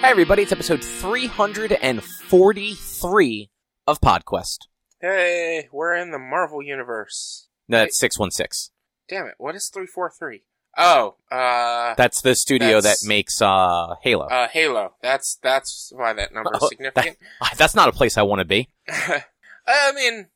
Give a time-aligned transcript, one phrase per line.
[0.00, 3.50] Hey everybody, it's episode 343
[3.88, 4.58] of PodQuest.
[5.00, 7.48] Hey, we're in the Marvel universe.
[7.68, 8.72] No, that's 616.
[9.08, 10.42] Damn it, what is 343?
[10.78, 14.26] Oh, uh, That's the studio That's- that makes uh Halo.
[14.26, 14.92] uh, Halo.
[15.02, 17.16] That's, that's why that number is Oh, significant.
[17.40, 18.68] Ah, that's not a place I want to be.
[18.88, 19.24] I
[19.94, 20.26] mean,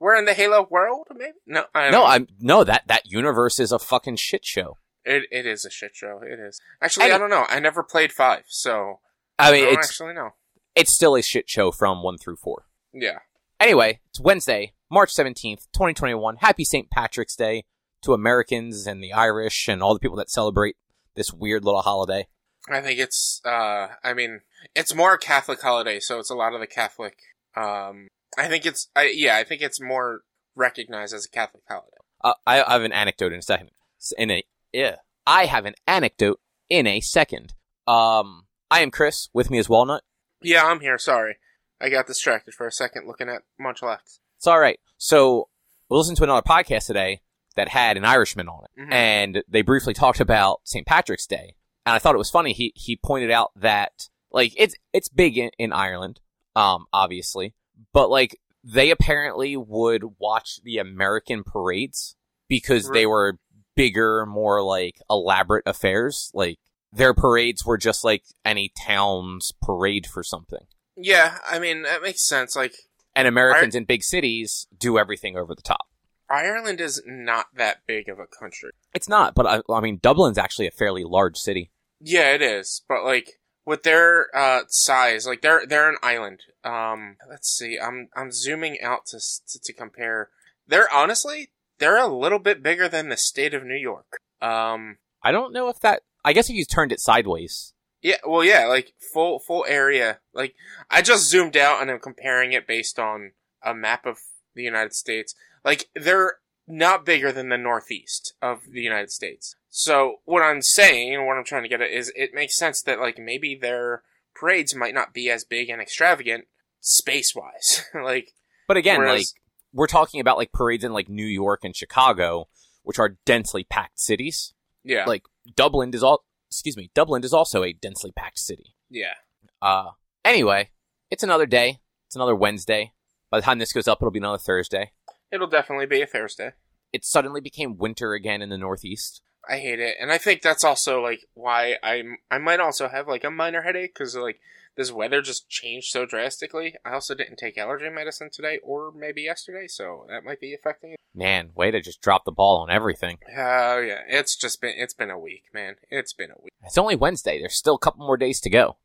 [0.00, 1.32] we're in the Halo world, maybe?
[1.46, 2.06] No, I don't No, know.
[2.06, 4.78] I'm no that that universe is a fucking shit show.
[5.06, 6.20] It, it is a shit show.
[6.22, 6.60] It is.
[6.82, 7.46] Actually, Any- I don't know.
[7.48, 9.00] I never played 5, so
[9.38, 10.30] I I mean, don't it's actually know.
[10.74, 12.64] it's still a shit show from 1 through 4.
[12.92, 13.18] Yeah.
[13.60, 16.36] Anyway, it's Wednesday, March 17th, 2021.
[16.38, 16.90] Happy St.
[16.90, 17.64] Patrick's Day
[18.02, 20.76] to Americans and the Irish and all the people that celebrate
[21.14, 22.26] this weird little holiday.
[22.68, 24.40] I think it's, uh, I mean,
[24.74, 27.16] it's more a Catholic holiday, so it's a lot of the Catholic,
[27.56, 30.22] um, I think it's, I, yeah, I think it's more
[30.56, 31.96] recognized as a Catholic holiday.
[32.24, 33.70] Uh, I, I have an anecdote in a second.
[34.18, 34.42] In a
[34.76, 37.54] yeah, I have an anecdote in a second.
[37.86, 39.28] Um, I am Chris.
[39.32, 40.02] With me is Walnut.
[40.42, 40.98] Yeah, I'm here.
[40.98, 41.36] Sorry.
[41.80, 44.18] I got distracted for a second looking at Munchlax.
[44.38, 44.78] It's all right.
[44.98, 45.48] So
[45.88, 47.20] we listened to another podcast today
[47.54, 48.92] that had an Irishman on it, Mhm.
[48.92, 50.86] and they briefly talked about St.
[50.86, 51.54] Patrick's Day.
[51.86, 52.52] And I thought it was funny.
[52.52, 56.20] He he pointed out that like it's it's big in, in Ireland,
[56.54, 57.54] um, obviously,
[57.92, 62.16] but like they apparently would watch the American parades
[62.48, 63.38] because they were
[63.76, 66.30] bigger, more like elaborate affairs.
[66.34, 66.58] Like
[66.92, 70.66] their parades were just like any town's parade for something.
[70.96, 72.56] Yeah, I mean, that makes sense.
[72.56, 72.74] Like,
[73.14, 75.86] And Americans in big cities do everything over the top.
[76.28, 78.70] Ireland is not that big of a country.
[78.94, 81.70] It's not, but I, I mean, Dublin's actually a fairly large city.
[82.00, 82.82] Yeah, it is.
[82.88, 86.40] But, like, with their, uh, size, like, they're, they're an island.
[86.64, 87.78] Um, let's see.
[87.78, 90.30] I'm, I'm zooming out to, to, to compare.
[90.66, 94.18] They're, honestly, they're a little bit bigger than the state of New York.
[94.40, 96.02] Um, I don't know if that.
[96.24, 97.72] I guess if you turned it sideways.
[98.02, 100.20] Yeah, well, yeah, like full full area.
[100.34, 100.54] Like
[100.90, 103.32] I just zoomed out and I'm comparing it based on
[103.64, 104.18] a map of
[104.54, 105.34] the United States.
[105.64, 106.34] Like they're
[106.68, 109.56] not bigger than the northeast of the United States.
[109.70, 112.82] So what I'm saying and what I'm trying to get at is it makes sense
[112.82, 114.02] that like maybe their
[114.34, 116.46] parades might not be as big and extravagant
[116.80, 117.84] space wise.
[117.94, 118.32] like
[118.68, 119.42] But again, Whereas- like
[119.76, 122.48] we're talking about like parades in like New York and Chicago,
[122.82, 124.54] which are densely packed cities.
[124.84, 125.22] yeah, Like
[125.54, 126.24] Dublin is all.
[126.50, 128.74] Excuse me, Dublin is also a densely packed city.
[128.90, 129.14] yeah.
[129.62, 129.90] Uh,
[130.24, 130.70] anyway,
[131.10, 131.80] it's another day.
[132.08, 132.92] It's another Wednesday.
[133.30, 134.92] By the time this goes up, it'll be another Thursday.
[135.32, 136.52] It'll definitely be a Thursday.
[136.92, 139.22] It suddenly became winter again in the Northeast.
[139.48, 142.18] I hate it, and I think that's also like why I'm.
[142.30, 144.40] I might also have like a minor headache because like
[144.76, 146.74] this weather just changed so drastically.
[146.84, 150.92] I also didn't take allergy medicine today, or maybe yesterday, so that might be affecting
[150.92, 151.00] it.
[151.14, 153.18] Man, way to just drop the ball on everything.
[153.36, 155.76] Oh yeah, it's just been it's been a week, man.
[155.90, 157.38] It's been a week, It's only Wednesday.
[157.40, 158.76] There's still a couple more days to go.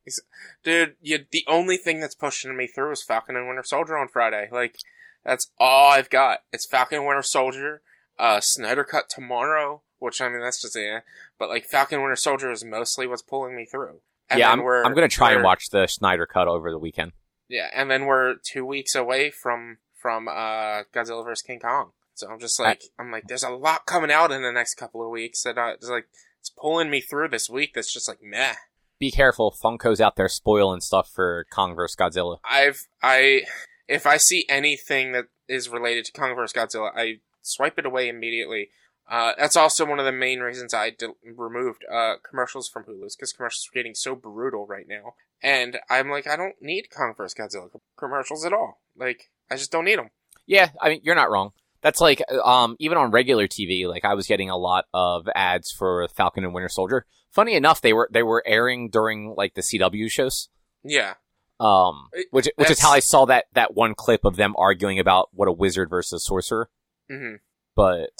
[0.63, 0.96] dude.
[1.02, 4.47] You, the only thing that's pushing me through is Falcon and Winter Soldier on Friday.
[4.50, 4.78] Like
[5.25, 6.40] that's all I've got.
[6.53, 7.81] It's Falcon and Winter Soldier,
[8.18, 11.02] uh, Snyder Cut tomorrow, which I mean that's just yeah.
[11.38, 14.00] But like Falcon and Winter Soldier is mostly what's pulling me through.
[14.31, 17.11] And yeah, I'm, I'm gonna try and watch the Snyder Cut over the weekend.
[17.49, 21.91] Yeah, and then we're two weeks away from from uh Godzilla vs King Kong.
[22.13, 25.03] So I'm just like I'm like there's a lot coming out in the next couple
[25.03, 26.07] of weeks that I, it's like
[26.39, 27.73] it's pulling me through this week.
[27.75, 28.53] That's just like meh.
[28.99, 32.37] Be careful, Funko's out there spoiling stuff for Kong vs Godzilla.
[32.43, 33.41] I've I
[33.87, 38.07] if I see anything that is related to Kong vs Godzilla, I swipe it away
[38.07, 38.69] immediately.
[39.11, 43.16] Uh, that's also one of the main reasons I de- removed uh, commercials from Hulu's
[43.16, 47.13] because commercials are getting so brutal right now, and I'm like, I don't need Kong
[47.17, 48.79] vs Godzilla commercials at all.
[48.95, 50.11] Like, I just don't need them.
[50.47, 51.51] Yeah, I mean you're not wrong.
[51.81, 55.72] That's like um even on regular TV, like I was getting a lot of ads
[55.72, 57.05] for Falcon and Winter Soldier.
[57.31, 60.47] Funny enough, they were they were airing during like the CW shows.
[60.83, 61.16] Yeah,
[61.59, 65.29] Um which which is how I saw that that one clip of them arguing about
[65.33, 66.69] what a wizard versus sorcerer.
[67.09, 67.35] hmm
[67.75, 68.11] But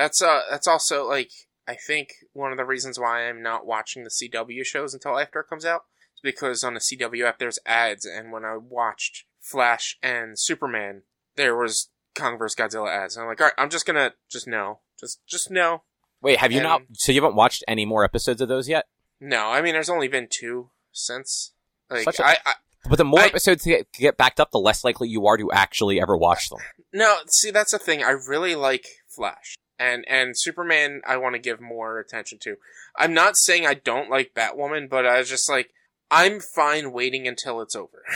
[0.00, 1.30] that's uh, that's also like
[1.68, 5.40] I think one of the reasons why I'm not watching the CW shows until after
[5.40, 5.82] it comes out
[6.16, 11.02] is because on the CW app there's ads, and when I watched Flash and Superman,
[11.36, 13.16] there was Kong vs Godzilla ads.
[13.16, 15.82] And I'm like, all right, I'm just gonna just no, just just no,
[16.22, 18.86] wait, have you And- not so you haven't watched any more episodes of those yet?
[19.20, 19.48] no.
[19.50, 21.52] I mean, there's only been two since.
[21.90, 22.52] Like Such a- I, I
[22.88, 25.50] But the more I- episodes get, get backed up, the less likely you are to
[25.52, 26.60] actually ever watch them.
[26.92, 28.02] No, see that's the thing.
[28.02, 29.56] I really like Flash.
[29.80, 32.56] And and Superman I want to give more attention to.
[32.96, 35.70] I'm not saying I don't like Batwoman, but I was just like
[36.10, 38.02] I'm fine waiting until it's over.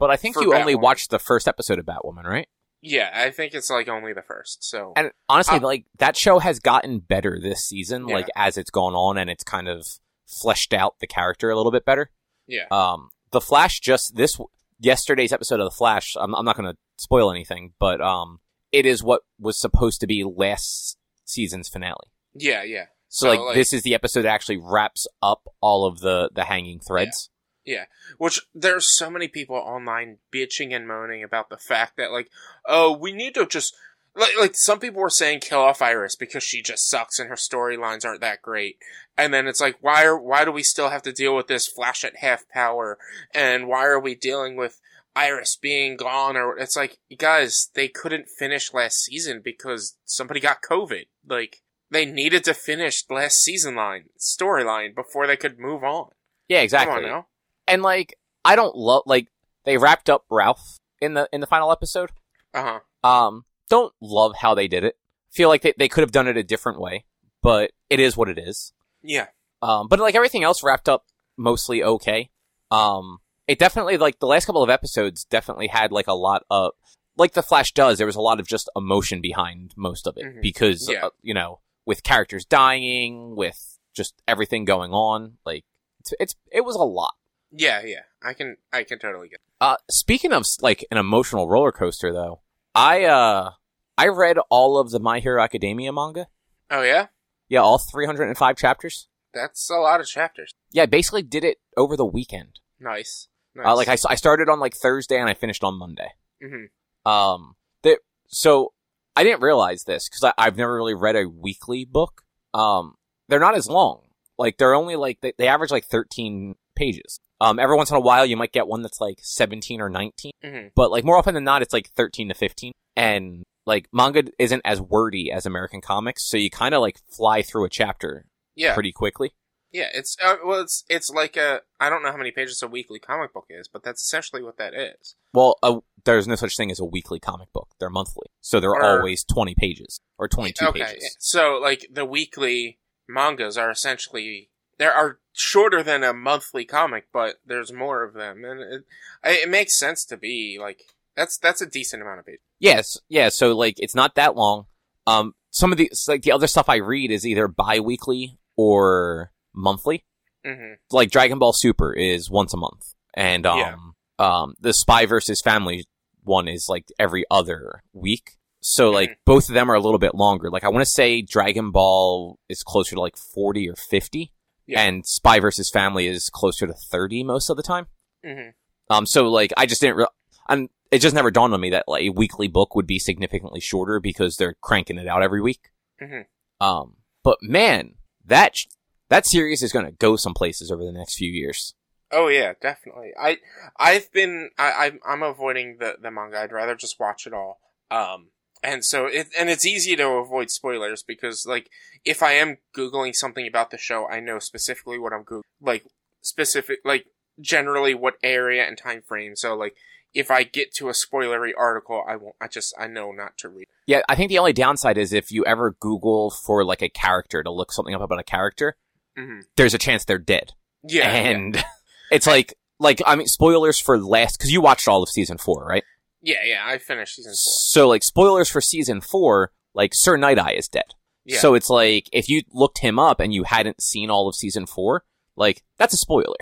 [0.00, 2.48] But I think you only watched the first episode of Batwoman, right?
[2.82, 4.62] yeah, I think it's like only the first.
[4.68, 8.16] So And honestly, Uh, like that show has gotten better this season, Yeah.
[8.16, 9.86] like as it's gone on, and it's kind of
[10.26, 12.10] fleshed out the character a little bit better.
[12.48, 12.66] Yeah.
[12.72, 14.38] Um, the Flash just this
[14.80, 16.14] yesterday's episode of the Flash.
[16.18, 18.40] I'm, I'm not going to spoil anything, but um,
[18.72, 22.08] it is what was supposed to be last season's finale.
[22.34, 22.86] Yeah, yeah.
[23.08, 26.30] So, So, like, like- this is the episode that actually wraps up all of the
[26.34, 27.30] the hanging threads.
[27.64, 27.84] Yeah.
[28.18, 32.28] Which there's so many people online bitching and moaning about the fact that like,
[32.66, 33.74] oh, we need to just
[34.14, 37.36] like like some people were saying kill off Iris because she just sucks and her
[37.36, 38.76] storylines aren't that great.
[39.16, 41.66] And then it's like why are why do we still have to deal with this
[41.66, 42.98] Flash at half power
[43.32, 44.80] and why are we dealing with
[45.16, 50.62] Iris being gone or it's like guys, they couldn't finish last season because somebody got
[50.62, 51.04] COVID.
[51.26, 56.08] Like they needed to finish last season line storyline before they could move on.
[56.48, 56.96] Yeah, Come exactly.
[56.96, 57.26] on now.
[57.66, 59.28] And like, I don't love like
[59.64, 62.10] they wrapped up Ralph in the in the final episode.
[62.52, 63.08] Uh huh.
[63.08, 64.96] Um, don't love how they did it.
[65.30, 67.04] Feel like they they could have done it a different way,
[67.42, 68.72] but it is what it is.
[69.02, 69.26] Yeah.
[69.62, 71.06] Um, but like everything else wrapped up
[71.36, 72.30] mostly okay.
[72.70, 76.72] Um, it definitely like the last couple of episodes definitely had like a lot of
[77.16, 77.98] like the Flash does.
[77.98, 80.42] There was a lot of just emotion behind most of it Mhm.
[80.42, 81.06] because Yeah.
[81.06, 85.64] uh, you know with characters dying, with just everything going on, like
[86.00, 87.14] it's, it's it was a lot.
[87.52, 88.02] Yeah, yeah.
[88.22, 89.40] I can I can totally get.
[89.60, 92.40] Uh, speaking of like an emotional roller coaster, though,
[92.74, 93.52] I uh
[93.96, 96.26] I read all of the My Hero Academia manga.
[96.70, 97.06] Oh yeah?
[97.48, 99.06] Yeah, all 305 chapters.
[99.32, 100.52] That's a lot of chapters.
[100.72, 102.58] Yeah, I basically did it over the weekend.
[102.80, 103.28] Nice.
[103.54, 103.66] Nice.
[103.66, 106.08] Uh, like I started on like Thursday and I finished on Monday.
[106.42, 106.66] Mhm.
[107.10, 107.98] Um, that
[108.28, 108.72] so
[109.16, 112.22] I didn't realize this because I've never really read a weekly book.
[112.52, 112.94] Um,
[113.28, 114.02] they're not as long.
[114.38, 117.18] Like they're only like they, they average like 13 pages.
[117.40, 120.32] Um, every once in a while you might get one that's like 17 or 19.
[120.44, 120.70] Mhm.
[120.74, 122.72] but like more often than not, it's like 13 to 15.
[122.96, 127.42] And like manga isn't as wordy as American comics, so you kind of like fly
[127.42, 128.26] through a chapter
[128.56, 128.74] Yeah.
[128.74, 129.32] pretty quickly.
[129.74, 132.68] Yeah, it's uh, well it's it's like a I don't know how many pages a
[132.68, 135.16] weekly comic book is, but that's essentially what that is.
[135.32, 137.70] Well, uh, there's no such thing as a weekly comic book.
[137.80, 138.28] They're monthly.
[138.40, 140.84] So they're Or- always 20 pages or 22 okay.
[140.84, 141.16] pages.
[141.18, 142.78] So like the weekly
[143.08, 144.48] mangas are essentially
[144.78, 148.84] there are shorter than a monthly comic, but there's more of them and it
[149.24, 150.82] it makes sense to be like
[151.16, 152.40] that's that's a decent amount of pages.
[152.60, 152.96] Yes.
[153.08, 153.28] Yeah.
[153.28, 154.66] So like it's not that long.
[155.08, 160.04] Um, some of the, like the other stuff I read is either bi-weekly or monthly.
[160.46, 160.74] Mhm.
[160.90, 163.76] like Dragon Ball Super is once a month, and um, Yeah.
[164.18, 165.86] um, the Spy versus Family
[166.22, 168.32] one is like every other week.
[168.60, 169.16] So like Mhm.
[169.24, 170.50] both of them are a little bit longer.
[170.50, 174.32] Like I want to say Dragon Ball is closer to like forty or fifty,
[174.66, 174.82] Yeah.
[174.82, 177.86] and Spy versus Family is closer to thirty most of the time.
[178.24, 178.52] Mhm.
[178.90, 179.96] Um, so like I just didn't.
[179.96, 180.06] Re-
[180.48, 183.60] and it just never dawned on me that like a weekly book would be significantly
[183.60, 185.70] shorter because they're cranking it out every week.
[186.02, 186.26] Mhm.
[186.60, 187.94] Um, but man,
[188.26, 188.66] that sh-
[189.08, 191.74] that series is going to go some places over the next few years.
[192.10, 193.12] Oh yeah, definitely.
[193.18, 193.38] I
[193.78, 196.40] I've been I I'm, I'm avoiding the the manga.
[196.40, 197.58] I'd rather just watch it all.
[197.90, 198.28] Um,
[198.62, 201.70] and so it and it's easy to avoid spoilers because like
[202.04, 205.42] if I am googling something about the show, I know specifically what I'm googling.
[205.60, 205.84] Like
[206.20, 207.06] specific like
[207.40, 209.34] generally what area and time frame.
[209.34, 209.74] So like
[210.14, 212.36] if I get to a spoilery article, I won't.
[212.40, 213.66] I just I know not to read.
[213.86, 217.42] Yeah, I think the only downside is if you ever Google for like a character
[217.42, 218.76] to look something up about a character,
[219.16, 220.52] hmm there's a chance they're dead.
[220.82, 221.62] Yeah, and
[222.10, 225.64] it's like like I mean spoilers for last because you watched all of season four,
[225.64, 225.84] right?
[226.22, 226.62] yeah, yeah.
[226.66, 227.34] I finished season four.
[227.36, 230.94] So like spoilers for season four, like Sir Night Eye is dead.
[231.24, 231.38] Yeah.
[231.38, 234.66] So it's like if you looked him up and you hadn't seen all of season
[234.66, 235.04] four,
[235.36, 236.36] like that's a spoiler.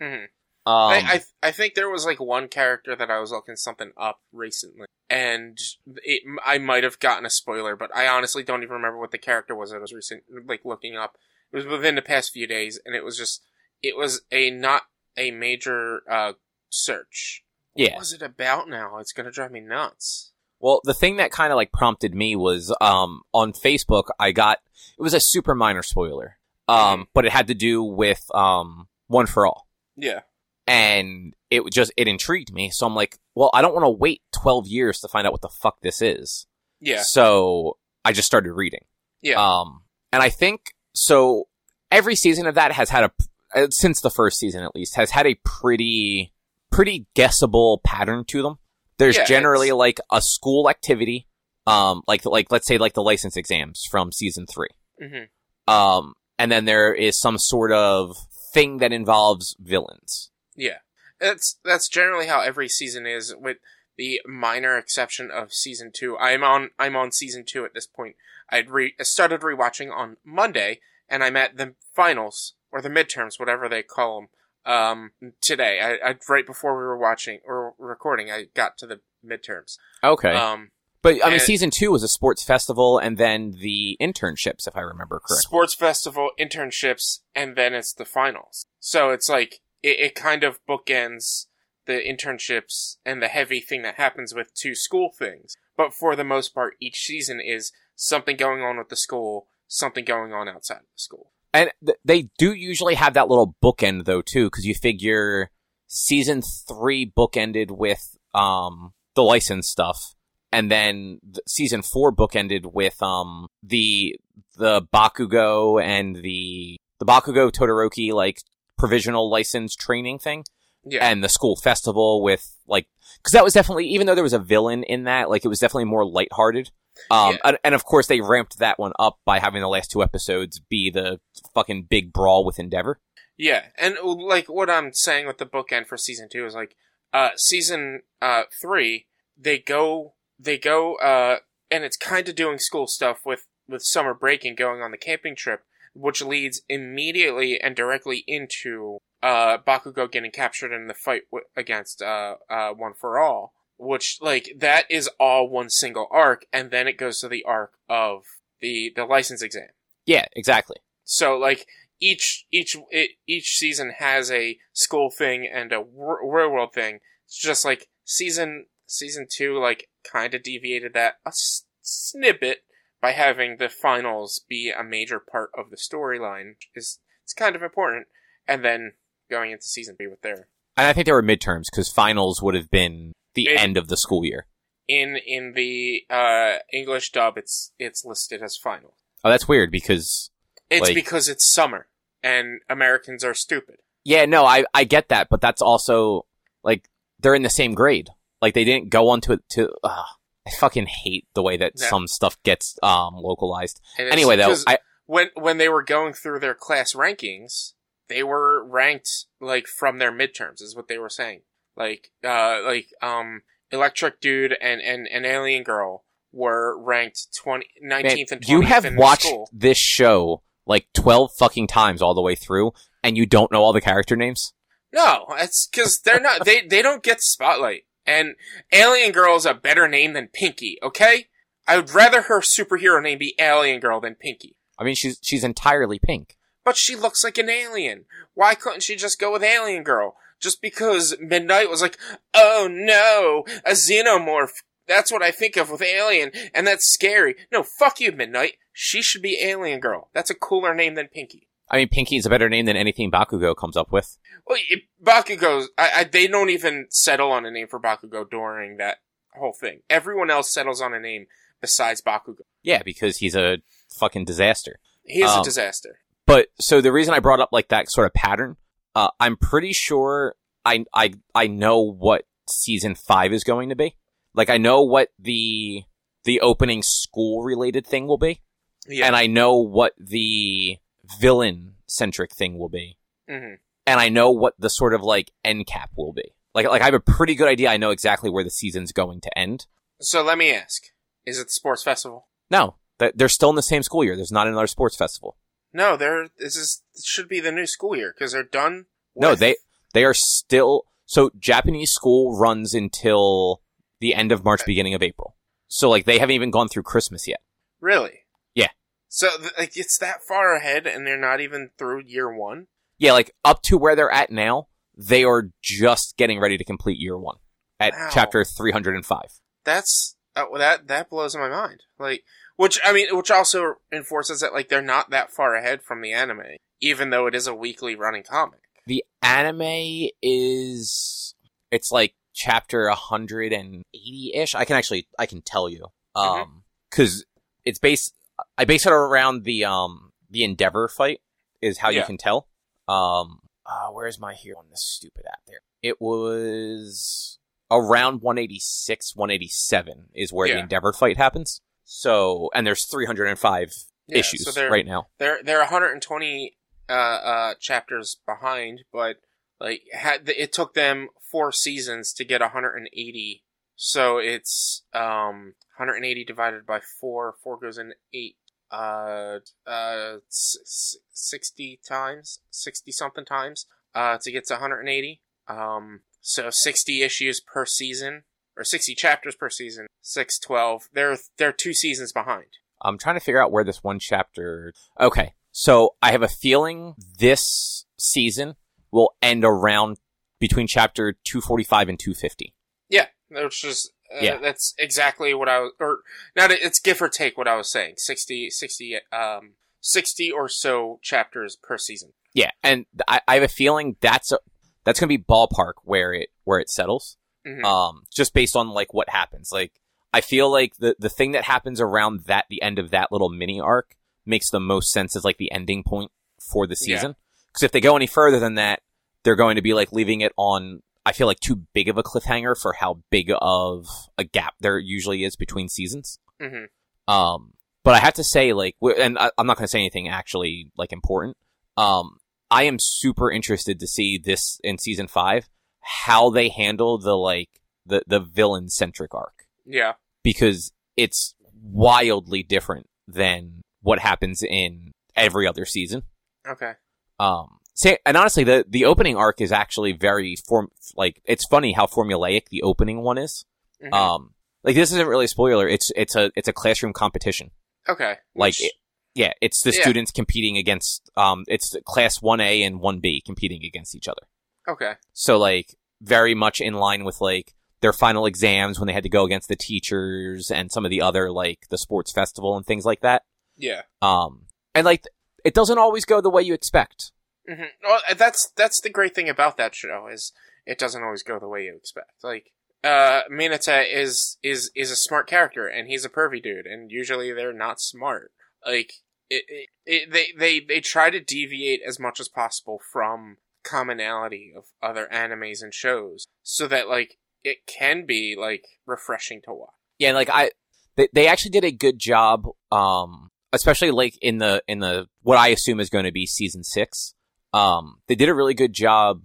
[0.00, 0.28] hmm Um,
[0.66, 4.20] I, I I think there was like one character that I was looking something up
[4.32, 5.58] recently, and
[6.02, 9.18] it, I might have gotten a spoiler, but I honestly don't even remember what the
[9.18, 9.72] character was.
[9.72, 11.16] I was recent like looking up.
[11.54, 13.42] It was within the past few days, and it was just
[13.82, 14.82] it was a not
[15.16, 16.32] a major uh
[16.68, 17.44] search.
[17.76, 17.90] yeah.
[17.92, 18.98] What was it about now?
[18.98, 20.32] It's gonna drive me nuts.
[20.58, 24.58] Well, the thing that kind of like prompted me was um on Facebook I got
[24.98, 26.38] it was a super minor spoiler.
[26.66, 27.06] Um Mhm.
[27.14, 29.68] but it had to do with um One for All.
[29.96, 30.20] Yeah,
[30.66, 32.70] And it just it intrigued me.
[32.70, 35.42] So I'm like, well, I don't want to wait 12 years to find out what
[35.42, 36.46] the fuck this is.
[36.80, 38.84] yeah, So I just started reading.
[39.22, 39.82] yeah, Um
[40.12, 41.48] and I think so
[41.90, 43.10] every season of that has had a
[43.54, 46.32] uh, since the first season at least has had a pretty
[46.72, 48.56] pretty guessable pattern to them.
[48.98, 51.28] There's Yeah, generally it's- like a school activity,
[51.66, 54.68] um, like like let's say like the license exams from season three,
[55.00, 55.24] hmm
[55.72, 58.16] um, and then there is some sort of
[58.52, 60.30] thing that involves villains.
[60.54, 60.78] yeah.
[61.20, 63.58] That's that's generally how every season is, with
[63.96, 66.18] the minor exception of season two.
[66.18, 68.16] I'm on I'm on season two at this point.
[68.50, 73.68] I'd re- started rewatching on Monday, and I'm at the finals or the midterms, whatever
[73.68, 74.28] they call them.
[74.66, 75.10] Um,
[75.40, 79.76] today, I, I right before we were watching or recording, I got to the midterms.
[80.02, 80.34] Okay.
[80.34, 80.70] Um,
[81.02, 84.80] but I mean, season two was a sports festival and then the internships, if I
[84.80, 85.42] remember correctly.
[85.42, 88.64] sports festival, internships, and then it's the finals.
[88.80, 91.46] So it's like it, it kind of bookends
[91.84, 95.56] the internships and the heavy thing that happens with two school things.
[95.76, 100.04] But for the most part, each season is something going on with the school, something
[100.04, 101.30] going on outside of the school.
[101.52, 105.50] And th- they do usually have that little bookend though too, because you figure
[105.86, 110.14] season three bookended with um the license stuff,
[110.52, 114.16] and then th- season four bookended with um the
[114.56, 118.40] the Bakugo and the the Bakugo Todoroki like
[118.76, 120.42] provisional license training thing,
[120.84, 121.08] Yeah.
[121.08, 124.38] and the school festival with like because that was definitely even though there was a
[124.40, 126.70] villain in that, like it was definitely more lighthearted.
[127.10, 127.38] Um, Yeah.
[127.44, 130.60] and, and of course they ramped that one up by having the last two episodes
[130.60, 131.20] be the
[131.54, 133.00] fucking big brawl with Endeavor.
[133.36, 136.76] Yeah, and like what I'm saying with the bookend for season two is like,
[137.12, 141.38] uh, season uh three they go they go uh
[141.70, 144.96] and it's kind of doing school stuff with with summer break and going on the
[144.96, 145.62] camping trip,
[145.94, 152.02] which leads immediately and directly into uh Bakugo getting captured in the fight w- against
[152.02, 156.86] uh uh One for All, which like that is all one single arc, and then
[156.88, 158.22] it goes to the arc of
[158.60, 159.68] the the license exam.
[160.06, 160.76] Yeah, exactly.
[161.04, 161.66] So like
[162.00, 167.00] each each it, each season has a school thing and a wor- real world thing.
[167.26, 172.64] It's just like season season two like kind of deviated that a s- snippet
[173.00, 176.54] by having the finals be a major part of the storyline.
[176.74, 178.06] Is it's kind of important,
[178.46, 178.92] and then
[179.30, 182.54] going into season three with their And I think there were midterms because finals would
[182.54, 184.46] have been the It- end of the school year.
[184.86, 188.94] in in the uh English dub, it's it's listed as final.
[189.24, 190.30] Oh, that's weird because
[190.70, 191.88] It's Like- because it's summer
[192.22, 193.78] and Americans are stupid.
[194.04, 196.26] yeah, no, I I get that, but that's also
[196.62, 196.88] like
[197.20, 198.10] they're in the same grade.
[198.42, 199.70] Like they didn't go on to to.
[199.82, 200.04] Uh,
[200.46, 201.88] I fucking hate the way that Yeah.
[201.88, 203.80] some stuff gets um localized.
[203.98, 207.72] Anyway, though, I when when they were going through their class rankings,
[208.08, 211.42] they were ranked like from their midterms is what they were saying.
[211.76, 218.02] Like uh like um Electric Dude and and, and Alien Girl were ranked 20, 19th
[218.02, 219.48] Man, and 20th you have watched school.
[219.52, 223.72] this show like 12 fucking times all the way through and you don't know all
[223.72, 224.52] the character names?
[224.92, 227.84] No, it's cuz they're not they they don't get spotlight.
[228.06, 228.36] And
[228.72, 231.28] Alien Girl is a better name than Pinky, okay?
[231.66, 234.56] I would rather her superhero name be Alien Girl than Pinky.
[234.78, 236.36] I mean, she's she's entirely pink.
[236.64, 238.06] But she looks like an alien.
[238.34, 240.16] Why couldn't she just go with Alien Girl?
[240.44, 241.98] Just because Midnight was like,
[242.34, 244.52] oh no, a xenomorph.
[244.86, 247.34] That's what I think of with Alien, and that's scary.
[247.50, 248.58] No, fuck you, Midnight.
[248.74, 250.10] She should be Alien Girl.
[250.12, 251.48] That's a cooler name than Pinky.
[251.70, 254.18] I mean, Pinky is a better name than anything Bakugo comes up with.
[254.46, 258.76] Well, it, Bakugo's, I, I, they don't even settle on a name for Bakugo during
[258.76, 258.98] that
[259.34, 259.80] whole thing.
[259.88, 261.24] Everyone else settles on a name
[261.62, 262.42] besides Bakugo.
[262.62, 263.58] Yeah, because he's a
[263.98, 264.78] fucking disaster.
[265.06, 266.00] He is Um, a disaster.
[266.26, 268.56] But so the reason I brought up like that sort of pattern,
[268.94, 270.34] uh, I'm pretty sure
[270.64, 273.96] I I I know what season five is going to be.
[274.34, 275.82] Like I know what the
[276.24, 278.40] the opening school related thing will be,
[278.88, 279.06] Yeah.
[279.06, 280.78] and I know what the
[281.20, 282.98] villain centric thing will be,
[283.28, 283.54] hmm
[283.86, 286.34] and I know what the sort of like end cap will be.
[286.54, 287.68] Like like I have a pretty good idea.
[287.70, 289.66] I know exactly where the season's going to end.
[290.00, 290.84] So let me ask:
[291.26, 292.28] Is it the sports festival?
[292.50, 294.16] No, they're still in the same school year.
[294.16, 295.36] There's not another sports festival.
[295.74, 298.86] No, they're this is this should be the new school year because they're done.
[299.16, 299.56] No, they
[299.92, 303.60] they are still so Japanese school runs until
[304.00, 304.70] the end of March, Okay.
[304.70, 305.36] beginning of April.
[305.68, 307.40] So like they haven't even gone through Christmas yet.
[307.80, 308.20] really.
[308.54, 308.68] Yeah.
[309.08, 309.28] So
[309.58, 312.68] like it's that far ahead, and they're not even through year one.
[312.96, 316.98] Yeah, like up to where they're at now, they are just getting ready to complete
[317.00, 317.38] year one
[317.80, 318.08] at Wow.
[318.12, 319.40] chapter three hundred and five.
[319.64, 321.80] That's uh, that that blows my mind.
[321.98, 322.22] Like,
[322.56, 326.12] which I mean, which also enforces that like they're not that far ahead from the
[326.12, 326.42] anime,
[326.80, 328.60] even though it is a weekly running comic.
[328.86, 331.34] The anime is
[331.70, 334.54] it's like chapter hundred and eighty ish.
[334.54, 336.42] I can actually I can tell you Mm-hmm.
[336.42, 337.24] um because
[337.64, 338.14] it's based
[338.56, 341.20] I base it around the um the Endeavor fight
[341.60, 342.48] is how you can tell.
[342.88, 345.60] Um, uh, where's my here on this stupid app there?
[345.82, 347.38] It was
[347.70, 351.60] around 186, 187 is where the Endeavor fight happens.
[351.84, 353.72] So, and there's 305
[354.06, 355.08] Yeah, issues so right now.
[355.18, 356.56] They're they're 120
[356.88, 359.16] uh, uh, chapters behind, but
[359.60, 363.42] like had it took them four seasons to get 180.
[363.76, 367.34] So it's um 180 divided by four.
[367.42, 368.36] Four goes in eight.
[368.70, 376.00] uh uh s- s- 60 times 60 something times uh to get to 180 um
[376.22, 378.24] so 60 issues per season
[378.56, 382.46] or 60 chapters per season 612 they're they're two seasons behind
[382.82, 384.74] I'm trying to figure out where this one chapter.
[385.00, 388.56] Okay, so I have a feeling this season
[388.90, 389.96] will end around
[390.38, 392.52] between chapter 245 and 250.
[392.90, 394.36] yeah which is uh, Yeah.
[394.36, 396.00] that's exactly what i was or
[396.36, 400.98] not it's give or take what i was saying 60 60 um 60 or so
[401.02, 404.38] chapters per season Yeah, and I, I have a feeling that's a,
[404.84, 407.16] that's going to be ballpark where it where it settles.
[407.46, 407.64] Mhm.
[407.64, 409.50] Um, just based on like what happens.
[409.52, 409.72] Like
[410.12, 413.28] I feel like the the thing that happens around that the end of that little
[413.30, 413.96] mini arc
[414.26, 416.10] makes the most sense as like the ending point
[416.50, 417.14] for the season.
[417.52, 418.80] Because if they go any further than that,
[419.22, 420.82] they're going to be like leaving it on.
[421.06, 423.86] I feel like too big of a cliffhanger for how big of
[424.16, 426.18] a gap there usually is between seasons.
[426.40, 426.64] hmm
[427.06, 430.08] Um, but I have to say, like, and I, I'm not going to say anything
[430.08, 431.36] actually like important.
[431.76, 432.16] Um,
[432.50, 435.48] I am super interested to see this in season five
[435.84, 437.48] how they handle the like
[437.86, 445.46] the the villain centric arc yeah because it's wildly different than what happens in every
[445.46, 446.02] other season.
[446.48, 446.72] okay
[447.18, 451.72] Um, say, and honestly, the the opening arc is actually very form like it's funny
[451.72, 453.44] how formulaic the opening one is.
[453.82, 453.92] Mhm.
[453.92, 455.68] Um, like this isn't really a spoiler.
[455.68, 457.50] It's it's a it's a classroom competition.
[457.88, 458.72] okay Like Which- it,
[459.14, 459.82] yeah, it's the Yeah.
[459.82, 464.22] students competing against um it's class 1A and 1B competing against each other.
[464.68, 469.02] Okay So like very much in line with like their final exams when they had
[469.02, 472.64] to go against the teachers and some of the other like the sports festival and
[472.66, 473.22] things like that.
[473.56, 475.04] yeah Um and like
[475.44, 477.12] it doesn't always go the way you expect.
[477.48, 480.32] hmm Well, that's that's the great thing about that show is
[480.66, 482.12] it doesn't always go the way you expect.
[482.22, 482.46] Like,
[482.82, 487.32] uh, Mineta is is is a smart character, and he's a pervy dude, and usually
[487.32, 488.32] they're not smart.
[488.66, 488.94] Like,
[489.28, 494.52] it, it, it they they they try to deviate as much as possible from commonality
[494.56, 499.70] of other animes and shows, so that like it can be like refreshing to watch.
[499.98, 500.50] Yeah, like I,
[500.96, 505.38] they, they actually did a good job, um, especially like in the in the what
[505.38, 507.14] I assume is going to be season six.
[507.52, 509.22] Um, they did a really good job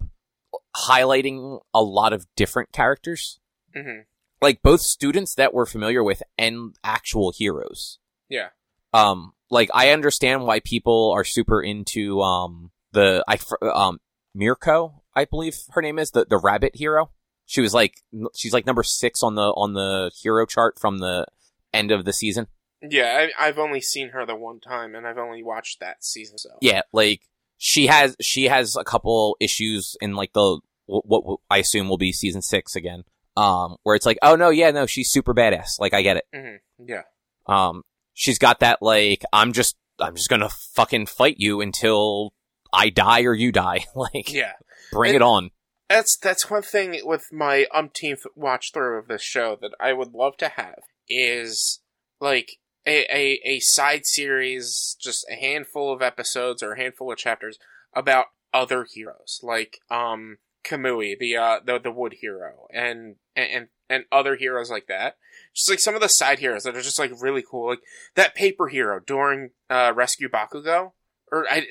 [0.76, 3.40] highlighting a lot of different characters,
[3.74, 4.00] hmm
[4.40, 7.98] like both students that we're familiar with and actual heroes.
[8.28, 8.48] Yeah.
[8.92, 14.00] Um, like I understand why people are super into um the I um
[14.34, 17.10] Mirko, I believe her name is the the rabbit hero.
[17.46, 17.94] She was like
[18.34, 21.26] she's like number six on the on the hero chart from the
[21.72, 22.46] end of the season.
[22.82, 26.38] Yeah, I, I've only seen her the one time, and I've only watched that season.
[26.38, 27.22] So Yeah, like
[27.58, 32.12] she has she has a couple issues in like the what, I assume will be
[32.12, 33.04] season six again.
[33.36, 35.78] Um, where it's like, oh no, yeah, no, she's super badass.
[35.78, 36.24] Like I get it.
[36.34, 37.02] hmm yeah,
[37.46, 37.82] Um,
[38.14, 42.32] she's got that like I'm just I'm just gonna fucking fight you until
[42.72, 43.84] I die or you die.
[43.94, 44.52] like yeah.
[44.92, 45.50] bring And- it on.
[45.88, 50.14] That's that's one thing with my umpteenth watch through of this show that I would
[50.14, 50.78] love to have
[51.08, 51.80] is
[52.20, 57.18] like a, a a side series, just a handful of episodes or a handful of
[57.18, 57.58] chapters
[57.92, 64.04] about other heroes, like um Kamui, the uh the the wood hero, and and and
[64.12, 65.16] other heroes like that.
[65.56, 67.80] Just like some of the side heroes that are just like really cool, like
[68.14, 70.92] that paper hero during uh Rescue Bakugo.
[71.32, 71.64] Or I,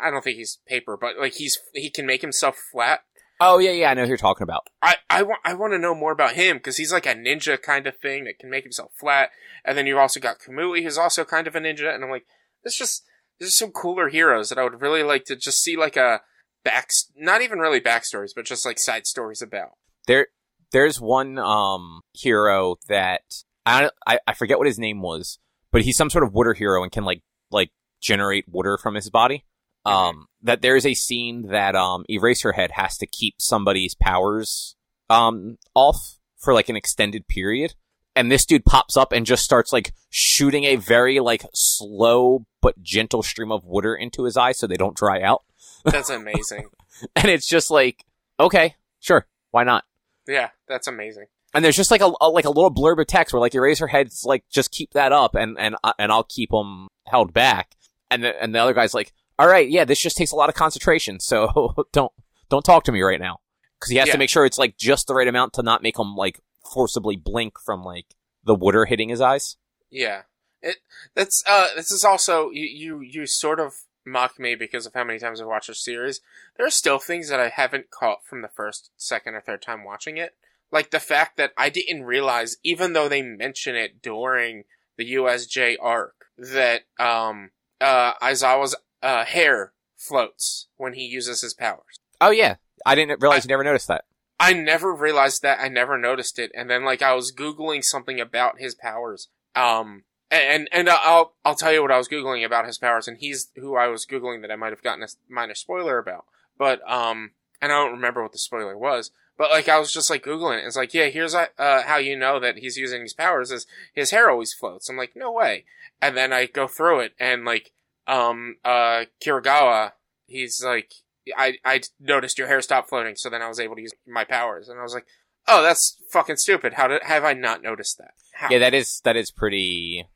[0.00, 3.00] I don't think he's paper, but like he's he can make himself flat
[3.40, 4.68] Oh yeah, yeah, I know who you're talking about.
[4.80, 7.60] I, I, want, I want to know more about him because he's like a ninja
[7.60, 9.30] kind of thing that can make himself flat.
[9.64, 11.94] And then you've also got Kamui, who's also kind of a ninja.
[11.94, 12.26] And I'm like,
[12.64, 13.04] this just,
[13.38, 16.22] there's some cooler heroes that I would really like to just see like a
[16.64, 19.72] back, not even really backstories, but just like side stories about.
[20.06, 20.28] There,
[20.72, 23.22] there's one um hero that
[23.66, 25.38] I, I I forget what his name was,
[25.72, 27.70] but he's some sort of water hero and can like like
[28.06, 29.44] generate water from his body.
[29.84, 34.74] Um, that there is a scene that um Eraserhead has to keep somebody's powers
[35.10, 37.74] um off for like an extended period,
[38.16, 42.80] and this dude pops up and just starts like shooting a very like slow but
[42.82, 45.42] gentle stream of water into his eyes so they don't dry out,
[45.84, 46.68] That's amazing.
[47.14, 48.04] and it's just like
[48.40, 49.84] okay, sure, why not?
[50.26, 51.26] yeah, that's amazing.
[51.54, 54.24] and there's just like a, a- like a little blurb of text where like Eraserhead's
[54.24, 57.75] like just keep that up and and and I'll keep them held back
[58.10, 60.48] and the, and the other guy's like all right yeah this just takes a lot
[60.48, 62.12] of concentration so don't
[62.48, 63.38] don't talk to me right now
[63.78, 64.12] because he has Yeah.
[64.12, 66.40] to make sure it's like just the right amount to not make him like
[66.72, 68.06] forcibly blink from like
[68.44, 69.56] the water hitting his eyes
[69.90, 70.22] Yeah.
[70.62, 70.76] It,
[71.14, 75.04] that's, uh, this is also, you, you, you sort of mock me because of how
[75.04, 76.20] many times I've watched this series.
[76.56, 79.84] There are still things that I haven't caught from the first, second, or third time
[79.84, 80.34] watching it.
[80.72, 84.64] Like the fact that I didn't realize, even though they mention it during
[84.96, 92.00] the USJ arc, that um uh Aizawa's uh hair floats when he uses his powers.
[92.20, 94.04] Oh yeah, I didn't realize you never noticed that.
[94.38, 95.60] I never realized that.
[95.60, 96.52] I never noticed it.
[96.54, 99.28] And then like I was googling something about his powers.
[99.54, 103.18] Um and and I'll I'll tell you what I was googling about his powers and
[103.18, 106.26] he's who I was googling that I might have gotten a minor spoiler about.
[106.58, 109.10] But um and I don't remember what the spoiler was.
[109.38, 110.64] But like I was just like googling it.
[110.66, 114.10] It's like, yeah, here's uh, how you know that he's using his powers is his
[114.10, 114.88] hair always floats.
[114.88, 115.64] I'm like, no way.
[116.00, 117.72] And then I go through it and like
[118.06, 119.92] um uh Kirigawa,
[120.26, 120.92] he's like
[121.36, 124.24] I I noticed your hair stopped floating, so then I was able to use my
[124.24, 125.06] powers, and I was like,
[125.48, 126.74] oh, that's fucking stupid.
[126.74, 128.14] How did have I not noticed that?
[128.32, 128.48] How?
[128.50, 130.06] Yeah, that is that is pretty.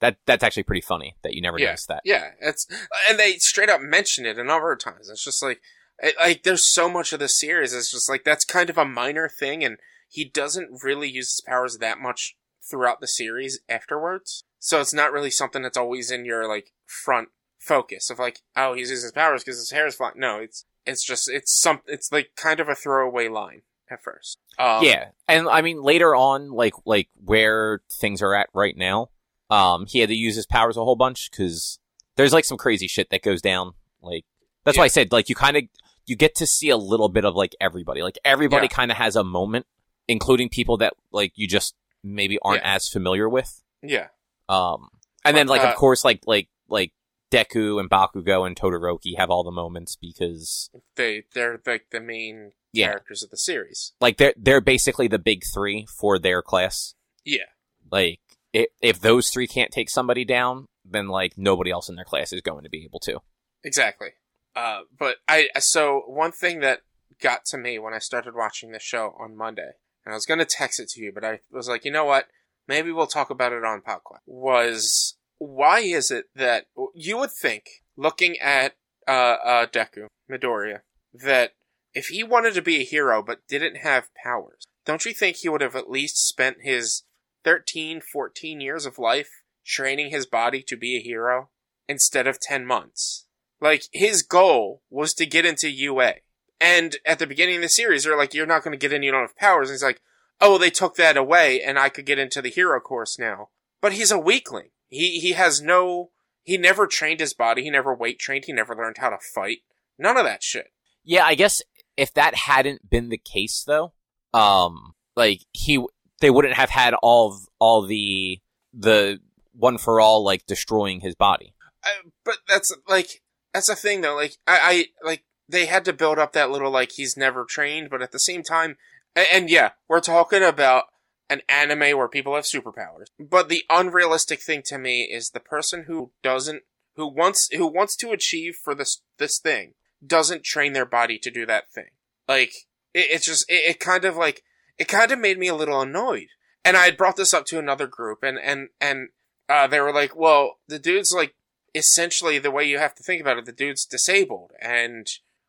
[0.00, 1.66] That that's actually pretty funny that you never Yeah.
[1.68, 2.02] noticed that.
[2.04, 2.66] Yeah, it's
[3.08, 5.08] and they straight up mention it a number of times.
[5.08, 5.60] It's just like,
[5.98, 7.72] it, like there's so much of the series.
[7.72, 9.78] It's just like that's kind of a minor thing, and
[10.08, 12.36] he doesn't really use his powers that much
[12.68, 14.44] throughout the series afterwards.
[14.58, 17.28] So it's not really something that's always in your like front
[17.58, 20.14] focus of like, oh, he's using his powers because his hair is flying.
[20.16, 24.38] No, it's it's just it's some it's like kind of a throwaway line at first.
[24.58, 29.10] Um, yeah, and I mean later on, like like where things are at right now,
[29.50, 31.78] um, he had to use his powers a whole bunch because
[32.16, 33.72] there's like some crazy shit that goes down.
[34.00, 34.24] Like
[34.64, 35.64] that's why I said like you kind of
[36.06, 38.02] you get to see a little bit of like everybody.
[38.02, 38.76] Like everybody Yeah.
[38.76, 39.66] kind of has a moment,
[40.08, 43.62] including people that like you just maybe aren't as familiar with.
[43.82, 44.08] yeah,
[44.48, 44.88] Um,
[45.24, 46.92] and then like uh, of course like like like
[47.30, 52.52] Deku and Bakugo and Todoroki have all the moments because they they're like the main
[52.72, 52.88] Yeah.
[52.88, 53.92] characters of the series.
[54.00, 56.94] like they're they're basically the big three for their class.
[57.24, 57.46] Yeah,
[57.90, 58.20] Like
[58.52, 62.32] if if those three can't take somebody down, then like nobody else in their class
[62.32, 63.20] is going to be able to.
[63.64, 64.08] exactly.
[64.54, 66.80] Uh, but I so one thing that
[67.20, 69.72] got to me when I started watching this show on Monday,
[70.04, 72.26] and I was gonna text it to you, but I was like, you know what?
[72.68, 74.20] Maybe we'll talk about it on podcast.
[74.26, 77.64] Was why is it that you would think,
[77.96, 78.74] looking at
[79.08, 80.80] uh, uh, Deku Midoriya,
[81.12, 81.54] that
[81.94, 85.48] if he wanted to be a hero but didn't have powers, don't you think he
[85.48, 87.02] would have at least spent his
[87.44, 91.50] 13, 14 years of life training his body to be a hero
[91.88, 93.26] instead of 10 months?
[93.62, 96.14] Like, his goal was to get into UA.
[96.60, 99.02] And at the beginning of the series, they're like, you're not going to get in,
[99.02, 99.68] you don't have powers.
[99.68, 100.00] And he's like,
[100.40, 103.48] oh, they took that away and I could get into the hero course now.
[103.80, 104.70] But he's a weakling.
[104.88, 106.10] He, he has no,
[106.42, 107.62] he never trained his body.
[107.62, 108.44] He never weight trained.
[108.44, 109.58] He never learned how to fight.
[109.98, 110.72] None of that shit.
[111.04, 111.62] Yeah, I guess
[111.96, 113.92] if that hadn't been the case though,
[114.34, 115.84] um like he
[116.20, 118.40] they wouldn't have had all of, all the
[118.72, 119.18] the
[119.52, 121.54] one for all like destroying his body.
[121.84, 121.90] I,
[122.24, 123.22] but that's like
[123.52, 124.14] that's a thing though.
[124.14, 124.58] Like I,
[125.02, 128.12] I like they had to build up that little like he's never trained, but at
[128.12, 128.76] the same time,
[129.14, 130.84] and, and yeah, we're talking about
[131.28, 133.06] an anime where people have superpowers.
[133.18, 136.62] But the unrealistic thing to me is the person who doesn't
[136.96, 141.30] who wants who wants to achieve for this this thing doesn't train their body to
[141.30, 141.90] do that thing.
[142.28, 142.52] Like
[142.94, 144.42] it, it's just it, it kind of like
[144.78, 146.28] it kind of made me a little annoyed.
[146.64, 149.08] And I had brought this up to another group, and and and
[149.48, 151.34] uh, they were like, "Well, the dude's like
[151.74, 153.44] essentially the way you have to think about it.
[153.44, 155.06] The dude's disabled, and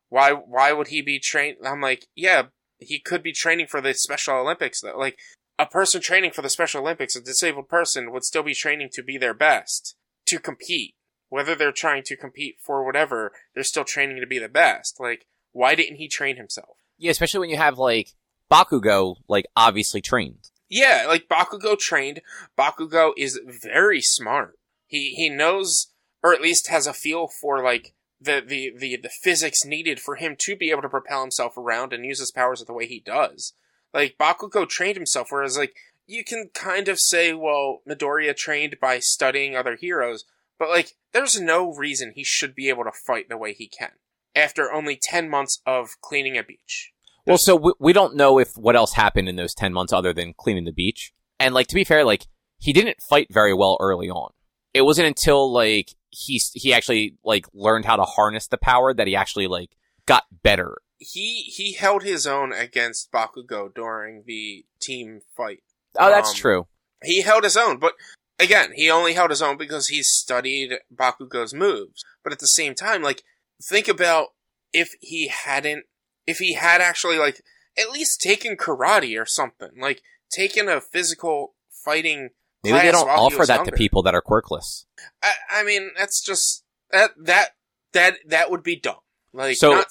[0.08, 2.44] why why would he be trained?" I'm like, "Yeah,
[2.78, 4.96] he could be training for the Special Olympics though.
[4.96, 5.18] Like
[5.58, 9.02] a person training for the Special Olympics, a disabled person would still be training to
[9.02, 10.94] be their best to compete.
[11.28, 15.00] Whether they're trying to compete for whatever, they're still training to be the best.
[15.00, 18.14] Like, why didn't he train himself?" Yeah, especially when you have like
[18.50, 20.50] Bakugo like obviously trained.
[20.68, 22.20] Yeah, like Bakugo trained.
[22.58, 24.58] Bakugo is very smart.
[24.86, 25.92] He he knows,
[26.24, 30.16] or at least has a feel for like the the the the physics needed for
[30.16, 32.98] him to be able to propel himself around and use his powers the way he
[32.98, 33.52] does.
[33.92, 38.98] Like Bakugo trained himself, whereas like you can kind of say, well, Midoriya trained by
[38.98, 40.24] studying other heroes,
[40.58, 43.92] but like there's no reason he should be able to fight the way he can
[44.34, 46.92] after only ten months of cleaning a beach.
[47.26, 50.12] Well, so we, we don't know if what else happened in those 10 months other
[50.12, 51.14] than cleaning the beach.
[51.40, 52.26] And like to be fair, like
[52.58, 54.32] he didn't fight very well early on.
[54.74, 59.06] It wasn't until like he he actually like learned how to harness the power that
[59.06, 59.70] he actually like
[60.06, 60.78] got better.
[60.98, 65.62] he he held his own against Bakugo during the team fight.
[65.98, 66.66] Oh, that's Um, true.
[67.02, 67.94] He held his own, but
[68.38, 72.04] again, he only held his own because he studied Bakugo's moves.
[72.22, 73.22] But at the same time, like
[73.62, 74.28] think about
[74.72, 75.84] if he hadn't
[76.26, 77.42] if he had actually like
[77.76, 80.00] at least taken karate or something, like
[80.30, 82.30] taken a physical fighting
[82.64, 83.70] Maybe they don't offer that younger.
[83.70, 84.86] to people that are quirkless.
[85.22, 87.50] I, I mean, that's just that that
[87.92, 88.96] that that would be dumb.
[89.32, 89.86] Like So- not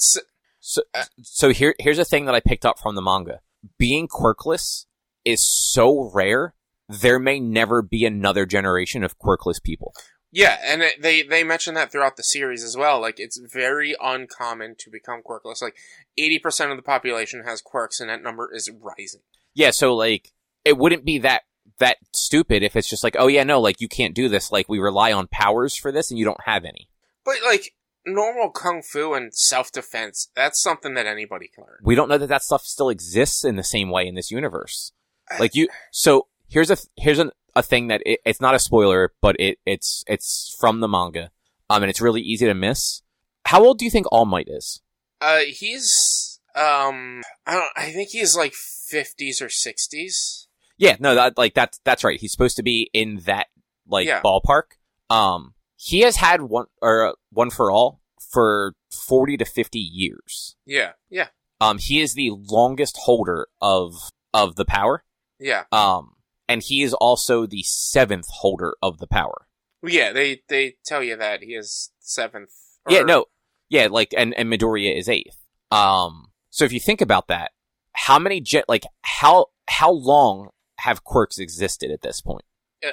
[0.59, 3.41] So, uh, so here, here's a thing that I picked up from the manga.
[3.77, 4.85] Being quirkless
[5.25, 6.53] is so rare
[6.87, 9.93] there may never be another generation of quirkless people.
[10.31, 12.99] Yeah, and it, they they mention that throughout the series as well.
[12.99, 15.61] Like it's very uncommon to become quirkless.
[15.61, 15.75] Like
[16.17, 19.21] eighty percent of the population has quirks, and that number is rising.
[19.53, 20.31] Yeah, so like
[20.65, 21.43] it wouldn't be that
[21.79, 24.51] that stupid if it's just like, oh yeah, no, like you can't do this.
[24.51, 26.89] Like we rely on powers for this, and you don't have any.
[27.25, 27.73] But like
[28.05, 31.79] normal kung fu and self defense, that's something that anybody can learn.
[31.83, 34.91] We don't know that that stuff still exists in the same way in this universe.
[35.39, 39.13] Like you, so here's a here's an, a thing that it, it's not a spoiler,
[39.21, 41.31] but it it's it's from the manga,
[41.69, 43.01] um, and it's really easy to miss.
[43.45, 44.81] How old do you think All Might is?
[45.21, 47.71] Uh, he's um, I don't.
[47.75, 50.47] I think he's like fifties or sixties.
[50.83, 52.19] Yeah, no, that like that's that's right.
[52.19, 53.47] He's supposed to be in that
[53.87, 54.21] like Yeah.
[54.21, 54.63] ballpark.
[55.09, 60.55] Um, he has had one or uh, one for all for forty to fifty years.
[60.65, 61.27] Yeah, yeah,
[61.61, 63.95] Um, he is the longest holder of
[64.33, 65.03] of the power.
[65.39, 66.15] yeah, Um,
[66.49, 69.47] and he is also the seventh holder of the power.
[69.85, 70.11] yeah.
[70.11, 72.51] They they tell you that he is seventh.
[72.89, 73.25] yeah, no,
[73.69, 75.37] yeah, like and and Midoriya is eighth.
[75.71, 77.51] Um, so if you think about that,
[77.93, 80.49] how many jet like how how long
[80.83, 82.45] have quirks existed at this point?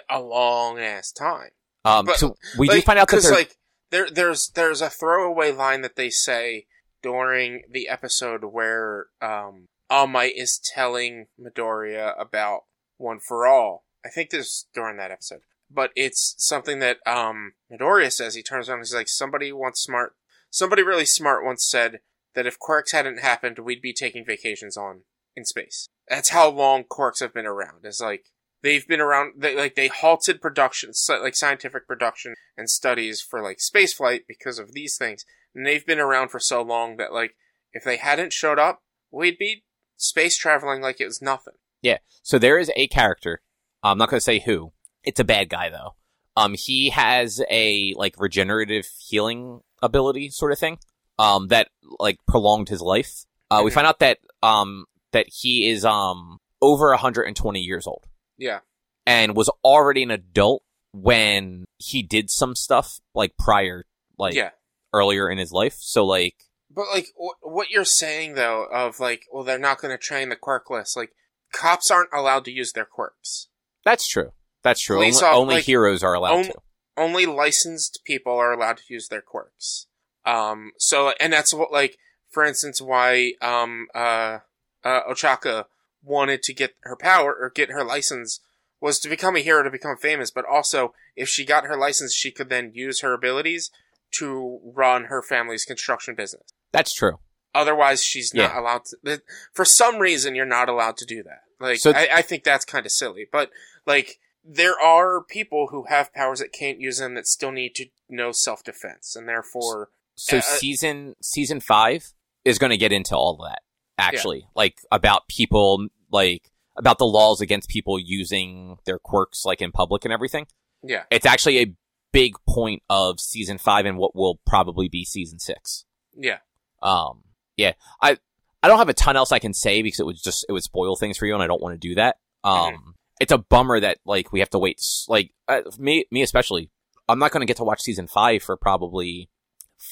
[0.09, 1.51] a long ass time.
[1.85, 3.57] Um, But, so we do find out that 'cause, they're, like
[3.91, 6.67] there there's there's a throwaway line that they say
[7.03, 12.65] during the episode where um All Might is telling Midoriya about
[12.99, 13.85] One for All.
[14.05, 15.41] I think this is during that episode.
[15.69, 18.35] But it's something that um Midoriya says.
[18.37, 20.15] He turns around and he's like, Somebody once smart
[20.51, 22.01] somebody really smart once said
[22.35, 25.03] that if quirks hadn't happened, we'd be taking vacations on
[25.41, 25.89] in space.
[26.09, 27.85] That's how long quirks have been around.
[27.85, 28.25] It's like
[28.63, 33.61] they've been around they, like they halted production like scientific production and studies for like
[33.61, 35.25] space flight because of these things
[35.55, 37.37] and they've been around for so long that like
[37.73, 39.65] if they hadn't showed up we'd be
[39.97, 41.99] space traveling like it was nothing Yeah.
[42.23, 43.41] So there is a character.
[43.83, 44.73] I'm not going to say who.
[45.05, 45.95] It's a bad guy though.
[46.37, 50.79] Um, he has a like regenerative healing ability sort of thing.
[51.19, 53.25] Um, that like prolonged his life.
[53.51, 53.75] Uh, we Mhm.
[53.75, 58.05] find out that um that he is um over 120 years old
[58.39, 58.61] yeah
[59.07, 63.85] and was already an adult when he did some stuff like prior,
[64.19, 64.51] like yeah
[64.93, 65.77] earlier in his life.
[65.81, 66.35] So like,
[66.69, 70.29] but like wh- what you're saying though of like well they're not going to train
[70.31, 71.13] the quirkless like
[71.53, 73.49] cops aren't allowed to use their quirks
[73.85, 74.33] that's true.
[74.63, 74.97] That's true.
[74.97, 76.55] Only, Police off- only like, heroes are allowed on- to.
[76.97, 79.87] only licensed people are allowed to use their quirks.
[80.27, 81.97] Um, so, and that's what, like,
[82.31, 84.41] for instance, why, um, uh,
[84.85, 85.65] uh, Ochaco
[86.03, 88.41] wanted to get her power or get her license
[88.81, 92.15] was to become a hero to become famous, but also if she got her license,
[92.15, 93.71] she could then use her abilities
[94.19, 96.49] to run her family's construction business.
[96.73, 97.19] That's true.
[97.55, 98.61] Otherwise, she's not Yeah.
[98.61, 99.23] allowed to.
[99.53, 101.43] For some reason, you're not allowed to do that.
[101.59, 103.27] Like, So- I, I think that's kind of silly.
[103.31, 103.51] But
[103.87, 107.87] like, there are people who have powers that can't use them that still need to
[108.09, 112.13] know self defense, and therefore, So Uh, season season five
[112.45, 113.63] is going to get into all of that.
[114.01, 119.71] Actually, like about people, like about the laws against people using their quirks, like in
[119.73, 120.47] public and everything.
[120.83, 121.75] yeah, It's actually a
[122.13, 125.85] big point of season five and what will probably be season six.
[126.17, 126.39] yeah,
[126.83, 127.25] Um,
[127.57, 128.19] yeah, I
[128.63, 130.63] I don't have a ton else I can say because it would just it would
[130.63, 132.17] spoil things for you, and I don't want to do that.
[132.45, 134.81] Um, it's a bummer that like we have to wait.
[135.09, 136.71] Like uh, me, me especially.
[137.09, 139.29] I'm not going to get to watch season five for probably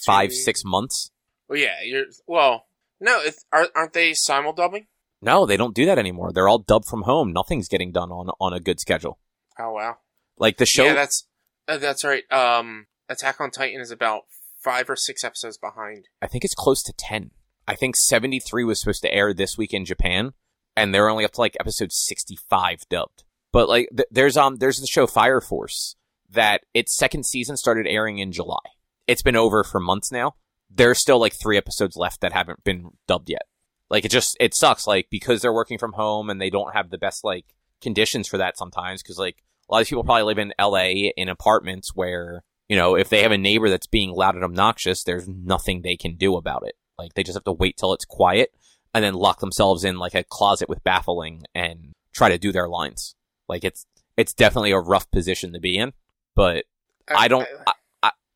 [0.04, 1.10] five six months.
[1.48, 1.82] well, yeah.
[1.84, 2.66] You're well.
[3.00, 4.86] No, are, aren't they simul dubbing?
[5.20, 6.32] No, they don't do that anymore.
[6.32, 7.32] They're all dubbed from home.
[7.32, 9.18] Nothing's getting done on on a good schedule.
[9.58, 9.96] Oh wow.
[10.38, 10.84] Like the show.
[10.84, 11.26] Yeah, that's
[11.66, 12.30] uh, that's right.
[12.32, 14.22] Um, Attack on Titan is about
[14.62, 16.06] five or six episodes behind.
[16.20, 17.30] I think it's close to 10.
[17.66, 20.32] I think 73 was supposed to air this week in Japan,
[20.76, 23.24] and they're only up to like episode 65 dubbed.
[23.52, 25.96] But like, th- there's, um, there's the show Fire Force
[26.30, 28.58] that its second season started airing in July.
[29.06, 30.34] It's been over for months now.
[30.70, 33.42] There's still like three episodes left that haven't been dubbed yet.
[33.90, 36.90] Like, it just, it sucks, like, because they're working from home and they don't have
[36.90, 37.46] the best, like,
[37.80, 41.30] conditions for that sometimes, because, like, a lot of people probably live in LA in
[41.30, 45.26] apartments where, you know, if they have a neighbor that's being loud and obnoxious, there's
[45.26, 46.74] nothing they can do about it.
[46.98, 48.50] Like they just have to wait till it's quiet
[48.92, 52.68] and then lock themselves in like a closet with baffling and try to do their
[52.68, 53.14] lines.
[53.48, 55.92] Like it's it's definitely a rough position to be in,
[56.34, 56.64] but
[57.08, 57.46] I don't.
[57.66, 57.72] I, I,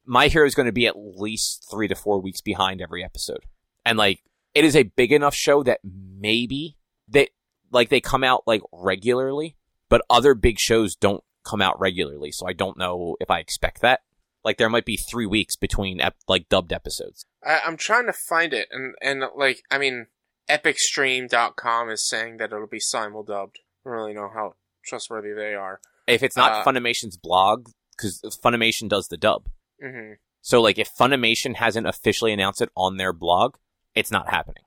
[0.05, 3.47] my hero is going to be at least three to four weeks behind every episode,
[3.85, 4.23] and like
[4.55, 6.77] it is a big enough show that maybe
[7.09, 7.29] they
[7.71, 9.57] like they come out like regularly,
[9.89, 12.31] but other big shows don't come out regularly.
[12.33, 14.01] So I don't know if I expect that.
[14.45, 17.25] Like there might be three weeks between ep- like dubbed episodes.
[17.45, 20.07] I, I'm trying to find it, and and like I mean,
[20.49, 23.57] EpicStream.com is saying that it'll be simuldubbed.
[23.85, 25.81] I don't really know how trustworthy they are.
[26.07, 29.49] If it's not Uh, Funimation's blog, because Funimation does the dub.
[29.83, 33.57] Hmm So like if Funimation hasn't officially announced it on their blog,
[33.95, 34.63] it's not happening.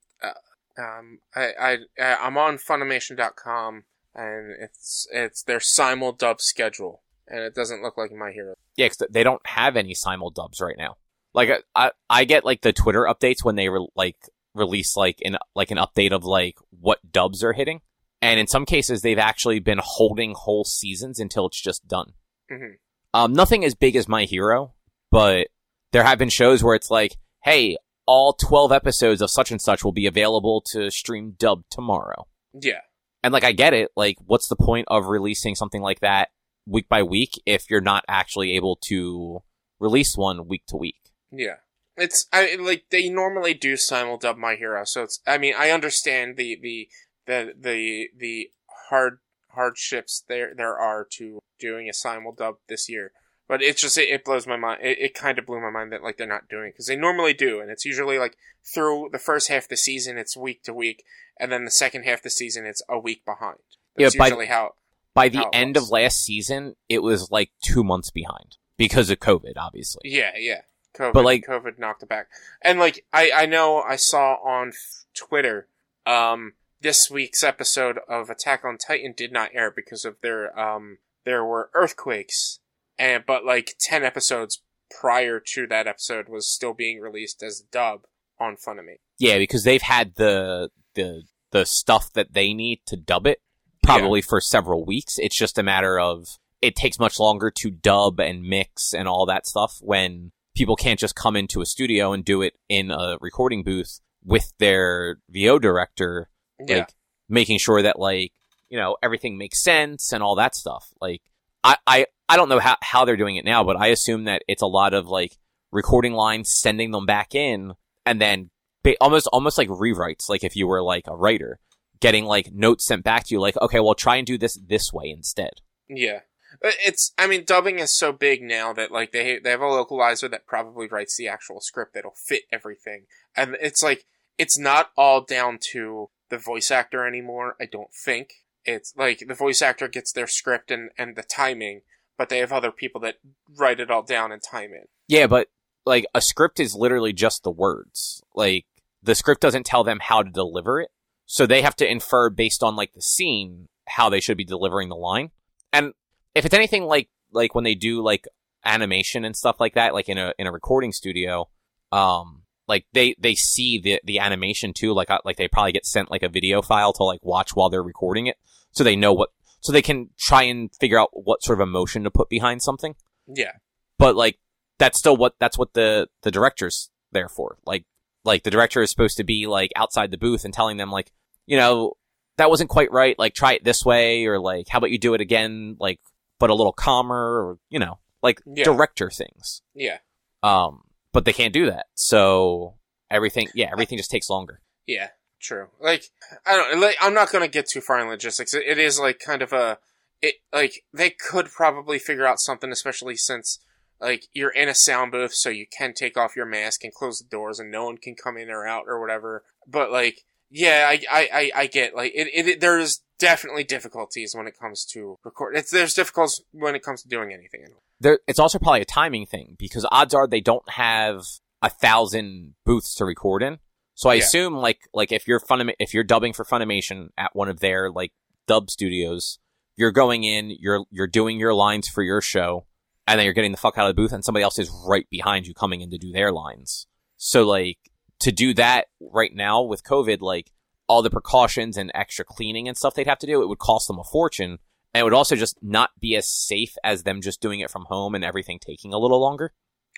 [0.78, 7.56] Um, I, I, I'm on Funimation.com, and it's it's their simul dub schedule, and it
[7.56, 8.56] doesn't look like My Hero.
[8.76, 10.98] Yeah, 'cause they don't have any simul dubs right now.
[11.34, 14.18] Like I, I, get like the Twitter updates when they re- like
[14.54, 17.80] release like an like an update of like what dubs are hitting,
[18.22, 22.14] and in some cases they've actually been holding whole seasons until it's just done.
[22.52, 22.80] Mhm.
[23.14, 24.75] Um, nothing as big as My Hero,
[25.16, 25.48] but
[25.94, 29.82] there have been shows where it's like, hey, all twelve episodes of such and such
[29.82, 32.28] will be available to stream dubbed tomorrow.
[32.54, 32.82] Yeah,
[33.24, 36.32] And like I get it, like what's the point of releasing something like that
[36.66, 39.40] week by week if you're not actually able to
[39.80, 41.12] release one week to week?
[41.32, 41.56] yeah.
[41.96, 45.22] It's I like they normally do simul dub My Hero, so it's.
[45.26, 46.90] I mean, I understand the the
[47.26, 48.50] the the the
[48.90, 49.20] hard
[49.52, 53.14] hardships there there are to doing a simul dub this year.
[53.48, 54.82] But it's just it, it blows my mind.
[54.84, 56.96] It, it kind of blew my mind that like they're not doing it because they
[56.96, 58.38] normally do, and it's usually like
[58.74, 61.04] through the first half of the season it's week to week,
[61.40, 63.60] and then the second half of the season it's a week behind.
[63.96, 64.74] That's Yeah, by- usually how.
[65.14, 65.86] By the How end was.
[65.86, 70.02] of last season, it was like two months behind because of COVID, obviously.
[70.04, 70.62] Yeah, yeah.
[70.94, 72.28] COVID, But, like- COVID knocked it back,
[72.62, 75.68] and like I I know I saw on f- Twitter,
[76.06, 80.98] um, this week's episode of Attack on Titan did not air because of their um
[81.24, 82.60] there were earthquakes,
[82.98, 84.62] and but like ten episodes
[85.00, 88.02] prior to that episode was still being released as dub
[88.40, 88.98] on Funimation.
[89.20, 93.40] Yeah, because they've had the the the stuff that they need to dub it
[93.84, 95.18] probably for several weeks.
[95.18, 96.28] It's just a matter of
[96.62, 101.00] it takes much longer to dub and mix and all that stuff when people can't
[101.00, 105.60] just come into a studio and do it in a recording booth with their VO
[105.60, 106.30] director
[106.60, 106.94] Yeah, like
[107.30, 108.32] making sure that like
[108.70, 111.22] you know everything makes sense and all that stuff like
[111.64, 114.44] i i, I don't know how, how they're doing it now but i assume that
[114.48, 115.38] it's a lot of like
[115.72, 117.74] recording lines sending them back in
[118.06, 118.50] and then
[118.84, 121.60] ba- almost almost like rewrites like if you were like a writer
[122.00, 124.92] getting like notes sent back to you like okay well try and do this this
[124.94, 126.22] way instead yeah.
[126.64, 129.66] Uh, it's I mean dubbing is so big now that like they they have a
[129.66, 134.06] localizer that probably writes the actual script that'll fit everything, and it's like
[134.38, 137.56] it's not all down to the voice actor anymore.
[137.60, 138.30] I don't think
[138.64, 141.82] it's like the voice actor gets their script and and the timing,
[142.18, 143.16] but they have other people that
[143.58, 144.90] write it all down and time it.
[145.08, 145.48] yeah but
[145.86, 148.66] like a script is literally just the words like
[149.04, 150.90] the script doesn't tell them how to deliver it
[151.26, 154.90] so they have to infer based on like the scene how they should be delivering
[154.90, 155.30] the line
[155.72, 155.94] and
[156.34, 158.28] if it's anything like like when they do like
[158.66, 161.48] animation and stuff like that like in a in a recording studio
[161.92, 165.86] um like they they see the the animation too like uh, like they probably get
[165.86, 168.38] sent like a video file to like watch while they're recording it
[168.72, 169.30] so they know what
[169.66, 172.96] so they can try and figure out what sort of emotion to put behind something.
[173.28, 173.54] Yeah,
[173.98, 174.38] but like
[174.78, 177.58] that's still what that's what the the director's there for.
[177.66, 177.84] Like
[178.24, 181.12] like the director is supposed to be like outside the booth and telling them like
[181.48, 181.94] you know
[182.38, 183.18] that wasn't quite right.
[183.18, 186.00] Like try it this way or like how about you do it again like
[186.40, 188.66] but a little calmer or you know like Yeah.
[188.66, 189.62] director things.
[189.74, 189.98] Yeah,
[190.44, 191.88] um but they can't do that.
[191.96, 192.76] So
[193.10, 194.62] everything yeah everything just takes longer.
[194.86, 195.10] Yeah.
[195.46, 195.68] True.
[195.80, 196.10] Like
[196.44, 196.82] I don't.
[196.82, 198.56] Like, I'm not gonna get too far in logistics.
[198.56, 199.78] It, it is like kind of a.
[200.20, 203.60] It like they could probably figure out something, especially since
[204.02, 207.20] like you're in a sound booth, so you can take off your mask and close
[207.20, 209.44] the doors, and no one can come in or out or whatever.
[209.68, 212.60] But like, yeah, I I I, I get like it, it.
[212.60, 215.56] There's definitely difficulties when it comes to record.
[215.56, 217.68] It's there's difficulties when it comes to doing anything.
[218.00, 221.22] there it's also probably a timing thing because odds are they don't have
[221.62, 223.60] a thousand booths to record in.
[223.96, 224.24] So I Yeah.
[224.24, 227.90] assume like like if you're Funim- if you're dubbing for Funimation at one of their
[227.90, 228.12] like
[228.48, 229.40] dub studios,
[229.78, 232.66] you're going in, you're you're doing your lines for your show,
[233.08, 235.08] and then you're getting the fuck out of the booth, and somebody else is right
[235.10, 236.88] behind you coming in to do their lines.
[237.18, 237.78] So like
[238.20, 240.52] to do that right now with COVID, like
[240.88, 243.88] all the precautions and extra cleaning and stuff they'd have to do, it would cost
[243.88, 244.60] them a fortune.
[244.94, 247.86] And it would also just not be as safe as them just doing it from
[247.90, 249.52] home and everything taking a little longer.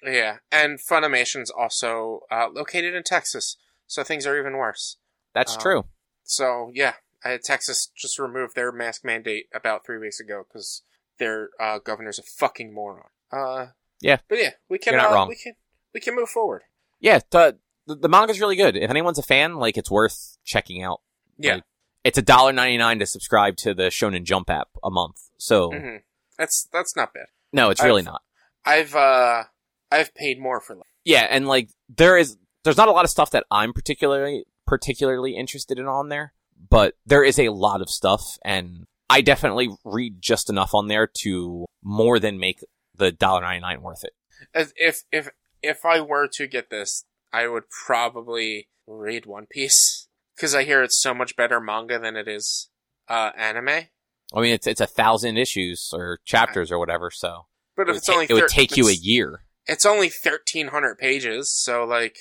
[0.04, 3.58] Yeah, and Funimation's also uh, located in Texas,
[3.88, 4.98] so things are even worse.
[5.34, 5.86] That's Um, true.
[6.24, 6.94] So yeah,
[7.44, 10.84] Texas just removed their mask mandate about three weeks ago because
[11.20, 13.10] their uh, governor's a fucking moron.
[13.32, 13.68] Uh,
[14.02, 14.18] Yeah.
[14.30, 14.94] but yeah, we can.
[14.94, 15.28] You're not uh, wrong.
[15.30, 15.54] We can.
[15.94, 16.64] We can move forward.
[17.00, 17.58] Yeah, the,
[17.88, 18.76] the the manga's really good.
[18.76, 21.02] If anyone's a fan, like it's worth checking out.
[21.38, 21.56] Yeah.
[21.56, 21.64] Like,
[22.04, 25.22] it's a dollar ninety nine to subscribe to the Shonen Jump app a month.
[25.38, 25.98] So hmm
[26.38, 27.28] That's that's not bad.
[27.52, 28.22] no, it's really I've- not.
[28.66, 29.44] I've uh
[29.92, 30.76] I've paid more for.
[30.76, 30.86] Life.
[31.06, 35.38] Yeah, and like there is there's not a lot of stuff that I'm particularly particularly
[35.38, 36.34] interested in on there,
[36.70, 41.07] but there is a lot of stuff and I definitely read just enough on there
[41.22, 42.59] to more than make
[42.93, 44.11] the $1.99 worth it.
[44.53, 45.30] As- If if
[45.63, 50.84] if I were to get this, I would probably read One Piece because I hear
[50.84, 52.70] it's so much better manga than it is
[53.07, 53.70] uh, anime.
[54.36, 57.45] I mean, it's it's a thousand issues or chapters or whatever, so
[57.78, 59.45] But it if would, it's only it would thir- take you a year.
[59.65, 62.18] It's only thirteen hundred pages, so like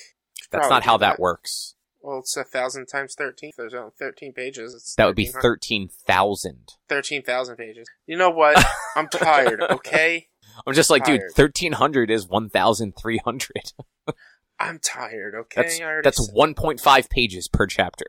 [0.51, 1.75] That's probably not how do that works.
[2.01, 3.51] Well, it's a thousand times thirteen.
[3.57, 4.93] There's only thirteen pages.
[4.97, 6.73] That would be 1300 thirteen thousand.
[6.89, 7.87] 13,000 pages.
[8.05, 8.63] You know what?
[8.95, 10.27] I'm tired, okay?
[10.65, 13.73] I'm just like, dude, thirteen hundred is one thousand three hundred.
[14.59, 15.61] I'm tired, okay?
[15.61, 18.05] That's that's one point five pages per chapter.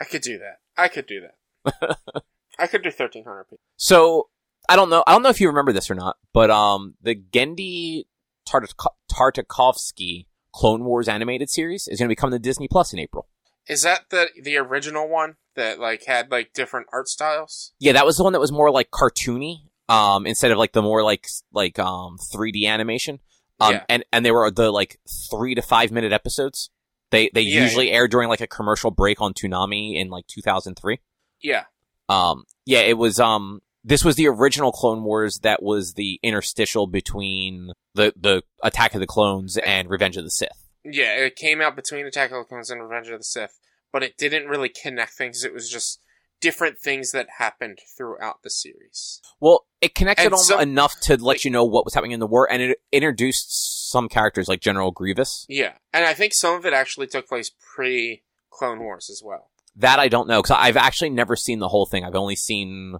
[0.00, 0.58] I could do that.
[0.76, 1.98] I could do that.
[2.58, 3.60] I could do 1,300 pages.
[3.76, 4.28] So
[4.68, 5.04] I don't know.
[5.06, 8.04] I don't know if you remember this or not, but um, the Genndy
[8.48, 10.26] Tartak- Tartakovsky
[10.56, 13.28] Clone Wars animated series is going to be coming to Disney Plus in April.
[13.68, 17.72] Is that the the original one that like had like different art styles?
[17.78, 19.56] Yeah, that was the one that was more like cartoony,
[19.88, 23.18] um, instead of like the more like like um 3D animation.
[23.60, 23.84] Um, Yeah.
[23.88, 24.98] and and they were the like
[25.30, 26.70] three to five minute episodes.
[27.10, 31.00] They they Yeah, usually air during like a commercial break on Toonami in like 2003.
[31.42, 31.64] Yeah.
[32.08, 36.88] Um, yeah, it was, um, this was the original Clone Wars that was the interstitial
[36.88, 40.68] between the, the Attack of the Clones and Revenge of the Sith.
[40.84, 43.60] Yeah, it came out between Attack of the Clones and Revenge of the Sith,
[43.92, 45.44] but it didn't really connect things.
[45.44, 46.00] It was just
[46.40, 49.20] different things that happened throughout the series.
[49.40, 52.26] Well, it connected some- enough to let like- you know what was happening in the
[52.26, 55.46] war, and it introduced some characters like General Grievous.
[55.48, 55.74] Yeah.
[55.92, 59.50] And I think some of it actually took place pre Clone Wars as well.
[59.76, 62.04] That I don't know, because I've actually never seen the whole thing.
[62.04, 62.96] I've only seen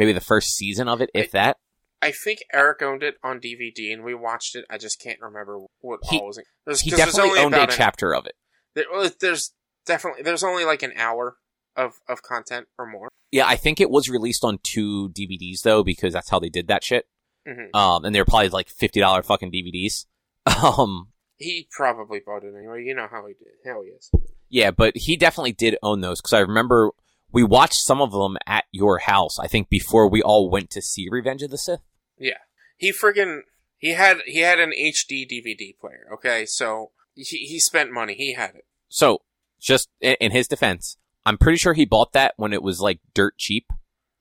[0.00, 1.58] maybe the first season of it, if that.
[2.02, 4.64] I think Eric owned it on DVD and we watched it.
[4.70, 7.68] I just can't remember what He- all was in there's, He definitely owned a an-
[7.70, 8.34] chapter of it.
[8.74, 9.52] there, well, there's
[9.84, 11.36] definitely there's only like an hour
[11.76, 13.08] of, of content or more.
[13.30, 16.68] Yeah, I think it was released on two DVDs though, because that's how they did
[16.68, 17.06] that shit.
[17.46, 20.06] hmm Um, and they're probably like fifty dollar fucking DVDs.
[20.64, 22.82] Um, He probably bought it anyway.
[22.84, 23.54] You know how he did.
[23.70, 24.10] How he is.
[24.48, 26.90] yeah, but he definitely did own those because I remember
[27.32, 29.38] we watched some of them at your house.
[29.38, 31.80] I think before we all went to see Revenge of the Sith.
[32.18, 32.38] Yeah,
[32.76, 33.42] he friggin'
[33.78, 36.06] he had he had an HD DVD player.
[36.12, 38.14] Okay, so he he spent money.
[38.14, 38.66] He had it.
[38.88, 39.22] So,
[39.60, 43.00] just in, in his defense, I'm pretty sure he bought that when it was like
[43.14, 43.66] dirt cheap.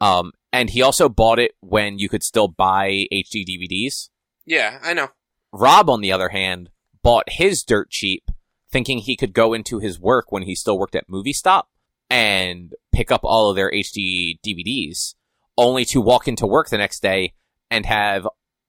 [0.01, 4.09] Um, and he also bought it when you could still buy HD DVDs.
[4.45, 5.09] Yeah, I know.
[5.51, 6.69] Rob, on the other hand,
[7.03, 8.31] bought his dirt cheap,
[8.71, 11.69] thinking he could go into his work when he still worked at Movie Stop
[12.09, 15.15] and pick up all of their HD DVDs,
[15.57, 17.33] only to walk into work the next day
[17.69, 18.27] and have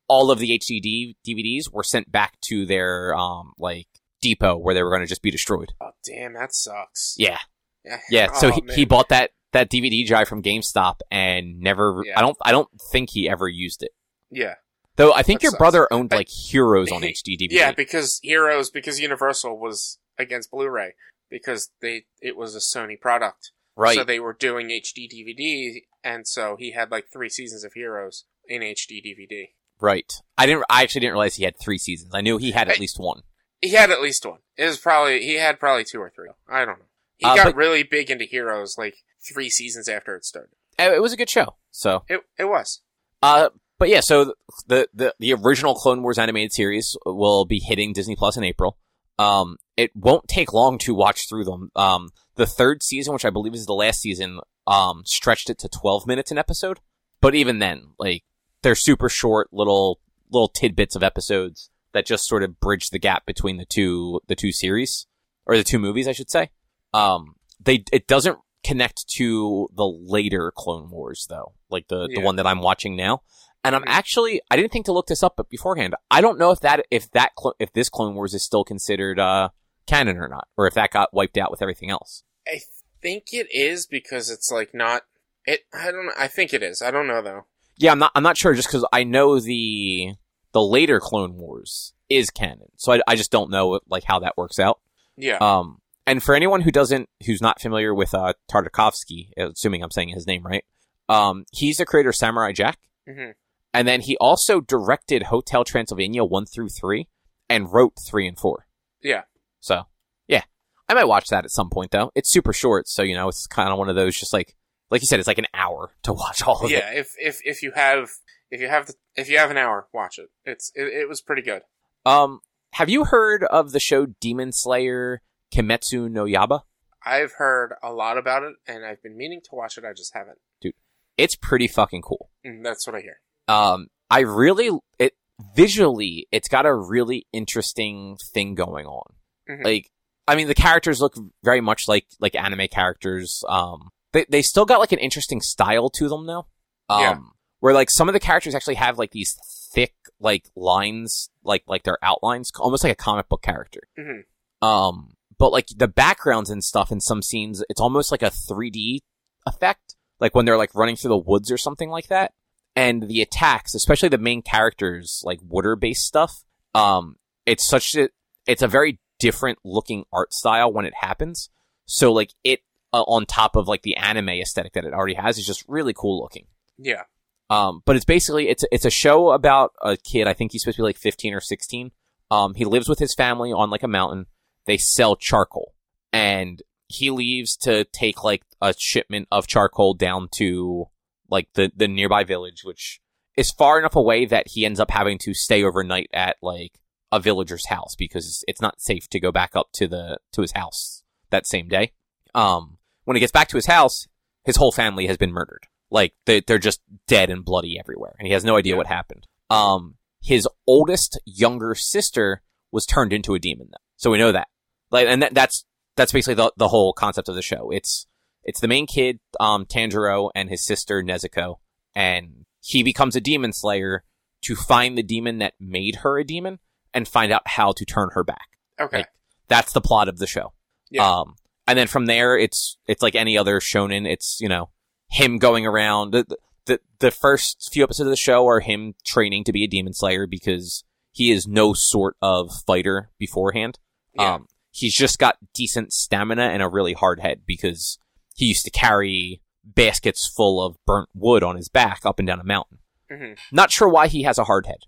[0.09, 3.86] all of the HD DVDs were sent back to their um like
[4.20, 5.72] depot where they were going to just be destroyed.
[5.80, 7.14] Oh damn, that sucks.
[7.16, 7.38] Yeah,
[7.84, 7.99] yeah.
[8.11, 8.32] yeah.
[8.32, 8.76] So Oh, he, man.
[8.76, 12.03] he bought that that DVD drive from GameStop and never.
[12.05, 12.18] Yeah.
[12.18, 12.36] I don't.
[12.45, 13.91] I don't think he ever used it.
[14.30, 14.55] Yeah,
[14.97, 15.59] Though I think That your sucks.
[15.59, 17.49] brother owned like Heroes on HD DVD.
[17.51, 20.95] yeah, because Heroes because Universal was against Blu-ray
[21.31, 23.53] because they it was a Sony product.
[23.76, 23.95] right.
[23.97, 28.24] So they were doing HD DVD, and so he had like three seasons of Heroes
[28.47, 29.51] in HD DVD.
[29.81, 30.12] Right.
[30.37, 30.64] I didn't.
[30.68, 32.14] I actually didn't realize he had three seasons.
[32.14, 32.81] I knew he had at Hey.
[32.81, 33.22] least one.
[33.62, 34.39] He had at least one.
[34.57, 36.28] It was probably he had probably two or three.
[36.49, 36.85] I don't know.
[37.16, 40.55] He Uh, got but- really big into Heroes like three seasons after it started.
[40.78, 41.57] Uh, It was a good show.
[41.70, 42.81] So, It it was.
[43.22, 44.01] uh, but yeah.
[44.01, 44.35] So
[44.66, 48.76] the the the original Clone Wars animated series will be hitting Disney Plus in April.
[49.21, 51.71] Um, it won't take long to watch through them.
[51.77, 55.68] Um, the third season, which I believe is the last season, um, stretched it to
[55.68, 56.81] twelve minutes an episode.
[57.21, 58.25] But even then, like
[58.62, 60.01] they're super short little
[60.31, 64.37] little tidbits of episodes that just sort of bridge the gap between the two the
[64.37, 65.07] two series
[65.45, 66.51] or the two movies, I should say.
[66.95, 72.37] Um, they it doesn't connect to the later Clone Wars though, like the the one
[72.37, 73.23] that I'm watching now.
[73.62, 75.94] And I'm actually I didn't think to look this up beforehand.
[76.11, 79.50] I don't know if that if that if this Clone Wars is still considered uh
[79.86, 82.22] canon or not, or if that got wiped out with everything else.
[82.46, 82.61] I
[83.02, 85.02] think it is because it's like not
[85.44, 85.61] it.
[85.74, 86.11] I don't.
[86.18, 86.82] I think it is.
[86.82, 87.46] I don't know though.
[87.76, 90.14] Yeah, I'm not I'm not sure just because I know the
[90.52, 94.36] the later Clone Wars is canon, so I, I just don't know like how that
[94.36, 94.80] works out.
[95.16, 95.38] Yeah.
[95.38, 100.08] Um, and for anyone who doesn't, who's not familiar with uh, Tartakovsky, assuming I'm saying
[100.08, 100.64] his name right,
[101.08, 103.30] um, he's the creator of Samurai Jack, hmm
[103.73, 107.09] and then he also directed Hotel Transylvania one through three,
[107.49, 108.66] and wrote three and four.
[109.03, 109.23] Yeah.
[109.61, 109.85] So,
[110.29, 110.43] yeah,
[110.89, 112.11] I might watch that at some point though.
[112.14, 114.57] It's super short, so you know it's kind of one of those just like,
[114.91, 116.75] like you said, it's like an hour to watch all of it.
[116.75, 116.91] Yeah.
[116.93, 118.11] If if if you have
[118.51, 120.29] if you have the, if you have an hour, watch it.
[120.45, 121.62] It's it, it was pretty good.
[122.07, 122.41] Um,
[122.75, 126.62] have you heard of the show Demon Slayer Kimetsu no Yaiba?
[127.05, 129.85] I've heard a lot about it, and I've been meaning to watch it.
[129.85, 130.39] I just haven't.
[130.61, 130.75] Dude,
[131.16, 132.31] it's pretty fucking cool.
[132.47, 133.21] Mm, that's what I hear.
[133.51, 135.14] Um, I really it
[135.57, 139.12] visually, it's got a really interesting thing going on.
[139.48, 139.64] Mhm.
[139.64, 139.90] Like,
[140.28, 143.42] I mean, the characters look very much like like anime characters.
[143.48, 146.46] Um, they they still got like an interesting style to them though.
[146.88, 147.18] Um, Yeah.
[147.61, 149.36] where like some of the characters actually have like these
[149.72, 153.80] thick like lines, like like their outlines, almost like a comic book character.
[153.98, 154.24] Mhm.
[154.66, 159.01] Um, but like the backgrounds and stuff in some scenes, it's almost like a 3D
[159.46, 162.32] effect, like when they're like running through the woods or something like that.
[162.77, 166.45] And the attacks, especially the main characters, like water based stuff,
[166.75, 167.16] um,
[167.47, 168.09] it's such a,
[168.47, 171.51] it's a very different looking art style when it happens.
[171.87, 172.61] So like it,
[172.93, 175.93] uh, on top of like the anime aesthetic that it already has is just really
[175.93, 176.47] cool looking.
[176.79, 177.03] Yeah.
[177.51, 180.29] Um, but it's basically it's it's a show about a kid.
[180.29, 181.91] I think he's supposed to be like 15 or 16.
[182.31, 184.27] Um, he lives with his family on like a mountain.
[184.66, 185.75] They sell charcoal,
[186.12, 190.87] and he leaves to take like a shipment of charcoal down to
[191.31, 193.01] like the the nearby village, which
[193.37, 196.81] is far enough away that he ends up having to stay overnight at like
[197.12, 200.53] a villager's house because it's not safe to go back up to the to his
[200.53, 201.93] house that same day.
[202.35, 204.07] Um, when he gets back to his house,
[204.45, 205.66] his whole family has been murdered.
[205.91, 208.78] Like they, they're just dead and bloody everywhere, and he has no idea Yeah.
[208.78, 209.26] what happened.
[209.49, 213.78] Um, his oldest younger sister was turned into a demon, though.
[213.97, 214.47] so we know that.
[214.93, 215.64] Like, and that, that's
[215.97, 217.70] that's basically the the whole concept of the show.
[217.70, 218.07] It's
[218.45, 221.57] it's the main kid, um, Tanjiro, and his sister Nezuko,
[221.95, 224.05] and he becomes a demon slayer
[224.43, 226.59] to find the demon that made her a demon
[226.95, 228.49] and find out how to turn her back.
[228.80, 228.99] Okay.
[228.99, 229.09] Like,
[229.49, 230.53] That's the plot of the show.
[230.91, 231.09] Yeah.
[231.09, 231.34] Um,
[231.66, 234.11] and then from there, it's it's like any other shonen.
[234.11, 234.70] It's you know
[235.09, 236.12] him going around.
[236.12, 236.26] The,
[236.66, 239.93] the the first few episodes of the show are him training to be a demon
[239.93, 243.78] slayer because he is no sort of fighter beforehand.
[244.14, 244.34] Yeah.
[244.34, 247.99] Um, he's just got decent stamina and a really hard head because
[248.35, 252.41] he used to carry baskets full of burnt wood on his back up and down
[252.41, 252.78] a mountain.
[253.11, 254.85] hmm Not sure why he has a hard head.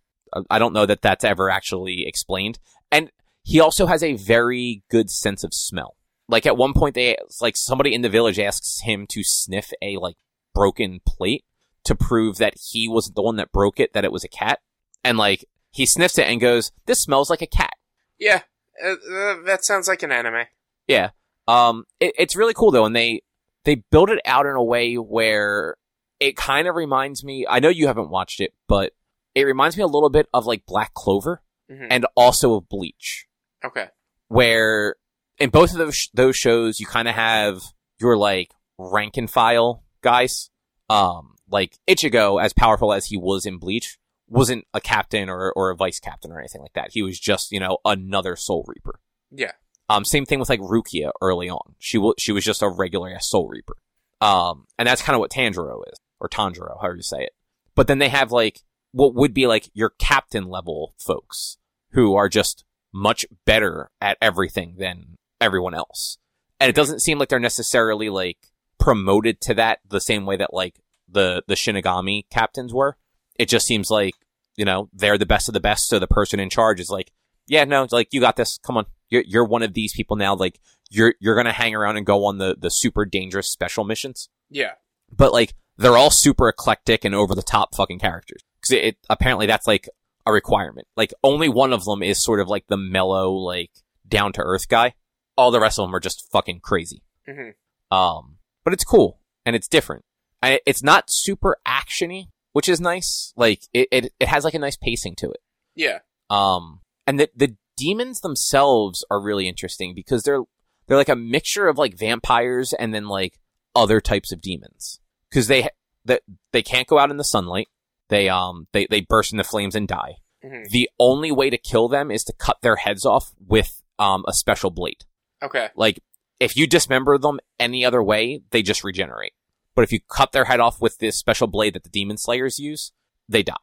[0.48, 2.58] I don't know that that's ever actually explained.
[2.90, 3.10] And
[3.42, 5.96] he also has a very good sense of smell.
[6.28, 9.98] Like at one point, they like somebody in the village asks him to sniff a
[9.98, 10.16] like
[10.54, 11.44] broken plate
[11.84, 14.60] to prove that he wasn't the one that broke it, that it was a cat.
[15.04, 17.74] And like he sniffs it and goes, "This smells like a cat."
[18.18, 18.42] Yeah.
[18.82, 20.46] Uh, uh, that sounds like an anime.
[20.86, 21.10] Yeah.
[21.48, 23.22] Um, it, it's really cool though, and they
[23.64, 25.76] they build it out in a way where
[26.20, 27.46] it kind of reminds me.
[27.48, 28.92] I know you haven't watched it, but
[29.34, 33.26] it reminds me a little bit of like Black Clover hmm and also of Bleach,
[33.64, 33.88] Okay.
[34.28, 34.96] where
[35.38, 37.62] in both of those those shows you kind of have
[38.00, 40.50] your like rank and file guys.
[40.90, 43.98] Um, like Ichigo, as powerful as he was in Bleach,
[44.28, 46.90] wasn't a captain or or a vice captain or anything like that.
[46.92, 49.00] He was just you know another Soul Reaper.
[49.30, 49.52] Yeah.
[49.92, 51.74] Um, same thing with like Rukia early on.
[51.78, 53.76] She w- she was just a regular Soul Reaper.
[54.20, 57.32] Um, and that's kind of what Tanjiro is, or Tanjiro, however you say it.
[57.74, 58.60] But then they have like
[58.92, 61.58] what would be like your captain level folks
[61.92, 66.18] who are just much better at everything than everyone else.
[66.60, 68.38] And it doesn't seem like they're necessarily like
[68.78, 72.96] promoted to that the same way that like the the Shinigami captains were.
[73.38, 74.14] It just seems like
[74.56, 77.10] you know they're the best of the best, so the person in charge is like,
[77.46, 78.58] yeah, no, like you got this.
[78.62, 80.34] Come on, you're you're one of these people now.
[80.34, 80.58] Like
[80.90, 84.72] you're you're gonna hang around and go on the the super dangerous special missions Yeah.
[85.10, 88.96] but like they're all super eclectic and over the top fucking characters because it, it
[89.08, 89.88] apparently that's like
[90.26, 90.86] a requirement.
[90.96, 93.70] Like only one of them is sort of like the mellow, like
[94.08, 94.94] down to earth guy.
[95.36, 97.02] All the rest of them are just fucking crazy.
[97.26, 97.50] hmm
[97.90, 100.04] Um, but it's cool and it's different.
[100.42, 103.32] I, it's not super actiony, which is nice.
[103.36, 105.40] Like it, it, it has like a nice pacing to it.
[105.74, 106.00] Yeah.
[106.30, 110.42] Um, and the the demons themselves are really interesting because they're
[110.86, 113.38] they're like a mixture of like vampires and then like
[113.74, 115.00] other types of demons
[115.30, 115.68] because they
[116.04, 117.68] that they can't go out in the sunlight.
[118.08, 120.16] They um they they burst into flames and die.
[120.44, 124.24] hmm The only way to kill them is to cut their heads off with um
[124.28, 125.04] a special blade.
[125.42, 125.68] Okay.
[125.76, 126.00] Like
[126.40, 129.32] if you dismember them any other way, they just regenerate.
[129.74, 132.58] But if you cut their head off with this special blade that the demon slayers
[132.58, 132.92] use,
[133.28, 133.54] they die.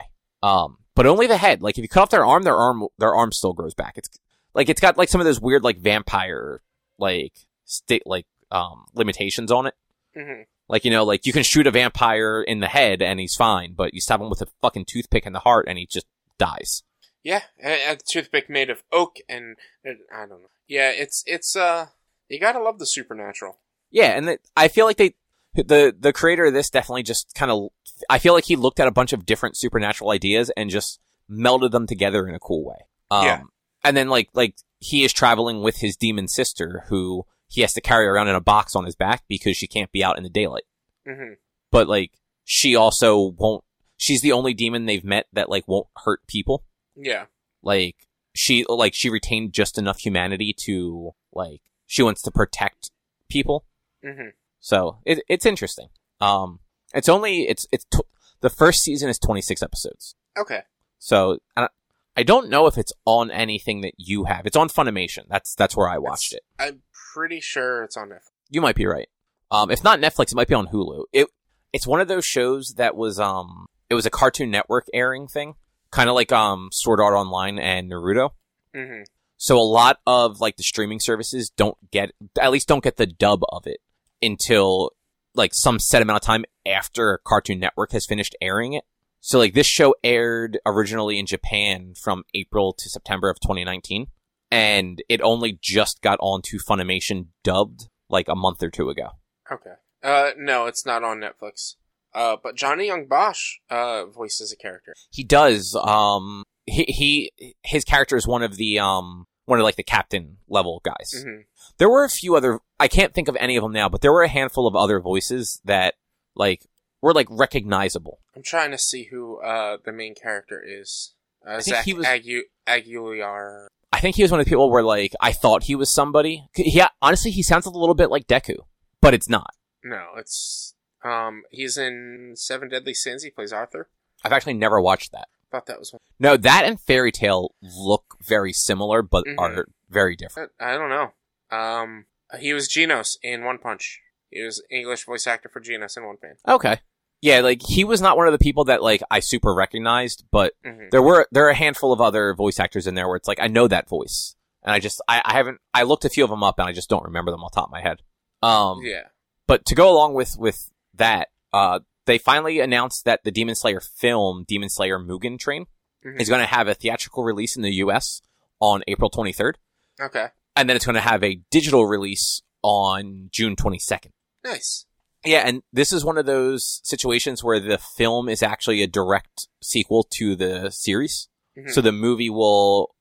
[0.42, 1.62] Um, but only the head.
[1.62, 3.98] Like if you cut off their arm, their arm their arm still grows back.
[3.98, 4.10] It's
[4.54, 6.62] like it's got like some of those weird like vampire
[6.98, 7.32] like
[7.64, 9.76] state like um limitations on it.
[10.14, 13.34] hmm Like you know, like you can shoot a vampire in the head and he's
[13.38, 16.06] fine, but you stab him with a fucking toothpick in the heart and he just
[16.38, 16.84] dies.
[17.24, 17.44] Yeah.
[17.64, 19.56] A, a toothpick made of oak and
[19.88, 20.50] uh, I don't know.
[20.68, 20.92] Yeah.
[20.92, 21.86] It's it's uh
[22.28, 23.56] you gotta love the supernatural.
[23.90, 25.16] Yeah, and I feel like they
[25.56, 27.70] the the creator of this definitely just kind of
[28.10, 31.72] I feel like he looked at a bunch of different supernatural ideas and just melded
[31.72, 32.86] them together in a cool way.
[33.12, 33.42] Um, Yeah.
[33.84, 37.82] and then like like he is traveling with his demon sister who he has to
[37.82, 40.30] carry around in a box on his back because she can't be out in the
[40.30, 40.66] daylight.
[41.06, 41.34] hmm
[41.72, 42.12] But like
[42.46, 43.64] she also won't.
[43.98, 46.64] She's the only demon they've met that like won't hurt people.
[46.96, 47.26] Yeah.
[47.64, 47.96] Like
[48.36, 52.92] she like she retained just enough humanity to like she wants to protect
[53.30, 53.66] people.
[54.04, 54.30] hmm
[54.60, 55.88] So it, it's interesting.
[56.22, 56.60] Um,
[56.94, 58.00] it's only it's it's t-
[58.42, 60.16] the first season is 26 episodes.
[60.38, 60.62] Okay.
[60.98, 61.72] So I don't-
[62.18, 64.46] I don't know if it's on anything that you have.
[64.46, 65.24] It's on Funimation.
[65.30, 66.42] That's that's where I watched it.
[66.60, 66.82] I'm
[67.14, 68.32] pretty sure it's on Netflix.
[68.50, 69.08] You might be right.
[69.52, 71.06] Um, if not Netflix, it might be on Hulu.
[71.14, 71.28] It
[71.72, 75.54] it's one of those shows that was um it was a Cartoon Network airing thing,
[75.92, 78.32] kind of like um Sword Art Online and Naruto.
[78.76, 79.04] hmm
[79.38, 83.08] So a lot of like the streaming services don't get at least don't get the
[83.08, 83.80] dub of it
[84.22, 84.92] until
[85.36, 88.84] like some set amount of time after Cartoon Network has finished airing it.
[89.22, 94.08] So like this show aired originally in Japan from April to September of 2019
[94.52, 99.10] and it only just got onto Funimation dubbed like a month or two ago.
[99.52, 99.74] Okay.
[100.04, 101.76] Uh, no, it's not on Netflix.
[102.14, 104.96] Uh, but Johnny Yong Bosch, uh, voices a character.
[105.12, 109.76] He does um he, he his character is one of the um one of like
[109.76, 111.24] the captain level guys.
[111.26, 111.42] hmm
[111.78, 114.14] There were a few other, I can't think of any of them now, but there
[114.14, 115.96] were a handful of other voices that,
[116.36, 116.66] like,
[117.02, 118.20] were, like, recognizable.
[118.36, 121.14] I'm trying to see who, uh, the main character is.
[121.46, 123.68] Uh, think Zach he was- Agu- Aguilar.
[123.92, 126.48] I think he was one of the people where, like, I thought he was somebody.
[126.56, 128.56] Yeah, honestly, he sounds a little bit like Deku,
[129.02, 129.56] but it's not.
[129.84, 133.24] No, it's, um, he's in Seven Deadly Sins.
[133.24, 133.90] He plays Arthur.
[134.24, 135.28] I've actually never watched that.
[135.52, 136.00] Thought that was one.
[136.20, 139.36] No, that and Fairy Tail look very similar, but Mhm.
[139.40, 140.52] are very different.
[140.60, 141.12] I, I don't know.
[141.58, 142.06] Um,
[142.40, 144.00] he was Genos in One Punch.
[144.30, 146.38] He was English voice actor for Genos in One Punch.
[146.48, 146.80] Okay.
[147.22, 150.54] Yeah, like, he was not one of the people that, like, I super recognized, but
[150.64, 153.28] hmm there were there are a handful of other voice actors in there where it's
[153.28, 156.24] like I know that voice, and I just I, I haven't I looked a few
[156.24, 158.02] of them up and I just don't remember them off the top of my head.
[158.44, 159.08] Um, Yeah.
[159.48, 161.80] but to go along with with that, uh,
[162.10, 165.68] they finally announced that the Demon Slayer film Demon Slayer Mugen Train
[166.06, 166.20] Mhm.
[166.20, 168.22] is going to have a theatrical release in the U.S.
[168.60, 169.56] on April 23rd,
[170.02, 170.28] Okay.
[170.56, 174.12] and then it's going to have a digital release on June 22nd.
[174.44, 174.86] Nice.
[175.26, 179.48] Yeah, and this is one of those situations where the film is actually a direct
[179.62, 181.28] sequel to the series.
[181.58, 181.72] Mhm.
[181.72, 182.96] So the movie will,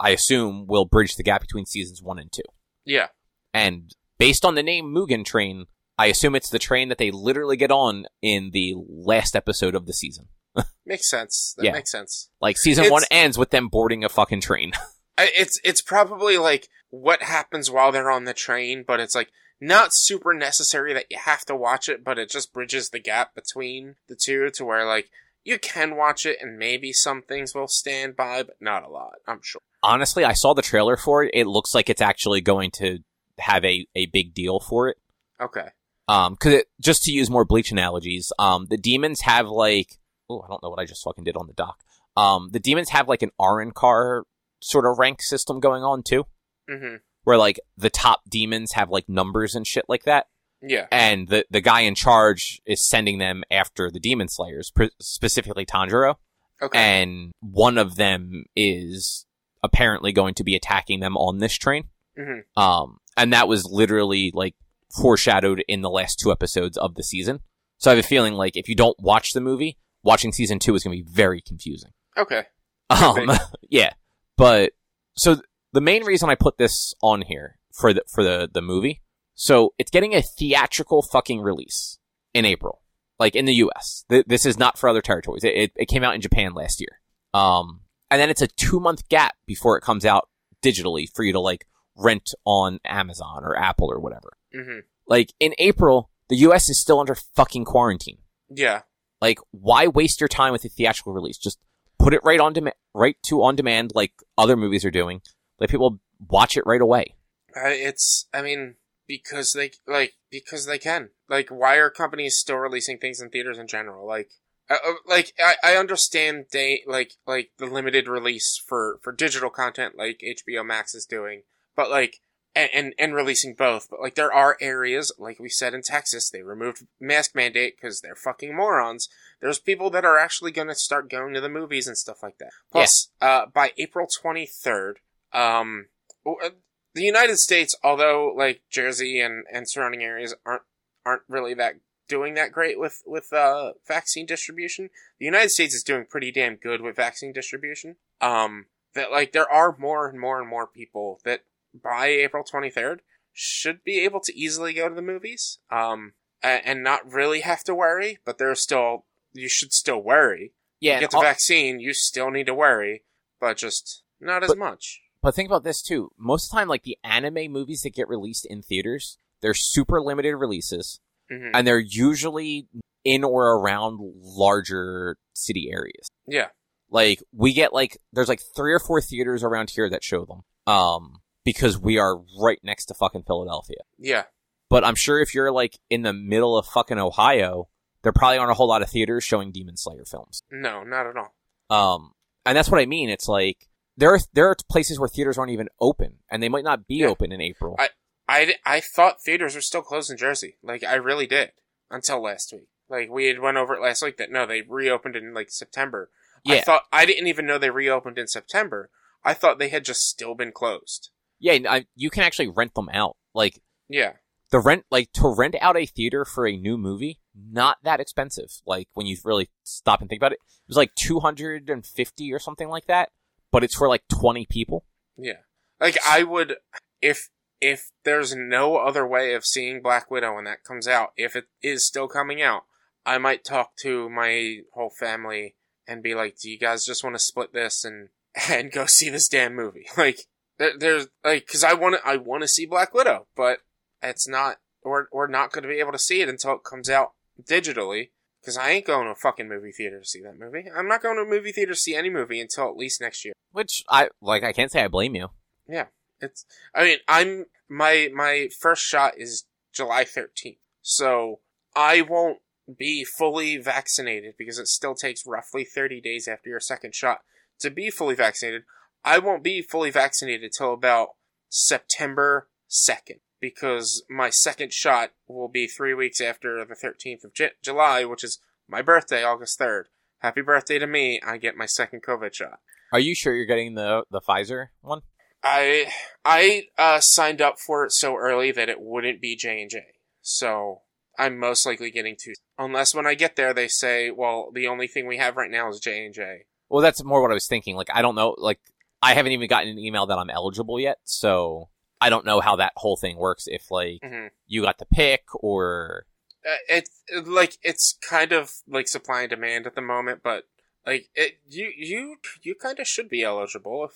[0.00, 2.42] I assume, will bridge the gap between seasons one and two.
[2.84, 3.08] Yeah.
[3.54, 5.66] And based on the name Mugen Train,
[6.00, 9.86] I assume it's the train that they literally get on in the last episode of
[9.86, 10.28] the season.
[10.86, 11.54] Makes sense.
[11.56, 11.72] That Yeah.
[11.72, 12.30] makes sense.
[12.40, 14.72] Like season It's- one ends with them boarding a fucking train.
[15.22, 19.28] It's it's probably like what happens while they're on the train, but it's like
[19.60, 23.34] not super necessary that you have to watch it, but it just bridges the gap
[23.34, 25.10] between the two to where like
[25.44, 29.16] you can watch it and maybe some things will stand by, but not a lot.
[29.28, 29.60] I'm sure.
[29.82, 31.32] Honestly, I saw the trailer for it.
[31.34, 33.00] It looks like it's actually going to
[33.40, 34.96] have a, a big deal for it.
[35.38, 35.68] Okay.
[36.10, 39.98] Um, cause it, just to use more bleach analogies, um, the demons have like,
[40.28, 41.78] oh, I don't know what I just fucking did on the dock.
[42.16, 44.22] Um, the demons have like an Arrancar
[44.60, 46.26] sort of rank system going on too,
[46.68, 50.26] hmm where like the top demons have like numbers and shit like that.
[50.62, 50.86] Yeah.
[50.90, 55.66] And the, the guy in charge is sending them after the demon slayers, pr- specifically
[55.66, 56.14] Tanjiro.
[56.62, 56.78] Okay.
[56.78, 59.26] And one of them is
[59.62, 61.84] apparently going to be attacking them on this train.
[62.16, 64.54] hmm Um, and that was literally like
[64.90, 67.40] foreshadowed in the last two episodes of the season.
[67.78, 70.74] So I have a feeling like if you don't watch the movie, watching season two
[70.74, 71.90] is going to be very confusing.
[72.16, 72.44] Okay.
[72.90, 73.30] Um,
[73.70, 73.92] yeah,
[74.36, 74.72] but
[75.16, 78.62] so th- the main reason I put this on here for the for the the
[78.62, 79.00] movie,
[79.34, 81.98] so it's getting a theatrical fucking release
[82.34, 82.82] in April,
[83.18, 84.04] like in the U.S.
[84.10, 85.44] Th- this is not for other territories.
[85.44, 87.00] It, it it came out in Japan last year.
[87.32, 90.28] Um, and then it's a two month gap before it comes out
[90.62, 91.66] digitally for you to like
[91.96, 94.36] rent on Amazon or Apple or whatever.
[94.54, 96.68] hmm Like in April, the U.S.
[96.68, 98.18] is still under fucking quarantine.
[98.48, 98.82] Yeah.
[99.20, 101.36] Like, why waste your time with a theatrical release?
[101.36, 101.58] Just
[101.98, 105.20] put it right on demand, right to on demand, like other movies are doing.
[105.58, 107.14] Let people watch it right away.
[107.54, 108.76] Uh, it's, I mean,
[109.06, 111.10] because they, like, because they can.
[111.28, 114.06] Like, why are companies still releasing things in theaters in general?
[114.06, 114.30] Like,
[114.70, 119.50] uh, uh, like, I, I understand they, like, like the limited release for, for digital
[119.50, 121.42] content like HBO Max is doing,
[121.80, 122.20] but like,
[122.54, 126.28] and, and, and releasing both, but like, there are areas, like we said in Texas,
[126.28, 129.08] they removed mask mandate because they're fucking morons.
[129.40, 132.50] There's people that are actually gonna start going to the movies and stuff like that.
[132.70, 134.96] Plus, uh, by April 23rd,
[135.32, 135.86] um,
[136.26, 136.50] uh,
[136.94, 140.64] the United States, although like Jersey and, and surrounding areas aren't
[141.06, 141.76] aren't really that
[142.08, 146.56] doing that great with with uh, vaccine distribution, the United States is doing pretty damn
[146.56, 147.96] good with vaccine distribution.
[148.20, 152.70] Um, that like there are more and more and more people that by April twenty
[152.70, 153.02] third
[153.32, 155.58] should be able to easily go to the movies.
[155.70, 160.52] Um, and not really have to worry, but there's still you should still worry.
[160.80, 163.04] Yeah, you get the al- vaccine, you still need to worry,
[163.38, 165.00] but just not as But- much.
[165.22, 166.10] But think about this too.
[166.16, 170.00] Most of the time, like the anime movies that get released in theaters, they're super
[170.00, 171.00] limited releases,
[171.30, 172.68] hmm and they're usually
[173.04, 176.08] in or around larger city areas.
[176.26, 176.48] Yeah,
[176.88, 180.40] Like we get like there's like three or four theaters around here that show them,
[180.66, 183.78] um, because we are right next to fucking Philadelphia.
[183.98, 184.24] yeah,
[184.68, 187.68] But I'm sure if you're like in the middle of fucking Ohio,
[188.02, 190.42] there probably aren't a whole lot of theaters showing Demon Slayer films.
[190.50, 191.34] no, not at all.
[191.70, 192.12] Um,
[192.46, 193.08] and that's what I mean.
[193.10, 196.64] It's like there are there are places where theaters aren't even open, and they might
[196.64, 197.08] not be Yeah.
[197.08, 197.76] open in April.
[197.78, 197.88] I,
[198.28, 200.56] I I thought theaters were still closed in Jersey.
[200.62, 201.52] Like I really did
[201.90, 202.68] until last week.
[202.88, 206.10] Like we had went over it last week that no, they reopened in like September.
[206.44, 206.56] Yeah.
[206.56, 208.90] I thought I didn't even know they reopened in September.
[209.24, 211.10] I thought they had just still been closed.
[211.40, 213.16] Yeah, I, you can actually rent them out.
[213.34, 214.12] Like Yeah,
[214.50, 218.50] the rent, like to rent out a theater for a new movie, not that expensive.
[218.66, 221.84] Like when you really stop and think about it, it was like two hundred and
[221.84, 223.10] fifty or something like that.
[223.50, 224.84] But it's for like twenty people.
[225.16, 225.40] yeah.
[225.80, 226.56] Like I would
[227.00, 227.30] if
[227.60, 231.46] if there's no other way of seeing Black Widow when that comes out, if it
[231.62, 232.62] is still coming out,
[233.04, 237.14] I might talk to my whole family and be like, "Do you guys just want
[237.14, 238.08] to split this and
[238.48, 240.26] and go see this damn movie?" Like
[240.60, 243.60] there, there's like because I want to I want to see Black Widow, but
[244.02, 246.88] it's not we're we're not going to be able to see it until it comes
[246.88, 248.10] out digitally.
[248.40, 250.64] Because I ain't going to a fucking movie theater to see that movie.
[250.74, 253.22] I'm not going to a movie theater to see any movie until at least next
[253.22, 253.34] year.
[253.52, 254.44] Which I like.
[254.44, 255.28] I can't say I blame you.
[255.68, 255.86] Yeah,
[256.20, 256.46] it's.
[256.74, 259.44] I mean, I'm my my first shot is
[259.74, 261.40] July 13th, so
[261.74, 262.38] I won't
[262.78, 267.20] be fully vaccinated because it still takes roughly 30 days after your second shot
[267.58, 268.62] to be fully vaccinated.
[269.04, 271.10] I won't be fully vaccinated till about
[271.48, 277.52] September 2nd because my second shot will be three weeks after the 13th of J-
[277.62, 278.38] July, which is
[278.68, 279.84] my birthday, August 3rd.
[280.18, 281.18] Happy birthday to me!
[281.26, 282.60] I get my second COVID shot.
[282.92, 285.00] Are you sure you're getting the the Pfizer one?
[285.42, 285.86] I
[286.26, 289.80] I uh, signed up for it so early that it wouldn't be J and J.
[290.20, 290.82] So
[291.18, 294.86] I'm most likely getting two, unless when I get there they say, well, the only
[294.86, 296.44] thing we have right now is J and J.
[296.68, 297.76] Well, that's more what I was thinking.
[297.76, 298.34] Like, I don't know.
[298.38, 298.60] Like,
[299.02, 301.70] I haven't even gotten an email that I'm eligible yet, so
[302.00, 303.44] I don't know how that whole thing works.
[303.46, 304.28] If like Mm-hmm.
[304.46, 306.06] you got the pick, or
[306.46, 310.44] Uh, it's it, like it's kind of like supply and demand at the moment, but
[310.86, 313.84] like it, you you you kind of should be eligible.
[313.84, 313.92] If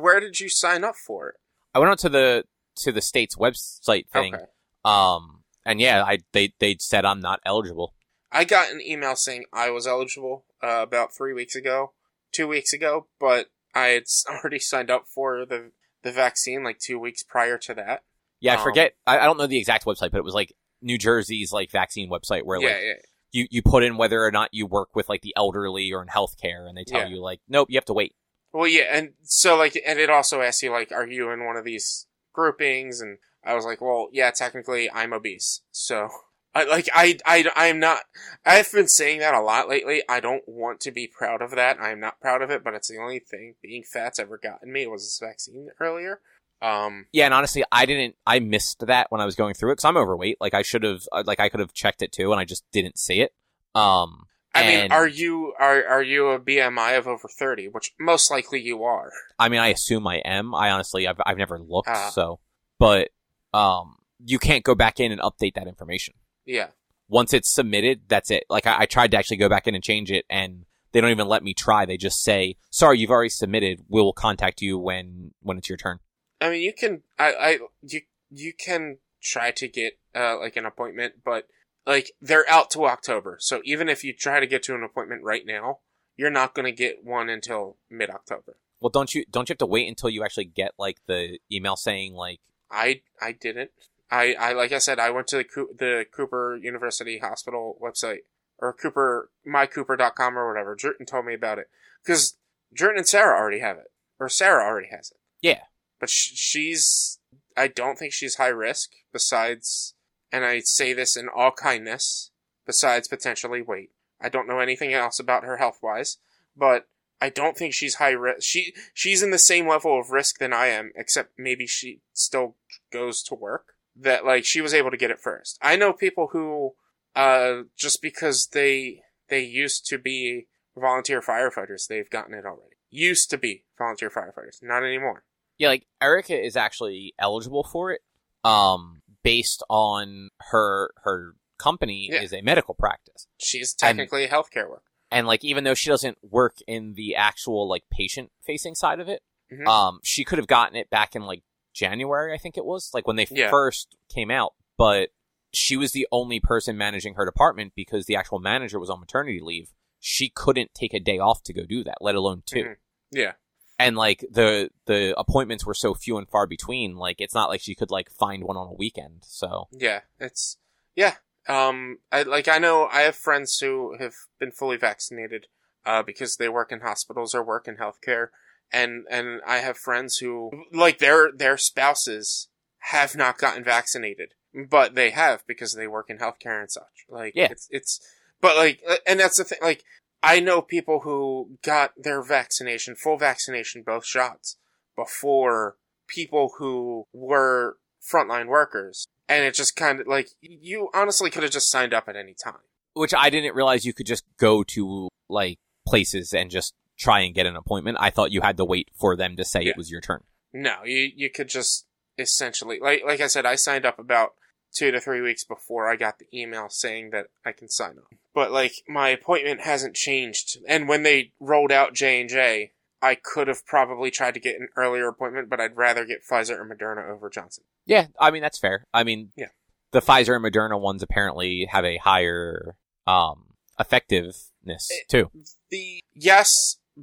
[0.00, 1.34] where did you sign up for it?
[1.74, 2.44] I went on to the
[2.76, 4.34] to the state's website thing.
[4.34, 4.44] Okay.
[4.84, 7.94] Um, and yeah, I they they said I'm not eligible.
[8.30, 11.92] I got an email saying I was eligible uh, about three weeks ago,
[12.32, 13.48] two weeks ago, but
[13.78, 15.72] I had already signed up for the
[16.02, 18.02] the vaccine like two weeks prior to that.
[18.40, 18.94] Yeah, I Um, forget.
[19.06, 22.08] I, I don't know the exact website, but it was like New Jersey's like vaccine
[22.10, 22.92] website where yeah, like yeah,
[23.32, 26.08] you you put in whether or not you work with like the elderly or in
[26.08, 27.08] healthcare, and they tell Yeah.
[27.08, 28.14] you like, nope, you have to wait.
[28.52, 31.56] Well, yeah, and so like, and it also asks you like, are you in one
[31.56, 33.00] of these groupings?
[33.00, 36.08] And I was like, well, yeah, technically I'm obese, so.
[36.58, 38.00] I, like I I I'm not
[38.44, 40.02] I've been saying that a lot lately.
[40.08, 41.80] I don't want to be proud of that.
[41.80, 44.86] I'm not proud of it, but it's the only thing being fat's ever gotten me
[44.86, 46.20] was this vaccine earlier.
[46.60, 48.16] Um Yeah, and honestly, I didn't.
[48.26, 50.38] I missed that when I was going through it because I'm overweight.
[50.40, 51.02] Like I should have.
[51.24, 53.32] Like I could have checked it too, and I just didn't see it.
[53.74, 57.68] Um, I mean, are you are are you a BMI of over thirty?
[57.68, 59.12] Which most likely you are.
[59.38, 60.52] I mean, I assume I am.
[60.54, 62.10] I honestly, I've I've never looked, Ah.
[62.10, 62.40] so.
[62.80, 63.10] But
[63.54, 66.14] um, you can't go back in and update that information
[66.48, 66.68] Yeah,
[67.08, 68.02] once it's submitted.
[68.08, 68.44] That's it.
[68.48, 71.10] Like I, I tried to actually go back in and change it, and they don't
[71.10, 71.84] even let me try.
[71.84, 73.84] They just say, "Sorry, you've already submitted.
[73.88, 75.98] We will contact you when when it's your turn."
[76.40, 80.64] I mean, you can I I you you can try to get uh like an
[80.66, 81.46] appointment, but
[81.86, 83.38] like they're out to October.
[83.40, 85.80] So even if you try to get to an appointment right now,
[86.16, 88.56] you're not going to get one until mid October.
[88.80, 91.76] Well, don't you don't you have to wait until you actually get like the email
[91.76, 92.40] saying like,
[92.70, 93.70] I I didn't.
[94.10, 98.20] I, I like I said I went to the Coo- the Cooper University Hospital website
[98.58, 100.76] or Cooper mycooper.com or whatever.
[100.76, 101.68] Jerton told me about it
[102.04, 102.36] because
[102.74, 105.18] Jerton and Sarah already have it or Sarah already has it.
[105.40, 105.60] Yeah.
[106.00, 107.18] but sh- she's
[107.56, 108.90] I don't think she's high risk.
[109.12, 109.94] Besides,
[110.32, 112.30] and I say this in all kindness.
[112.66, 113.90] Besides potentially weight,
[114.20, 116.18] I don't know anything else about her health wise,
[116.54, 116.86] but
[117.20, 118.42] I don't think she's high risk.
[118.42, 122.56] She she's in the same level of risk than I am, except maybe she still
[122.92, 123.74] goes to work.
[124.00, 125.58] That like she was able to get it first.
[125.60, 126.74] I know people who,
[127.16, 130.46] uh, just because they they used to be
[130.76, 132.76] volunteer firefighters, they've gotten it already.
[132.90, 135.24] Used to be volunteer firefighters, not anymore.
[135.58, 138.00] Yeah, like Erica is actually eligible for it,
[138.44, 142.22] um, based on her her company Yeah.
[142.22, 143.26] is a medical practice.
[143.38, 144.82] She's technically a healthcare worker.
[145.10, 149.08] And like even though she doesn't work in the actual like patient facing side of
[149.08, 149.22] it,
[149.52, 149.66] Mhm.
[149.66, 151.42] um she could have gotten it back in like
[151.72, 153.50] January, I think it was, like when they Yeah.
[153.50, 155.10] first came out, but
[155.52, 159.40] she was the only person managing her department because the actual manager was on maternity
[159.40, 159.72] leave.
[159.98, 162.76] She couldn't take a day off to go do that, let alone 2 Mhm.
[163.10, 163.32] Yeah.
[163.78, 167.60] and like the the appointments were so few and far between like it's not like
[167.60, 170.58] she could like find one on a weekend so Yeah, it's
[170.96, 171.16] yeah.
[171.48, 175.46] Um, I like I know I have friends who have been fully vaccinated,
[175.86, 178.28] uh, because they work in hospitals or work in healthcare,
[178.72, 182.48] and and I have friends who like their their spouses
[182.92, 184.34] have not gotten vaccinated,
[184.70, 187.04] but they have because they work in healthcare and such.
[187.08, 187.48] Like, Yeah.
[187.50, 188.00] it's it's,
[188.40, 189.58] but like, uh, and that's the thing.
[189.60, 189.82] Like,
[190.22, 194.56] I know people who got their vaccination, full vaccination, both shots
[194.96, 199.06] before people who were frontline workers.
[199.28, 202.34] And it just kind of like, you honestly could have just signed up at any
[202.34, 202.62] time.
[202.94, 207.34] which i didn't realize you could just go to like places and just try and
[207.34, 209.70] get an appointment i thought you had to wait for them to say Yeah.
[209.70, 210.22] it was your turn
[210.52, 211.86] No, you, you could just
[212.18, 214.30] essentially, like, like I said, I signed up about
[214.76, 218.04] two to three weeks before I got the email saying that I can sign up.
[218.34, 220.58] But like, my appointment hasn't changed.
[220.68, 225.06] And when they rolled out J&J, I could have probably tried to get an earlier
[225.08, 227.64] appointment, but I'd rather get Pfizer or Moderna over Johnson.
[227.86, 229.48] yeah i mean that's fair i mean Yeah.
[229.92, 232.74] the pfizer and moderna ones apparently have a higher
[233.06, 233.44] um
[233.78, 235.30] effectiveness Eh, too
[235.70, 236.50] the yes,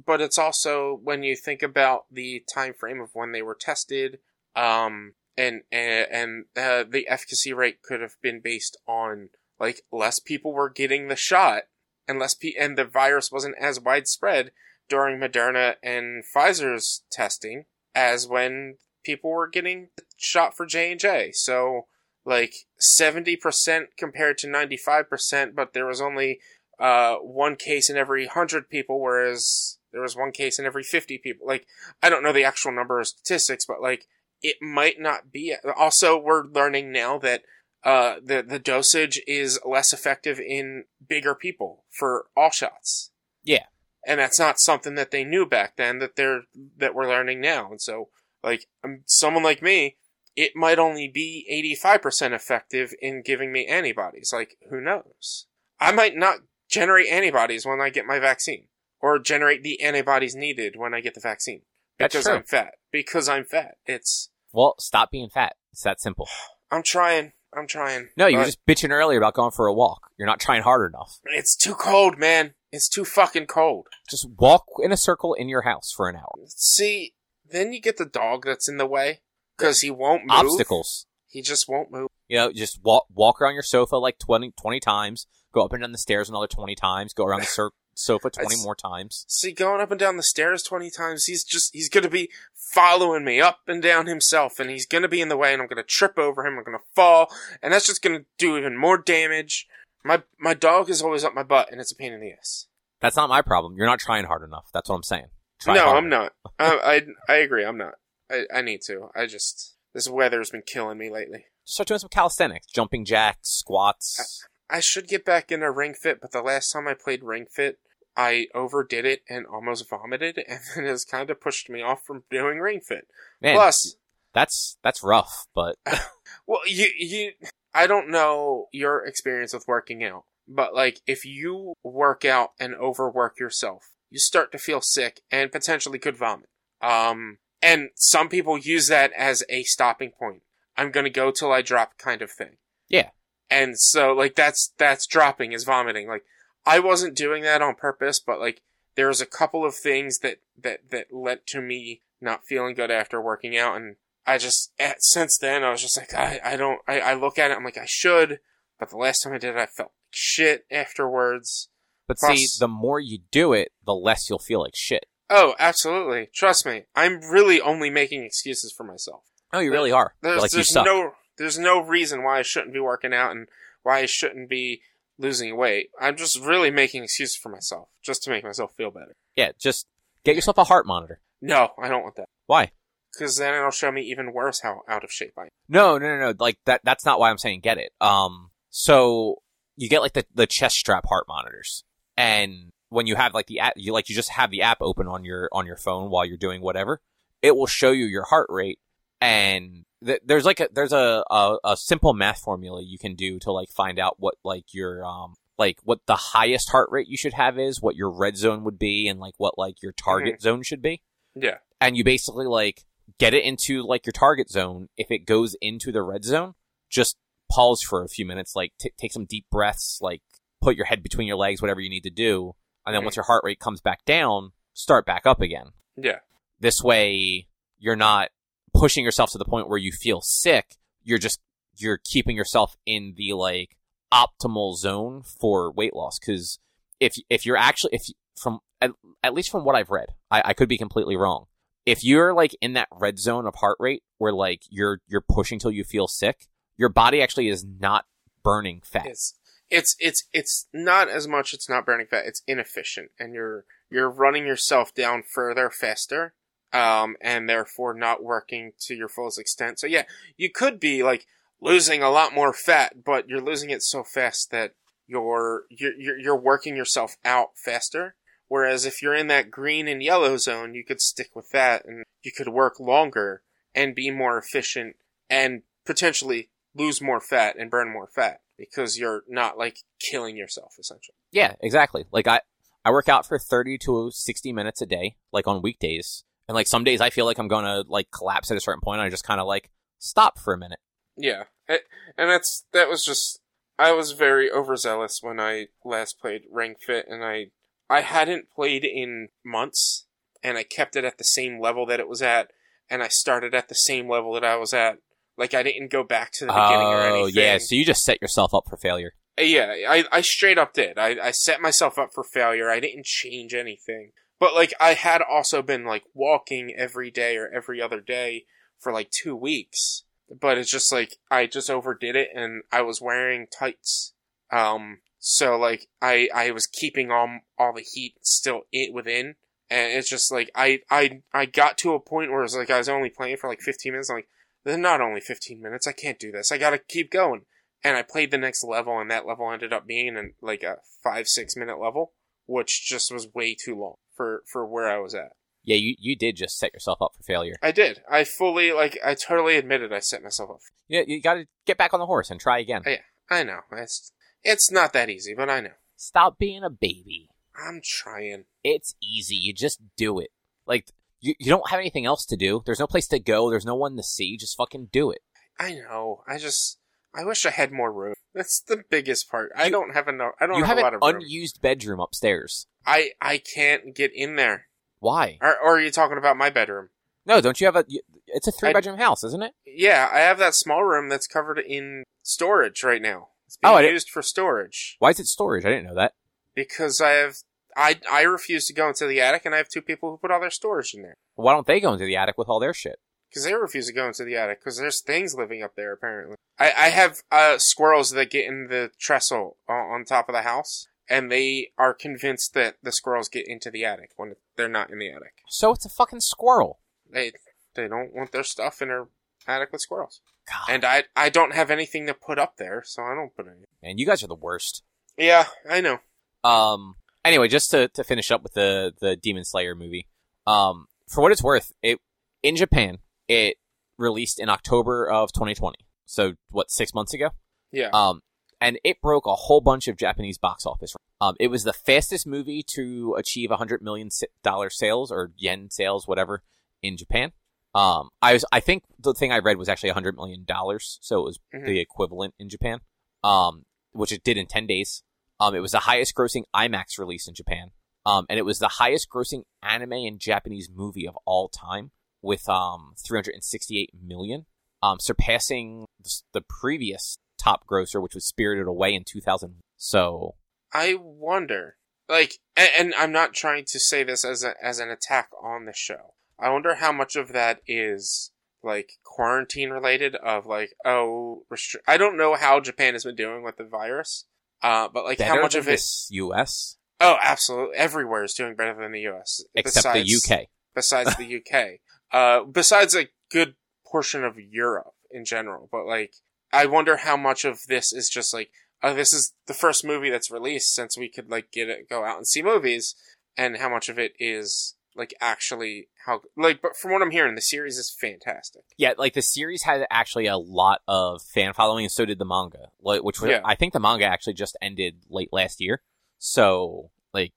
[0.04, 4.18] but it's also when you think about the time frame of when they were tested,
[4.54, 10.18] um, and and, and uh, the efficacy rate could have been based on like less
[10.18, 11.62] people were getting the shot,
[12.06, 14.50] and less pe- and the virus wasn't as widespread
[14.88, 21.30] during Moderna and Pfizer's testing as when people were getting shot for J and J.
[21.32, 21.86] So
[22.24, 26.40] like seventy percent compared to ninety five percent, but there was only
[26.78, 31.18] uh, one case in every hundred people, whereas there was one case in every fifty
[31.18, 31.46] people.
[31.46, 31.66] Like,
[32.02, 34.06] I don't know the actual number of statistics, but like,
[34.42, 35.54] it might not be.
[35.76, 37.42] Also, we're learning now that
[37.84, 43.10] uh, the the dosage is less effective in bigger people for all shots.
[43.44, 43.66] Yeah.
[44.04, 46.00] and that's not something that they knew back then.
[46.00, 46.42] That they're
[46.78, 48.08] that we're learning now, and so
[48.42, 49.96] like um, someone like me.
[50.34, 51.46] It might only be
[51.82, 54.32] 85% effective in giving me antibodies.
[54.34, 55.46] Like, who knows?
[55.80, 58.66] I might not generate antibodies when I get my vaccine,
[59.00, 61.62] or generate the antibodies needed when I get the vaccine
[61.98, 62.26] That's because.
[62.26, 62.74] I'm fat.
[62.92, 63.76] Because I'm fat.
[63.86, 66.28] It's well stop being fat it's that simple
[66.70, 67.32] I'm trying.
[67.56, 68.08] I'm trying.
[68.16, 70.90] no you were just bitching earlier about going for a walk you're not trying hard
[70.90, 72.54] enough It's too cold, man.
[72.72, 73.86] It's too fucking cold.
[74.10, 77.14] just walk in a circle in your house for an hour See,
[77.48, 79.20] then you get the dog that's in the way
[79.56, 80.30] because he won't move.
[80.38, 82.08] obstacles He just won't move.
[82.28, 85.82] You know, just walk walk around your sofa like 20, 20 times, go up and
[85.82, 89.24] down the stairs another 20 times, go around the cir- sofa 20 That's- more times.
[89.28, 93.24] See, going up and down the stairs 20 times, he's just, he's gonna be following
[93.24, 95.82] me up and down himself, and he's gonna be in the way, and I'm gonna
[95.82, 97.28] trip over him, I'm gonna fall,
[97.62, 99.66] and that's just gonna do even more damage.
[100.04, 102.66] My, my dog is always up my butt, and it's a pain in the ass.
[103.00, 103.76] That's not my problem.
[103.76, 104.68] You're not trying hard enough.
[104.72, 105.26] That's what I'm saying.
[105.60, 105.98] Try no, harder.
[105.98, 106.32] I'm not.
[106.58, 107.94] I, I, I agree, I'm not.
[108.30, 109.08] I, I need to.
[109.14, 111.46] I just, this weather's been killing me lately.
[111.64, 114.44] Start doing some calisthenics, jumping jacks, squats.
[114.70, 117.78] I should get back into Ring Fit, but the last time I played Ring Fit,
[118.16, 122.24] I overdid it and almost vomited, and then it's kind of pushed me off from
[122.30, 123.08] doing Ring Fit.
[123.40, 123.96] Man, Plus,
[124.32, 125.76] that's that's rough, but
[126.46, 127.32] well, you you,
[127.74, 132.74] I don't know your experience with working out, but like if you work out and
[132.74, 136.48] overwork yourself, you start to feel sick and potentially could vomit.
[136.80, 140.42] Um, and some people use that as a stopping point.
[140.76, 142.58] I'm gonna go till I drop, kind of thing.
[142.88, 143.10] Yeah.
[143.48, 146.08] And so, like, that's that's dropping is vomiting.
[146.08, 146.24] Like,
[146.66, 148.62] I wasn't doing that on purpose, but like,
[148.96, 152.90] there was a couple of things that that that led to me not feeling good
[152.90, 153.96] after working out, and
[154.26, 156.80] I just at, since then I was just like, I I don't.
[156.88, 158.40] I, I look at it, I'm like, I should,
[158.78, 161.68] but the last time I did it, I felt like shit afterwards.
[162.08, 165.06] but Plus- see, the more you do it, the less you'll feel like shit.
[165.28, 166.28] Oh, absolutely.
[166.34, 169.22] Trust me, I'm really only making excuses for myself.
[169.52, 170.14] Oh, you really are.
[170.22, 170.86] There's, like you there's suck.
[170.86, 173.48] no there's no reason why I shouldn't be working out and
[173.82, 174.80] why I shouldn't be
[175.18, 175.90] losing weight.
[176.00, 179.16] I'm just really making excuses for myself just to make myself feel better.
[179.36, 179.86] yeah, just
[180.24, 181.20] get yourself a heart monitor.
[181.40, 182.72] No, I don't want that Why?
[183.12, 185.48] because then it'll show me even worse how out of shape I am.
[185.68, 186.34] No, no, no, no.
[186.38, 186.82] Like that.
[186.84, 187.92] That's not why I'm saying get it.
[188.00, 189.36] Um, so
[189.76, 191.84] you get like the the chest strap heart monitors,
[192.16, 195.06] and when you have like the app, you like you just have the app open
[195.08, 197.00] on your on your phone while you're doing whatever.
[197.42, 198.78] It will show you your heart rate,
[199.20, 203.38] and th- there's like a there's a, a a simple math formula you can do
[203.40, 207.16] to like find out what like your um like what the highest heart rate you
[207.16, 210.40] should have is, what your red zone would be, and like what like your target
[210.42, 211.00] zone should be.
[211.34, 211.58] Yeah.
[211.80, 212.84] And you basically like
[213.18, 214.88] get it into like your target zone.
[214.98, 216.54] If it goes into the red zone,
[216.90, 217.16] just
[217.50, 220.20] pause for a few minutes, like t- take some deep breaths, like
[220.60, 222.54] put your head between your legs, whatever you need to do,
[222.84, 223.06] and then Mhm.
[223.06, 225.68] once your heart rate comes back down, start back up again.
[225.96, 226.18] Yeah.
[226.60, 227.48] This way,
[227.78, 228.28] you're not
[228.76, 230.76] pushing yourself to the point where you feel sick.
[231.02, 231.40] You're just
[231.78, 233.76] you're keeping yourself in the like
[234.12, 236.18] optimal zone for weight loss.
[236.18, 236.58] Because
[237.00, 238.02] if if you're actually if
[238.40, 238.90] from at,
[239.22, 241.46] at least from what I've read, I, I could be completely wrong.
[241.84, 245.58] If you're like in that red zone of heart rate where like you're you're pushing
[245.58, 248.06] till you feel sick, your body actually is not
[248.42, 249.06] burning fat.
[249.06, 249.34] It's
[249.70, 251.54] it's it's it's not as much.
[251.54, 252.24] It's not burning fat.
[252.26, 256.34] It's inefficient, and you're you're running yourself down further, faster,
[256.72, 259.78] um, and therefore not working to your fullest extent.
[259.78, 260.04] So yeah,
[260.36, 261.26] you could be like
[261.60, 264.74] losing a lot more fat, but you're losing it so fast that
[265.06, 268.16] you're you're you're, working yourself out faster.
[268.48, 272.04] Whereas if you're in that green and yellow zone, you could stick with that, and
[272.22, 273.42] you could work longer
[273.74, 274.96] and be more efficient,
[275.28, 280.74] and potentially lose more fat and burn more fat because you're not like killing yourself
[280.78, 281.14] essentially.
[281.32, 282.04] Yeah, exactly.
[282.12, 282.40] Like I,
[282.84, 286.24] I work out for 30 to 60 minutes a day, like on weekdays.
[286.48, 288.80] And like some days I feel like I'm going to like collapse at a certain
[288.80, 289.00] point.
[289.00, 290.78] And I just kind of like stop for a minute.
[291.16, 291.82] Yeah, it,
[292.16, 293.40] and that's that was just
[293.78, 297.46] I was very overzealous when I last played Ring Fit, and I
[297.88, 300.06] I hadn't played in months,
[300.42, 302.50] and I kept it at the same level that it was at,
[302.90, 304.98] and I started at the same level that I was at.
[305.38, 307.22] Like I didn't go back to the beginning or anything.
[307.24, 307.58] Oh, yeah.
[307.58, 309.12] So you just set yourself up for failure.
[309.38, 310.98] Yeah, I, I straight up did.
[310.98, 312.70] I, I set myself up for failure.
[312.70, 314.12] I didn't change anything.
[314.38, 318.44] But, like, I had also been, like, walking every day or every other day
[318.78, 320.04] for, like, two weeks.
[320.28, 324.12] But it's just, like, I just overdid it and I was wearing tights.
[324.50, 329.36] Um, so, like, I, I was keeping all, all the heat still it within.
[329.70, 332.70] And it's just, like, I, I, I got to a point where it was, like,
[332.70, 334.10] I was only playing for, like, 15 minutes.
[334.10, 334.28] I'm like,
[334.64, 335.86] they're not only 15 minutes.
[335.86, 336.52] I can't do this.
[336.52, 337.42] I gotta keep going
[337.86, 340.78] and I played the next level, and that level ended up being in like a
[341.04, 342.12] five six minute level,
[342.46, 345.32] which just was way too long for for where I was at.
[345.64, 347.56] Yeah, you, you did just set yourself up for failure.
[347.60, 348.00] I did.
[348.08, 348.98] I fully like.
[349.04, 350.60] I totally admitted I set myself up.
[350.86, 352.82] Yeah, you got to get back on the horse and try again.
[352.86, 353.00] Oh, hey.
[353.28, 354.12] I know it's
[354.44, 357.30] it's not that easy, but I know Stop being a baby.
[357.56, 358.44] I'm trying.
[358.62, 359.34] It's easy.
[359.34, 360.30] You just do it.
[360.66, 360.90] Like,
[361.20, 362.62] you, you don't have anything else to do.
[362.66, 363.48] There's no place to go.
[363.48, 364.36] There's no one to see.
[364.36, 365.22] Just fucking do it.
[365.58, 366.22] I know.
[366.28, 366.78] I just
[367.14, 368.14] I wish I had more room.
[368.36, 369.50] That's the biggest part.
[369.56, 370.32] I don't have enough.
[370.38, 371.22] I don't You have have a an lot of room.
[371.24, 372.66] unused bedroom upstairs.
[372.86, 374.66] I I can't get in there.
[375.00, 375.38] Why?
[375.40, 376.90] Or, or are you talking about my bedroom?
[377.24, 377.84] No, don't you have a?
[378.28, 379.54] It's a three bedroom house, isn't it?
[379.66, 383.28] Yeah, I have that small room that's covered in storage right now.
[383.46, 385.64] It's being Oh, I didn't- used for storage Why is it storage?
[385.64, 386.12] I didn't know that.
[386.54, 387.36] because I have
[387.76, 390.30] I I refuse to go into the attic, and I have two people who put
[390.30, 392.74] all their storage in there Why don't they go into the attic with all their
[392.74, 392.98] shit?
[393.28, 396.36] Because they refuse to go into the attic because there's things living up there apparently.
[396.58, 400.42] I I have uh, squirrels that get in the trestle on, on top of the
[400.42, 404.90] house, and they are convinced that the squirrels get into the attic when they're not
[404.90, 405.34] in the attic.
[405.48, 406.80] So it's a fucking squirrel.
[407.10, 407.32] They
[407.74, 409.08] they don't want their stuff in their
[409.46, 410.20] attic with squirrels,
[410.50, 413.46] God, and I I don't have anything to put up there, so I don't put
[413.46, 413.66] any.
[413.82, 414.82] And you guys are the worst.
[415.16, 415.98] Yeah, I know.
[416.44, 416.96] Um.
[417.24, 420.08] Anyway, just to, to finish up with the the Demon Slayer movie.
[420.46, 420.86] Um.
[421.08, 422.00] For what it's worth, it
[422.42, 422.98] in Japan
[423.28, 423.56] it
[423.98, 425.76] released in October of 2020.
[426.04, 426.70] So what?
[426.70, 427.30] Six months ago.
[427.72, 427.90] Yeah.
[427.92, 428.20] Um.
[428.60, 430.94] And it broke a whole bunch of Japanese box office.
[431.20, 431.34] Um.
[431.40, 434.08] It was the fastest movie to achieve 100 million
[434.42, 436.42] dollar sales or yen sales, whatever,
[436.82, 437.32] in Japan.
[437.74, 438.10] Um.
[438.22, 438.44] I was.
[438.52, 440.98] I think the thing I read was actually 100 million dollars.
[441.02, 441.66] So it was Mhm.
[441.66, 442.80] the equivalent in Japan.
[443.24, 443.64] Um.
[443.92, 445.02] Which it did in 10 days.
[445.40, 447.70] Um, it was the highest grossing IMAX release in Japan.
[448.04, 451.92] Um, and it was the highest grossing anime and Japanese movie of all time
[452.26, 454.46] with, um, 368 million,
[454.82, 455.86] um, surpassing
[456.32, 459.56] the, previous top grosser, which was Spirited Away in 2000.
[459.76, 460.34] So,
[460.72, 461.76] I wonder,
[462.08, 465.64] like, and, and I'm not trying to say this as a, as an attack on
[465.64, 466.14] the show.
[466.38, 468.30] I wonder how much of that is
[468.62, 470.16] like quarantine related.
[470.16, 474.26] Of like, oh, restri- I don't know how Japan has been doing with the virus,
[474.62, 475.80] uh, but like how much of it?
[476.10, 479.44] US, Oh, absolutely, everywhere is doing better than the U.S.
[479.54, 480.46] except besides, the UK.
[480.74, 481.80] Besides the UK,
[482.12, 483.54] uh, besides a good
[483.86, 486.14] portion of Europe in general, but like,
[486.52, 488.50] I wonder how much of this is just like,
[488.82, 492.04] oh, this is the first movie that's released since we could like get it, go
[492.04, 492.94] out and see movies,
[493.36, 497.34] and how much of it is like actually how like but from what I'm hearing
[497.34, 498.62] the series is fantastic.
[498.78, 502.24] Yeah, like the series had actually a lot of fan following, and so did the
[502.24, 503.40] manga, like, which was, Yeah.
[503.44, 505.82] I think the manga actually just ended late last year.
[506.18, 507.34] So like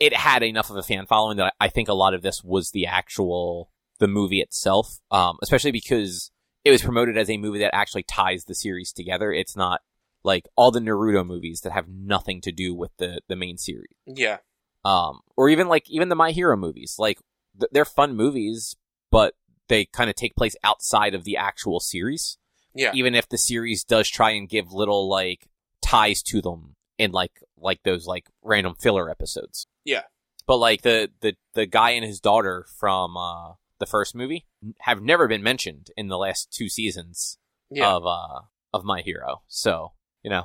[0.00, 2.70] it had enough of a fan following that I think a lot of this was
[2.70, 6.30] the actual the movie itself, um, especially because
[6.64, 9.32] it was promoted as a movie that actually ties the series together.
[9.32, 9.80] It's not
[10.22, 13.94] like all the Naruto movies that have nothing to do with the the main series
[14.06, 14.38] Yeah.
[14.84, 16.96] um, or even like even the My Hero movies.
[16.98, 17.18] Like
[17.58, 18.76] th- they're fun movies,
[19.10, 19.34] but
[19.68, 22.38] they kind of take place outside of the actual series.
[22.74, 22.90] Yeah.
[22.94, 25.48] Even if the series does try and give little like
[25.80, 29.66] ties to them in like like those like random filler episodes.
[29.84, 30.02] Yeah.
[30.46, 34.46] But like the the the guy and his daughter from uh the first movie
[34.80, 37.38] have never been mentioned in the last two seasons
[37.70, 37.92] Yeah.
[37.94, 38.40] of uh
[38.72, 39.42] of My Hero.
[39.48, 39.92] So,
[40.22, 40.44] you know.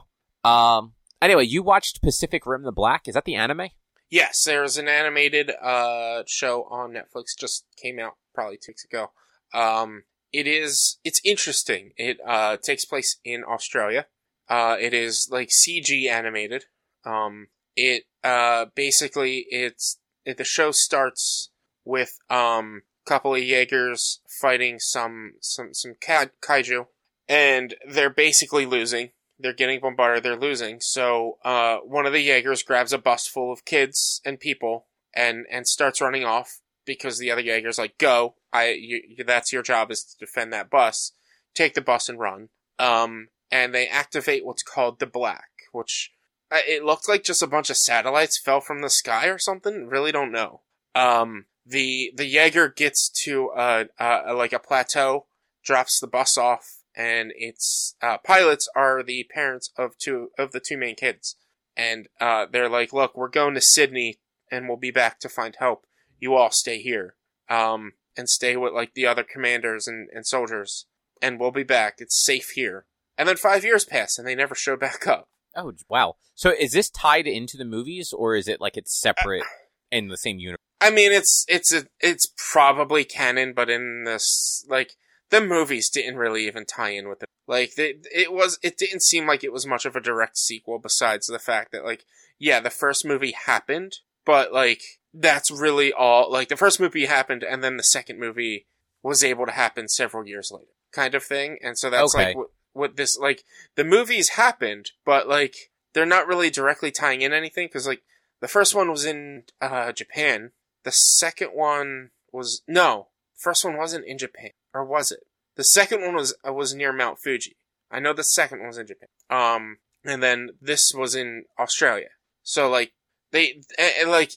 [0.50, 3.08] Um anyway, you watched Pacific Rim the Black.
[3.08, 3.70] Is that the anime?
[4.10, 9.12] Yes, there's an animated uh show on Netflix just came out probably two weeks ago.
[9.54, 10.04] Um
[10.34, 11.92] it is it's interesting.
[11.98, 14.08] It uh takes place in Australia.
[14.50, 16.66] Uh it is like CG animated.
[17.06, 21.50] Um it uh basically it's it, the show starts
[21.86, 26.88] with um a couple of Jaegers fighting some some some ka- kaiju
[27.28, 30.80] and they're basically losing they're getting bombarded, they're losing.
[30.80, 35.46] So uh, one of the Jaegers grabs a bus full of kids and people and
[35.52, 38.36] and starts running off because the other Jaeger's like, "Go!
[38.54, 41.14] I you, that's your job is to defend that bus.
[41.54, 42.50] Take the bus and run."
[42.80, 46.12] Um, and they activate what's called the Black, which
[46.52, 49.88] it looked like just a bunch of satellites fell from the sky or something.
[49.88, 50.62] Really don't know.
[50.94, 55.28] Um, the the Jaeger gets to uh, uh like a plateau,
[55.64, 60.60] drops the bus off, and its uh, pilots are the parents of two of the
[60.60, 61.36] two main kids,
[61.76, 64.20] and uh, they're like, "Look, we're going to Sydney,
[64.52, 65.86] and we'll be back to find help.
[66.20, 67.16] You all stay here,
[67.50, 70.86] um, and stay with like the other commanders and, and soldiers,
[71.22, 71.96] and we'll be back.
[72.00, 72.86] It's safe here."
[73.18, 75.30] And then five years pass, and they never show back up.
[75.56, 76.16] Oh wow!
[76.36, 79.44] So is this tied into the movies, or is it like it's separate
[79.92, 80.58] in the same universe?
[80.80, 84.94] I mean, it's it's a, it's probably canon, but in this like
[85.30, 87.30] the movies didn't really even tie in with it.
[87.48, 90.80] Like they, it was, it didn't seem like it was much of a direct sequel.
[90.80, 92.06] Besides the fact that like,
[92.40, 94.82] yeah, the first movie happened, but like
[95.14, 96.32] that's really all.
[96.32, 98.68] Like the first movie happened, and then the second movie
[99.04, 101.58] was able to happen several years later, kind of thing.
[101.62, 102.34] And so that's Okay.
[102.36, 103.44] like what, this like
[103.76, 108.02] the movies happened, but like they're not really directly tying in anything because like
[108.40, 110.52] the first one was in uh, Japan.
[110.84, 113.10] The second one was no.
[113.38, 115.22] First one wasn't in Japan, or was it?
[115.56, 117.58] The second one was uh, was near Mount Fuji.
[117.90, 119.10] I know the second one was in Japan.
[119.30, 122.10] Um, and then this was in Australia.
[122.44, 122.94] So like
[123.32, 123.62] they
[124.06, 124.34] like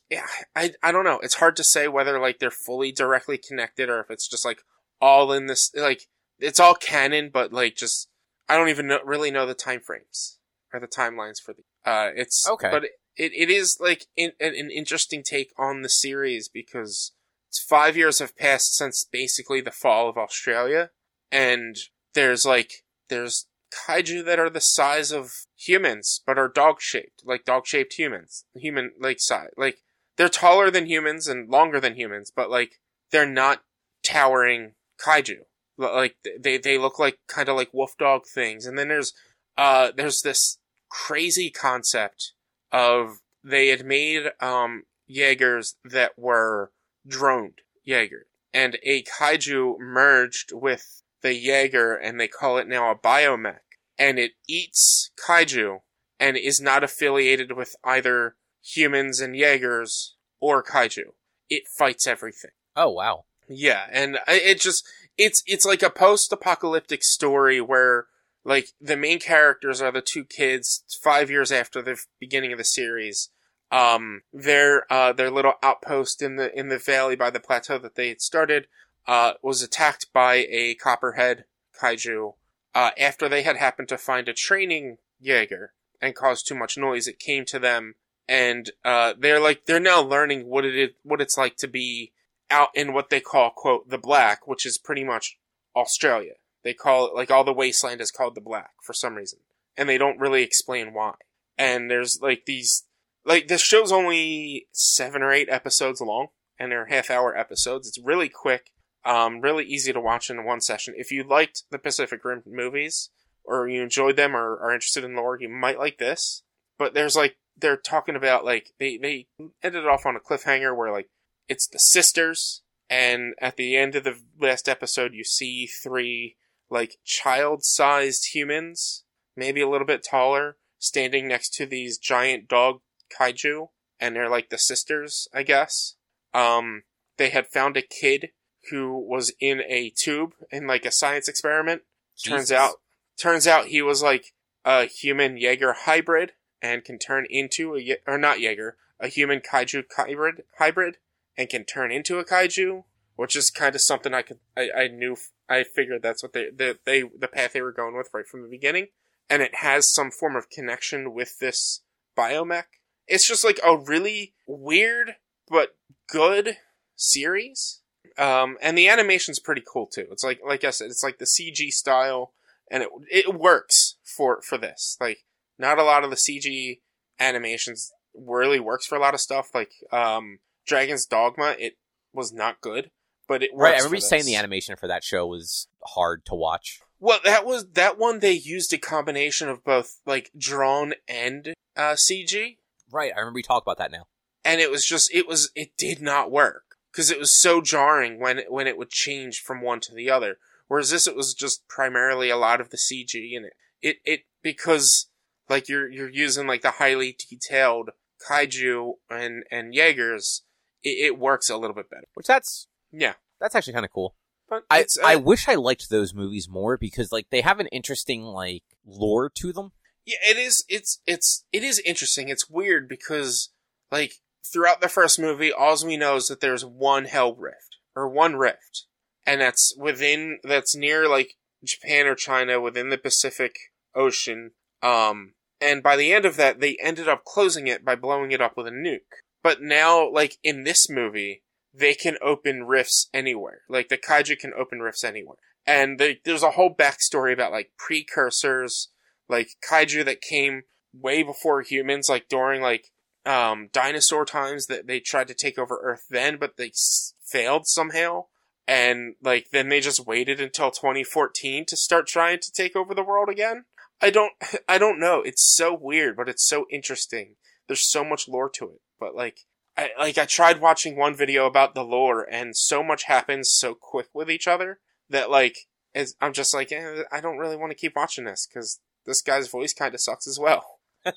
[0.57, 1.21] I I don't know.
[1.21, 4.63] It's hard to say whether like they're fully directly connected or if it's just like
[5.01, 6.09] all in this like
[6.39, 8.09] it's all canon, but like just
[8.49, 10.39] I don't even know, really know the time frames
[10.73, 12.71] or the timelines for the uh it's Okay.
[12.71, 12.85] but
[13.17, 17.13] it, it is like in, an, an interesting take on the series because
[17.49, 20.91] it's five years have passed since basically the fall of Australia,
[21.31, 21.77] and
[22.15, 23.47] there's like there's
[23.87, 28.45] kaiju that are the size of humans but are dog shaped, like dog shaped humans,
[28.55, 29.79] human like size, like
[30.17, 32.81] they're taller than humans and longer than humans, but like
[33.13, 33.63] they're not
[34.05, 35.43] towering kaiju.
[35.77, 39.13] Like they they look like kind of like wolf dog things, and then there's
[39.57, 40.59] uh there's this
[40.89, 42.33] crazy concept
[42.71, 46.71] of they had made um Jaegers that were
[47.07, 52.95] droned Jaeger, and a kaiju merged with the Jaeger, and they call it now a
[52.95, 53.59] biomech,
[53.99, 55.81] and it eats kaiju
[56.21, 61.15] and is not affiliated with either humans and Jaegers or kaiju.
[61.51, 62.53] It fights everything.
[62.77, 63.25] Oh wow!
[63.49, 64.87] Yeah, and it just
[65.17, 68.07] it's it's like a post-apocalyptic story where
[68.45, 72.65] like the main characters are the two kids 5 years after the beginning of the
[72.65, 73.31] series.
[73.71, 77.95] Um their uh their little outpost in the in the valley by the plateau that
[77.95, 78.67] they had started
[79.07, 81.45] uh was attacked by a copperhead
[81.81, 82.35] kaiju.
[82.75, 87.07] Uh after they had happened to find a training Jaeger and caused too much noise,
[87.07, 87.95] it came to them
[88.29, 92.13] and uh they're like they're now learning what it is, what it's like to be
[92.55, 95.37] out in what they call quote the black, which is pretty much
[95.75, 96.35] Australia.
[96.63, 99.41] They call it like all the wasteland is called the black for some reason,
[99.77, 101.15] and they don't really explain why.
[101.59, 102.85] And there's like these
[103.25, 106.29] like this show's only seven or eight episodes long,
[106.59, 107.89] and they're half hour episodes.
[107.89, 108.71] It's really quick,
[109.05, 110.95] um, really easy to watch in one session.
[110.97, 113.11] If you liked the Pacific Rim movies
[113.45, 116.43] or you enjoyed them or are interested in lore, you might like this.
[116.79, 119.27] But there's like they're talking about like they they
[119.63, 121.09] ended off on a cliffhanger where like
[121.49, 126.37] it's the sisters, and at the end of the last episode, you see three
[126.71, 129.05] like child-sized humans,
[129.37, 132.81] maybe a little bit taller, standing next to these giant dog
[133.19, 133.69] kaiju,
[134.01, 135.97] and they're like the sisters, I guess.
[136.33, 136.83] Um,
[137.17, 138.31] they had found a kid
[138.71, 141.83] who was in a tube in like a science experiment.
[142.25, 142.77] Turns out,
[143.19, 144.33] turns out he was like
[144.65, 149.41] a human Jaeger hybrid and can turn into a Ye- or not Jaeger, a human
[149.41, 150.97] kaiju hybrid hybrid
[151.37, 152.85] and can turn into a kaiju,
[153.17, 155.17] which is kind of something I could I, I knew
[155.49, 158.43] I figured that's what they the they the path they were going with right from
[158.43, 158.89] the beginning,
[159.29, 161.83] and it has some form of connection with this
[162.17, 162.65] biomech.
[163.07, 165.17] It's just like a really weird
[165.49, 165.77] but
[166.09, 166.57] good
[166.97, 167.81] series.
[168.17, 170.07] Um, and the animation's pretty cool too.
[170.11, 172.33] It's like, like I said, it's like the CG style,
[172.71, 174.97] and it it works for for this.
[175.01, 175.25] Like,
[175.59, 176.81] not a lot of the CG
[177.19, 179.51] animations really works for a lot of stuff.
[179.53, 181.75] Like, um, Dragon's Dogma, it
[182.13, 182.91] was not good,
[183.29, 186.81] but it Right, I remember saying the animation for that show was hard to watch.
[187.01, 188.21] Well, that was that one.
[188.21, 192.57] They used a combination of both like drawn and uh, CG,
[192.91, 194.07] Right, I remember you talk about that now.
[194.45, 198.21] and it was just it was it did not work because it was so jarring
[198.21, 200.39] when it, when it would change from one to the other.
[200.69, 203.53] Whereas this, it was just primarily a lot of the CG in it.
[203.83, 205.11] It it because
[205.49, 207.91] like you're you're using like the highly detailed
[208.27, 210.44] kaiju and and Jaegers,
[210.85, 212.07] it, it works a little bit better.
[212.15, 214.15] Which that's Yeah, that's actually kind of cool.
[214.49, 217.69] but I uh, I wish I liked those movies more because like they have an
[217.69, 219.73] interesting like lore to them.
[220.07, 220.65] Yeah, it is.
[220.69, 222.29] It's it's it is interesting.
[222.29, 223.51] It's weird because
[223.91, 228.09] like throughout the first movie, all we know is that there's one hell rift or
[228.09, 228.87] one rift,
[229.27, 231.35] and that's within that's near like
[231.65, 233.57] Japan or China within the Pacific
[233.95, 234.51] Ocean.
[234.83, 238.41] Um, and by the end of that, they ended up closing it by blowing it
[238.41, 239.23] up with a nuke.
[239.45, 241.43] But now, like in this movie,
[241.73, 243.61] they can open rifts anywhere.
[243.69, 248.89] Like the kaiju can open rifts anywhere, and there's a whole backstory about like precursors
[249.29, 250.63] like kaiju that came
[250.93, 252.87] way before humans, like during like
[253.27, 257.67] um, dinosaur times that they tried to take over Earth then, but they s- failed
[257.67, 258.25] somehow.
[258.67, 263.05] And like then they just waited until 2014 to start trying to take over the
[263.05, 263.65] world again.
[264.01, 264.33] I don't,
[264.69, 265.21] I don't know.
[265.21, 267.37] It's so weird, but it's so interesting.
[267.67, 268.81] There's so much lore to it.
[269.01, 269.41] But like,
[269.77, 273.75] I like I tried watching one video about the lore, and so much happens so
[273.75, 274.81] quick with each other
[275.11, 275.57] that like
[275.95, 279.23] it's, I'm just like, eh, I don't really want to keep watching this because this
[279.23, 280.79] guy's voice kind of sucks as well.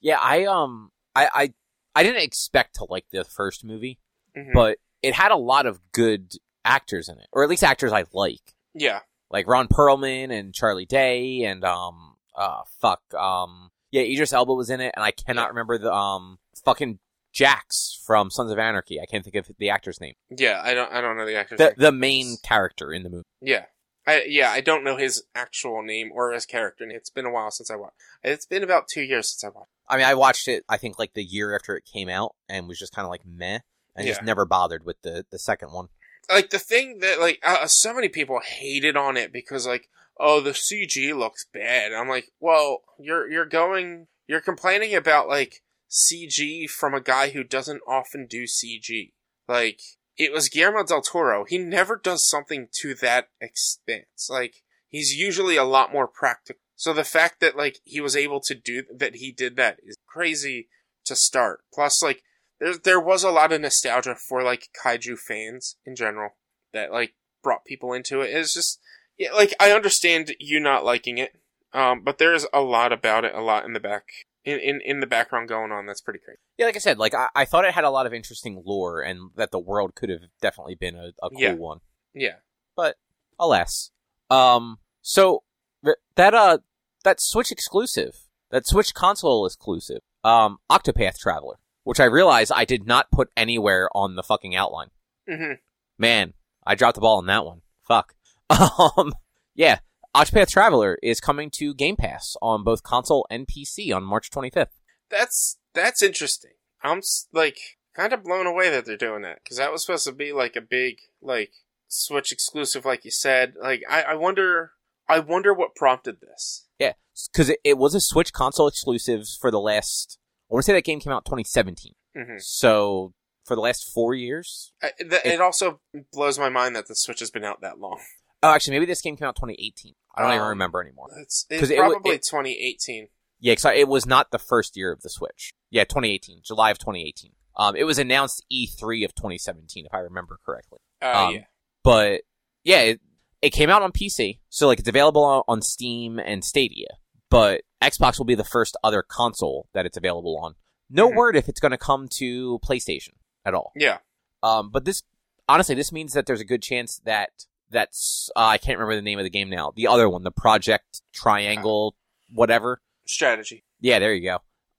[0.00, 1.54] Yeah, I um I I
[1.94, 4.00] I didn't expect to like the first movie,
[4.36, 4.52] Mhm.
[4.52, 6.32] but it had a lot of good
[6.64, 9.00] actors in it, or at least actors I like, yeah,
[9.30, 14.70] like Ron Perlman and Charlie Day and um uh fuck um yeah Idris Elba was
[14.70, 15.48] in it, and I cannot Yeah.
[15.50, 16.98] remember the um fucking
[17.32, 19.00] Jax from Sons of Anarchy.
[19.00, 20.14] I can't think of the actor's name.
[20.30, 20.60] yeah.
[20.62, 21.74] I don't, I don't know the actor's The name.
[21.78, 23.24] the main character in the movie.
[23.40, 23.64] Yeah,
[24.06, 26.84] I yeah, I don't know his actual name or his character.
[26.88, 27.96] It's been a while since I watched.
[28.22, 29.70] It's been about two years since I watched.
[29.88, 30.64] I mean, I watched it.
[30.68, 33.22] I think like the year after it came out, and was just kind of like
[33.26, 33.60] meh,
[33.96, 35.88] and just never bothered with the the second one.
[36.30, 39.88] Like the thing that like uh, so many people hated on it because like
[40.20, 41.92] oh the CG looks bad.
[41.92, 45.62] I'm like, well, you're you're going you're complaining about like
[45.92, 49.12] CG from a guy who doesn't often do CG.
[49.46, 49.80] Like
[50.16, 51.44] it was Guillermo del Toro.
[51.44, 54.06] He never does something to that extent.
[54.30, 56.60] Like he's usually a lot more practical.
[56.76, 59.96] So the fact that like he was able to do that, he did that is
[60.06, 60.68] crazy
[61.04, 61.60] to start.
[61.72, 62.22] Plus, like
[62.58, 66.30] there there was a lot of nostalgia for like kaiju fans in general
[66.72, 68.30] that like brought people into it.
[68.30, 68.80] It's just
[69.18, 71.34] yeah, like I understand you not liking it,
[71.74, 74.06] um, but there's a lot about it, a lot in the back
[74.44, 75.86] in in, in the background going on.
[75.86, 76.38] That's pretty crazy.
[76.58, 79.00] Yeah, like I said, like I, I thought it had a lot of interesting lore,
[79.00, 81.54] and that the world could have definitely been a, a cool Yeah.
[81.54, 81.78] one.
[82.14, 82.34] Yeah,
[82.76, 82.96] But
[83.38, 83.90] alas,
[84.30, 85.42] um, so
[85.84, 86.58] th- that uh
[87.04, 88.16] that Switch exclusive,
[88.50, 93.88] that Switch console exclusive, um, Octopath Traveler, which I realize I did not put anywhere
[93.94, 94.88] on the fucking outline.
[95.28, 95.54] Mm-hmm.
[95.98, 96.34] Man,
[96.66, 97.62] I dropped the ball on that one.
[97.86, 98.14] Fuck.
[98.50, 99.14] Um,
[99.54, 99.78] yeah,
[100.14, 104.66] Octopath Traveler is coming to Game Pass on both console and PC on March 25th.
[105.10, 106.52] that's that's interesting.
[106.82, 107.00] I'm
[107.32, 107.56] like
[107.94, 110.56] kind of blown away that they're doing that because that was supposed to be like
[110.56, 111.52] a big like
[111.88, 113.54] Switch exclusive, like you said.
[113.60, 114.72] Like I, I wonder,
[115.08, 116.66] I wonder what prompted this.
[116.78, 116.92] Yeah,
[117.32, 120.18] because it, it was a Switch console exclusive for the last.
[120.50, 121.94] I want to say that game came out 2017.
[122.14, 123.14] hmm So
[123.46, 124.72] for the last four years.
[124.82, 125.80] I, th- it also
[126.12, 128.00] blows my mind that the Switch has been out that long.
[128.42, 129.94] Oh, actually, maybe this game came out 2018.
[130.14, 131.08] I don't even Um, remember anymore.
[131.20, 133.08] It's, 'Cause it's it probably it- 2018.
[133.40, 135.52] Yeah, because it was not the first year of the Switch.
[135.70, 137.32] Yeah, 2018, July of 2018.
[137.56, 140.78] Um, it was announced E3 of 2017, if I remember correctly.
[141.00, 141.44] Uh, Um, yeah.
[141.82, 142.22] But
[142.64, 143.00] yeah, it,
[143.40, 146.86] it came out on PC, so like it's available on, on Steam and Stadia.
[147.30, 150.54] But Xbox will be the first other console that it's available on.
[150.88, 151.16] No Mhm.
[151.16, 153.14] word if it's going to come to PlayStation
[153.44, 153.72] at all.
[153.74, 153.98] Yeah.
[154.42, 155.02] Um, but this
[155.48, 159.02] honestly, this means that there's a good chance that that's uh, I can't remember the
[159.02, 159.72] name of the game now.
[159.74, 161.96] The other one, the Project Triangle,
[162.32, 162.80] whatever.
[163.06, 163.64] Strategy.
[163.80, 164.22] Yeah, there you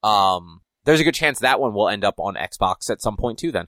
[0.03, 0.07] go.
[0.07, 3.40] Um, there's a good chance that one will end up on Xbox at some point
[3.40, 3.52] too.
[3.52, 3.68] Then.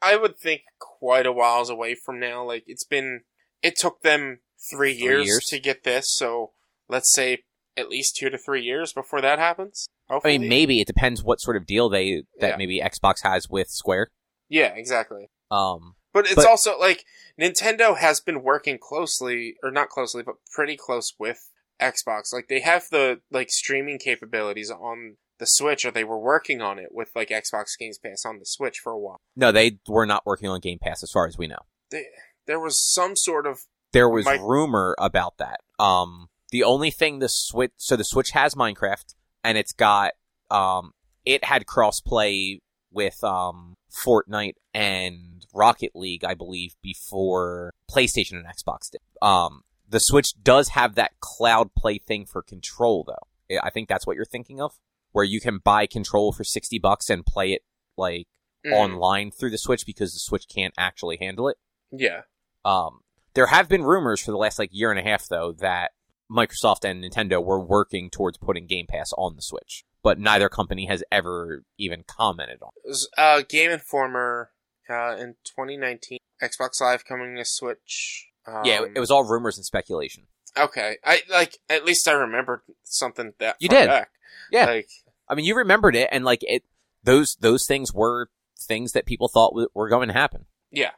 [0.00, 2.42] I- would think quite a whiles away from now.
[2.44, 3.22] Like it's been,
[3.62, 5.44] it took them three, Three years, years.
[5.50, 6.10] to get this.
[6.16, 6.52] So
[6.88, 7.44] let's say
[7.76, 9.86] at least two to three years before that happens.
[10.10, 12.56] I mean, maybe it depends what sort of deal they that Yeah.
[12.56, 14.08] maybe Xbox has with Square.
[14.48, 15.28] Yeah, exactly.
[15.50, 17.04] Um, But it's But- also like
[17.40, 22.32] Nintendo has been working closely, or not closely, but pretty close with Xbox.
[22.32, 26.78] Like they have the like streaming capabilities on the Switch, or they were working on
[26.78, 29.20] it with like Xbox Games Pass on the Switch for a while.
[29.36, 31.60] no, they were not working on Game Pass as far as we know.
[31.90, 32.06] They,
[32.46, 33.60] there was some sort of
[33.92, 35.60] There was rumor about that.
[35.78, 39.14] Um, the only thing the Switch, so the Switch has Minecraft,
[39.44, 40.14] and it's got,
[40.50, 40.92] um,
[41.24, 42.58] it had crossplay
[42.90, 49.00] with um Fortnite and Rocket League, I believe, before PlayStation and Xbox did.
[49.22, 53.58] Um, the Switch does have that cloud play thing for control, though.
[53.62, 54.74] I- think that's what you're thinking of,
[55.12, 57.62] where you can buy control for sixty bucks and play it
[57.96, 58.26] like
[58.66, 61.56] mm, online through the Switch because the Switch can't actually handle it.
[61.90, 62.22] Yeah,
[62.66, 63.00] Um,
[63.34, 65.92] there have been rumors for the last like year and a half though that
[66.30, 70.84] Microsoft and Nintendo were working towards putting Game Pass on the Switch, but neither company
[70.86, 72.70] has ever even commented on.
[72.84, 74.50] it uh, Game Informer
[74.90, 76.18] uh, in 2019.
[76.42, 78.26] Xbox Live coming to Switch.
[78.46, 80.24] Um, yeah, it was all rumors and speculation.
[80.56, 80.96] okay.
[81.04, 83.88] I like at least I remembered something that You did.
[83.88, 84.10] Back.
[84.50, 84.66] Yeah.
[84.66, 84.88] like
[85.28, 86.62] I mean, you remembered it, and like it,
[87.04, 90.46] those those things were things that people thought w- were going to happen.
[90.70, 90.90] yeah,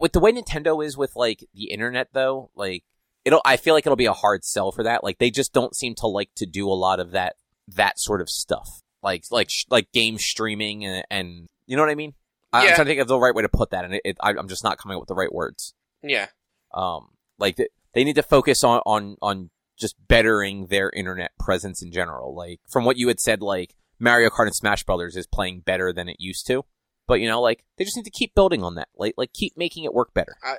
[0.00, 2.84] With the way Nintendo is with like the internet, though, like
[3.24, 5.04] it'll, I feel like it'll be a hard sell for that.
[5.04, 7.36] Like they just don't seem to like to do a lot of that
[7.68, 11.90] that sort of stuff, like like sh- like game streaming and, and you know what
[11.90, 12.14] I mean.
[12.56, 12.74] I- I'm Yeah.
[12.74, 14.48] trying to think of the right way to put that, and it, it, I, I'm
[14.48, 15.74] just not coming up with the right words.
[16.02, 16.28] yeah,
[16.74, 21.82] Um, like th- they need to focus on on on just bettering their internet presence
[21.82, 22.34] in general.
[22.34, 25.92] Like from what you had said, like Mario Kart and Smash Brothers is playing better
[25.92, 26.64] than it used to,
[27.06, 28.88] but you know, like they just need to keep building on that.
[28.96, 30.36] Like like keep making it work better.
[30.42, 30.56] I,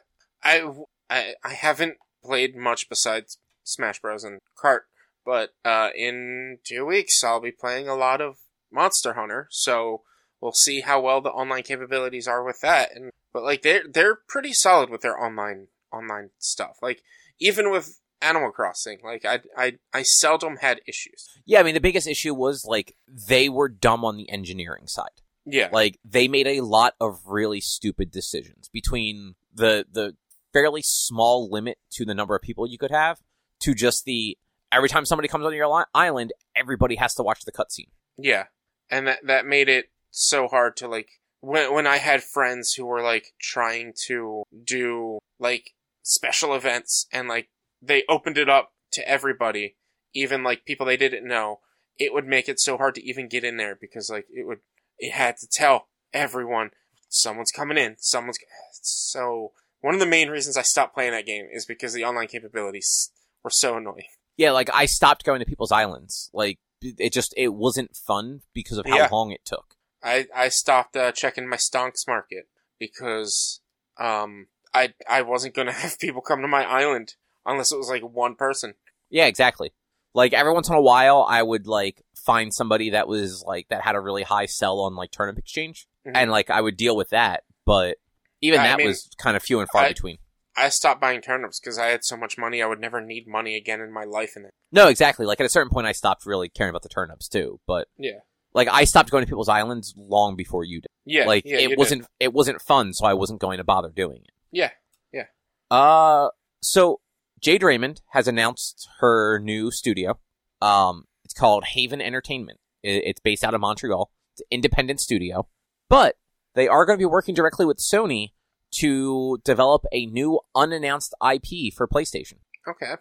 [1.09, 4.23] I, I haven't played much besides Smash Bros.
[4.23, 4.81] and Kart,
[5.25, 8.37] but uh, in two weeks I'll be playing a lot of
[8.71, 10.01] Monster Hunter, so
[10.41, 12.95] we'll see how well the online capabilities are with that.
[12.95, 16.77] And but like they're they're pretty solid with their online online stuff.
[16.81, 17.01] Like
[17.39, 21.27] even with Animal Crossing, like I I I seldom had issues.
[21.45, 25.21] Yeah, I mean the biggest issue was like they were dumb on the engineering side.
[25.49, 30.15] Yeah, Like they made a lot of really stupid decisions between the the
[30.51, 33.19] fairly small limit to the number of people you could have
[33.61, 34.37] to just the
[34.71, 37.89] every time somebody comes on your island, everybody has to watch the cutscene.
[38.17, 38.45] Yeah,
[38.89, 41.09] and that that made it so hard to like
[41.41, 45.71] when when I had friends who were like trying to do like
[46.03, 47.49] special events and like
[47.81, 49.75] they opened it up to everybody,
[50.13, 51.59] even like people they didn't know.
[51.99, 54.59] It would make it so hard to even get in there because like it would
[54.99, 56.71] it had to tell everyone
[57.09, 58.37] someone's coming in, someone's
[58.81, 59.51] so
[59.81, 63.11] one of the main reasons I stopped playing that game is because the online capabilities
[63.43, 64.05] were so annoying.
[64.37, 66.29] Yeah, like I stopped going to people's islands.
[66.33, 69.09] Like it just it wasn't fun because of how Yeah.
[69.11, 69.75] long it took.
[70.03, 72.47] I I stopped uh, checking my stonks market
[72.79, 73.61] because
[73.99, 77.15] um I I wasn't gonna have people come to my island
[77.45, 78.75] unless it was like one person.
[79.09, 79.73] Yeah, exactly.
[80.13, 83.81] Like every once in a while, I would like find somebody that was like that
[83.81, 86.11] had a really high sell on like turnip exchange, Mhm.
[86.15, 87.43] and like I would deal with that.
[87.65, 87.97] But
[88.41, 90.17] even I that mean, was kind of few and far I- between.
[90.59, 93.55] I stopped buying turnips because I had so much money I would never need money
[93.55, 94.55] again in my life in it.
[94.71, 95.27] No, exactly.
[95.27, 97.59] Like at a certain point, I stopped really caring about the turnips too.
[97.67, 98.21] But Yeah.
[98.53, 100.87] Like I stopped going to people's islands long before you did.
[101.05, 101.77] Yeah, like yeah, it did.
[101.77, 104.33] wasn't it wasn't fun, so I wasn't going to bother doing it.
[104.51, 104.71] Yeah,
[105.11, 105.25] yeah.
[105.69, 106.29] Uh,
[106.61, 106.99] so
[107.39, 110.19] Jade Raymond has announced her new studio.
[110.61, 112.59] Um, it's called Haven Entertainment.
[112.83, 114.11] It's based out of Montreal.
[114.33, 115.47] It's an independent studio,
[115.89, 116.15] but
[116.55, 118.29] they are going to be working directly with Sony
[118.71, 122.39] to develop a new unannounced IP for PlayStation.
[122.67, 122.93] Okay,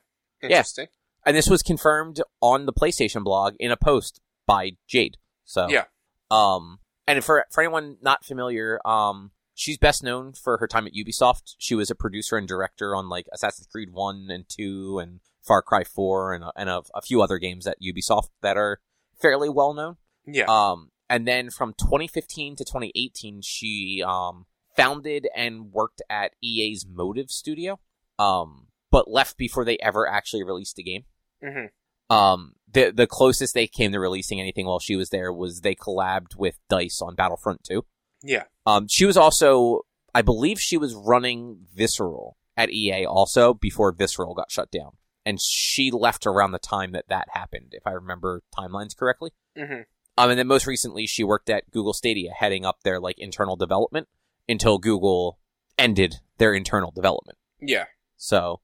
[0.43, 0.89] interesting.
[1.25, 5.17] And this was confirmed on the PlayStation blog in a post by Jade.
[5.47, 5.85] So Yeah.
[6.31, 10.93] Um, and for for anyone not familiar, um, she's best known for her time at
[10.93, 11.55] Ubisoft.
[11.59, 15.63] She was a producer and director on like Assassin's Creed One and Two and Far
[15.63, 18.81] Cry Four and a, and a, a few other games at Ubisoft that are
[19.21, 19.97] fairly well known.
[20.27, 24.47] Yeah, Um, and then from 2015 to 2018, she um,
[24.77, 27.79] founded and worked at EA's Motive Studio,
[28.19, 31.05] um, but left before they ever actually released a game.
[31.43, 31.67] hmm
[32.11, 35.75] Um, the the closest they came to releasing anything while she was there was they
[35.75, 37.85] collabed with Dice on Battlefront 2.
[38.23, 38.45] Yeah.
[38.67, 39.83] Um, she was also,
[40.15, 44.93] I believe, she was running Visceral at EA also before Visceral got shut down,
[45.25, 49.31] and she left around the time that that happened, if I remember timelines correctly.
[49.57, 49.83] Mm-hmm.
[50.19, 53.57] Um, and then most recently, she worked at Google Stadia, heading up their like internal
[53.57, 54.09] development
[54.49, 55.39] until Google
[55.79, 57.39] ended their internal development.
[57.61, 57.85] Yeah.
[58.17, 58.61] So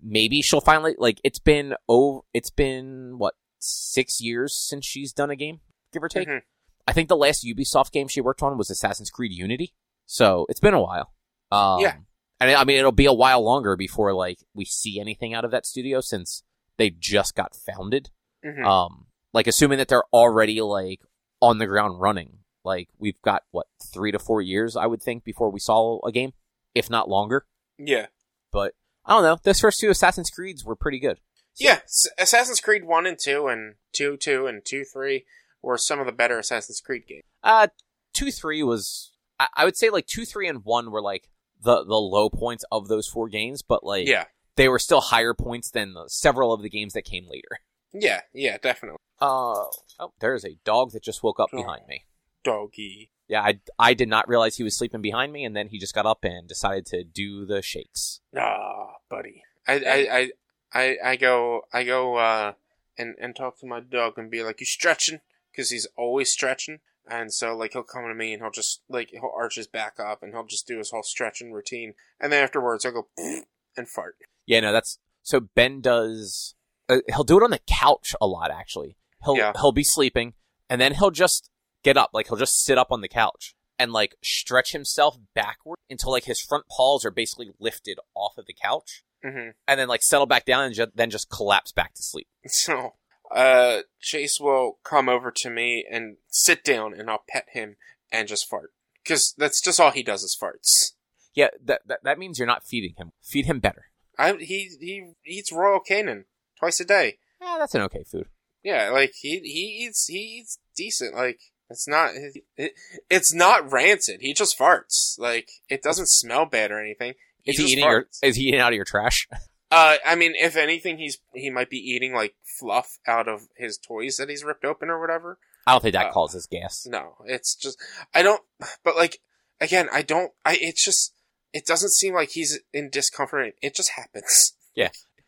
[0.00, 5.30] maybe she'll finally like it's been oh it's been what six years since she's done
[5.30, 5.60] a game,
[5.92, 6.28] give or take.
[6.28, 6.42] Mhm.
[6.86, 9.74] I think the last Ubisoft game she worked on was Assassin's Creed Unity.
[10.04, 11.12] So it's been a while.
[11.50, 11.96] Um, Yeah.
[12.40, 15.50] and I mean it'll be a while longer before like we see anything out of
[15.50, 16.42] that studio since
[16.76, 18.10] they just got founded.
[18.44, 18.64] Mhm.
[18.64, 21.00] Um, like assuming that they're already like
[21.42, 22.40] on the ground running.
[22.64, 26.12] Like we've got what three to four years, I would think, before we saw a
[26.12, 26.32] game,
[26.74, 27.46] if not longer.
[27.78, 28.06] yeah.
[28.52, 28.74] But
[29.06, 29.38] I don't know.
[29.42, 31.20] Those first two Assassin's Creeds were pretty good.
[31.58, 31.80] Yeah.
[31.84, 35.24] S- Assassin's Creed 1 and 2 and 2, 2 and 2, 3
[35.62, 37.22] were some of the better Assassin's Creed games.
[37.42, 37.68] Uh,
[38.12, 41.28] two, three was I, I would say like two, three, and one were like
[41.62, 44.24] the the low points of those four games, but like Yeah.
[44.56, 47.58] they were still higher points than the, several of the games that came later.
[47.92, 48.22] Yeah.
[48.34, 48.98] Yeah, definitely.
[49.20, 49.64] Uh,
[50.00, 51.56] oh, there's a dog that just woke up Oh.
[51.56, 52.04] behind me.
[52.44, 53.10] Doggy.
[53.28, 55.94] Yeah, I, I did not realize he was sleeping behind me, and then he just
[55.94, 58.20] got up and decided to do the shakes.
[58.36, 59.42] Ah, buddy.
[59.66, 60.30] I, I,
[60.72, 62.52] I, I, go, I go, uh,
[62.96, 65.20] and, and talk to my dog and be like, you stretching?
[65.56, 66.80] Cause he's always stretching.
[67.08, 69.98] And so, like, he'll come to me and he'll just, like, he'll arch his back
[69.98, 71.94] up and he'll just do his whole stretching routine.
[72.20, 73.08] And then afterwards, I'll go
[73.76, 74.16] and fart.
[74.44, 76.54] Yeah, no, that's so Ben does.
[76.88, 78.50] Uh, he'll do it on the couch a lot.
[78.50, 79.52] Actually, he'll Yeah.
[79.60, 80.34] he'll be sleeping,
[80.70, 81.48] and then he'll just
[81.86, 85.78] get up, like he'll just sit up on the couch and like stretch himself backward
[85.88, 89.88] until like his front paws are basically lifted off of the couch, hmm and then
[89.88, 92.26] like settle back down and ju- then just collapse back to sleep.
[92.46, 92.94] So,
[93.34, 97.76] uh, Chase will come over to me and sit down and I'll pet him
[98.10, 98.72] and just fart.
[99.06, 100.94] Cause that's just all he does is farts.
[101.34, 103.12] Yeah, that that, that means you're not feeding him.
[103.22, 103.86] Feed him better.
[104.18, 106.24] I, he, he eats Royal Canin
[106.58, 107.18] twice a day.
[107.40, 108.26] Yeah, that's an okay food.
[108.64, 111.14] Yeah, like he he eats he eats decent.
[111.14, 111.38] Like
[111.70, 112.10] it's not
[112.56, 112.72] it,
[113.10, 114.18] it's not rancid.
[114.20, 115.18] He just farts.
[115.18, 117.14] Like it doesn't smell bad or anything.
[117.42, 118.06] He Is he eating your?
[118.22, 119.28] Is he eating out of your trash?
[119.68, 123.76] Uh, I mean, if anything, he's he might be eating like fluff out of his
[123.76, 125.40] toys that he's ripped open or whatever.
[125.66, 126.86] I don't think that Uh, causes gas.
[126.86, 127.76] No, it's just
[128.14, 128.40] I don't.
[128.84, 129.18] But like
[129.60, 130.30] again, I don't.
[130.44, 131.14] I it's just
[131.52, 133.54] it doesn't seem like he's in discomfort.
[133.60, 134.52] It just happens.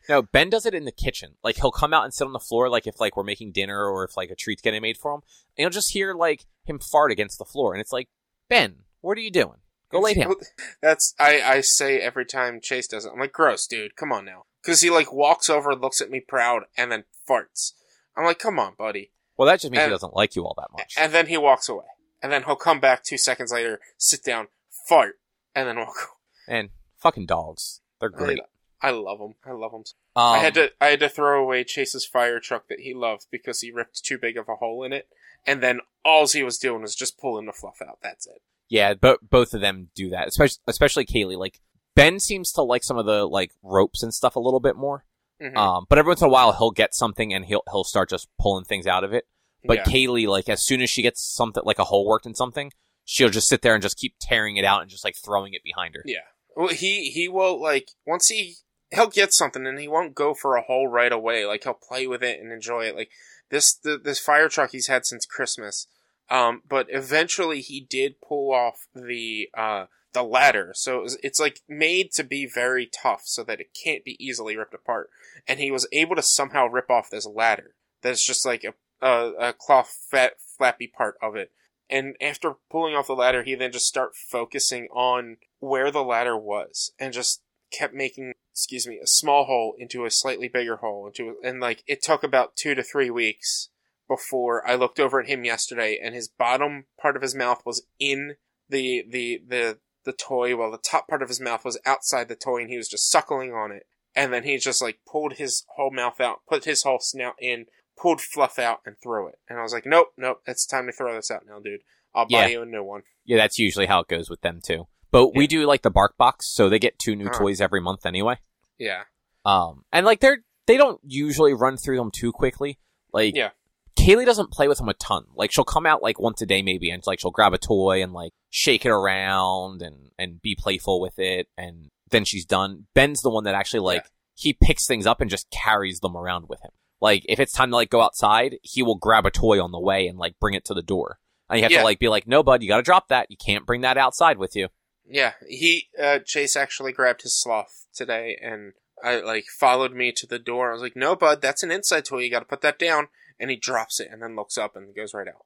[0.09, 1.35] No, Ben does it in the kitchen.
[1.43, 3.85] Like he'll come out and sit on the floor, like if like we're making dinner
[3.85, 5.21] or if like a treat's getting made for him,
[5.55, 8.09] and you'll just hear like him fart against the floor, and it's like,
[8.49, 9.57] Ben, what are you doing?
[9.91, 10.33] Go lay down.
[10.81, 13.11] That's I I say every time Chase does it.
[13.13, 13.95] I'm like, gross, dude.
[13.95, 17.73] Come on now, because he like walks over, looks at me proud, and then farts.
[18.17, 19.11] I'm like, come on, buddy.
[19.37, 20.95] Well, that just means he doesn't like you all that much.
[20.97, 21.85] And then he walks away,
[22.21, 24.47] and then he'll come back two seconds later, sit down,
[24.89, 25.19] fart,
[25.55, 25.87] and then walk.
[25.87, 26.05] away.
[26.51, 28.39] And fucking dogs, they're great.
[28.81, 29.35] I love him.
[29.45, 29.83] I love him.
[30.15, 33.27] Um, I had to I had to throw away Chase's fire truck that he loved
[33.31, 35.07] because he ripped too big of a hole in it,
[35.45, 37.99] and then all he was doing was just pulling the fluff out.
[38.01, 38.41] That's it.
[38.69, 41.37] Yeah, but both of them do that, especially especially Kaylee.
[41.37, 41.59] Like
[41.95, 45.05] Ben seems to like some of the like ropes and stuff a little bit more.
[45.41, 45.57] Mhm.
[45.57, 48.27] Um, but every once in a while he'll get something and he'll he'll start just
[48.39, 49.25] pulling things out of it.
[49.65, 49.83] But yeah.
[49.83, 52.71] Kaylee, like as soon as she gets something like a hole worked in something,
[53.03, 55.63] she'll just sit there and just keep tearing it out and just like throwing it
[55.63, 56.03] behind her.
[56.05, 56.19] Yeah.
[56.55, 58.55] Well, he he will like once he
[58.91, 61.45] he'll get something and he won't go for a hole right away.
[61.45, 62.95] Like he'll play with it and enjoy it.
[62.95, 63.11] Like
[63.49, 65.87] this the, this fire truck he's had since Christmas.
[66.29, 70.71] Um, but eventually he did pull off the uh the ladder.
[70.75, 74.17] So it was, it's like made to be very tough so that it can't be
[74.23, 75.09] easily ripped apart.
[75.47, 77.75] And he was able to somehow rip off this ladder.
[78.01, 78.73] That's just like a
[79.05, 81.51] a, a cloth fat flappy part of it.
[81.89, 86.37] And after pulling off the ladder, he then just start focusing on where the ladder
[86.37, 87.41] was, and just
[87.71, 91.83] kept making, excuse me, a small hole into a slightly bigger hole into, and like
[91.87, 93.69] it took about two to three weeks
[94.07, 97.83] before I looked over at him yesterday, and his bottom part of his mouth was
[97.99, 98.35] in
[98.69, 102.35] the the the the toy, while the top part of his mouth was outside the
[102.35, 103.83] toy, and he was just suckling on it.
[104.15, 107.65] And then he just like pulled his whole mouth out, put his whole snout in,
[107.97, 109.35] pulled fluff out, and threw it.
[109.47, 111.81] And I was like, nope, nope, it's time to throw this out now, dude.
[112.15, 112.47] I'll buy Yeah.
[112.47, 113.03] you a new one.
[113.23, 114.87] Yeah, that's usually how it goes with them too.
[115.11, 117.39] But we do like the bark box, so they get two new Uh-huh.
[117.39, 118.37] toys every month anyway.
[118.77, 119.03] Yeah.
[119.45, 122.77] Um, and like they're they don't usually run through them too quickly.
[123.11, 123.49] Like Yeah.
[123.97, 125.25] Kaylee doesn't play with them a ton.
[125.35, 128.01] Like she'll come out like once a day maybe and like she'll grab a toy
[128.03, 132.85] and like shake it around and and be playful with it and then she's done.
[132.93, 134.09] Ben's the one that actually like Yeah.
[134.35, 136.71] he picks things up and just carries them around with him.
[137.01, 139.79] Like if it's time to like go outside, he will grab a toy on the
[139.79, 141.17] way and like bring it to the door.
[141.49, 141.79] And you have Yeah.
[141.79, 143.31] to like be like, "No, bud, you got to drop that.
[143.31, 144.67] You can't bring that outside with you."
[145.09, 148.73] Yeah, he uh, Chase actually grabbed his sloth today and
[149.03, 150.69] I like followed me to the door.
[150.69, 152.19] I was like, "No, bud, that's an inside toy.
[152.19, 153.07] You got to put that down."
[153.39, 155.45] And he drops it and then looks up and goes right out.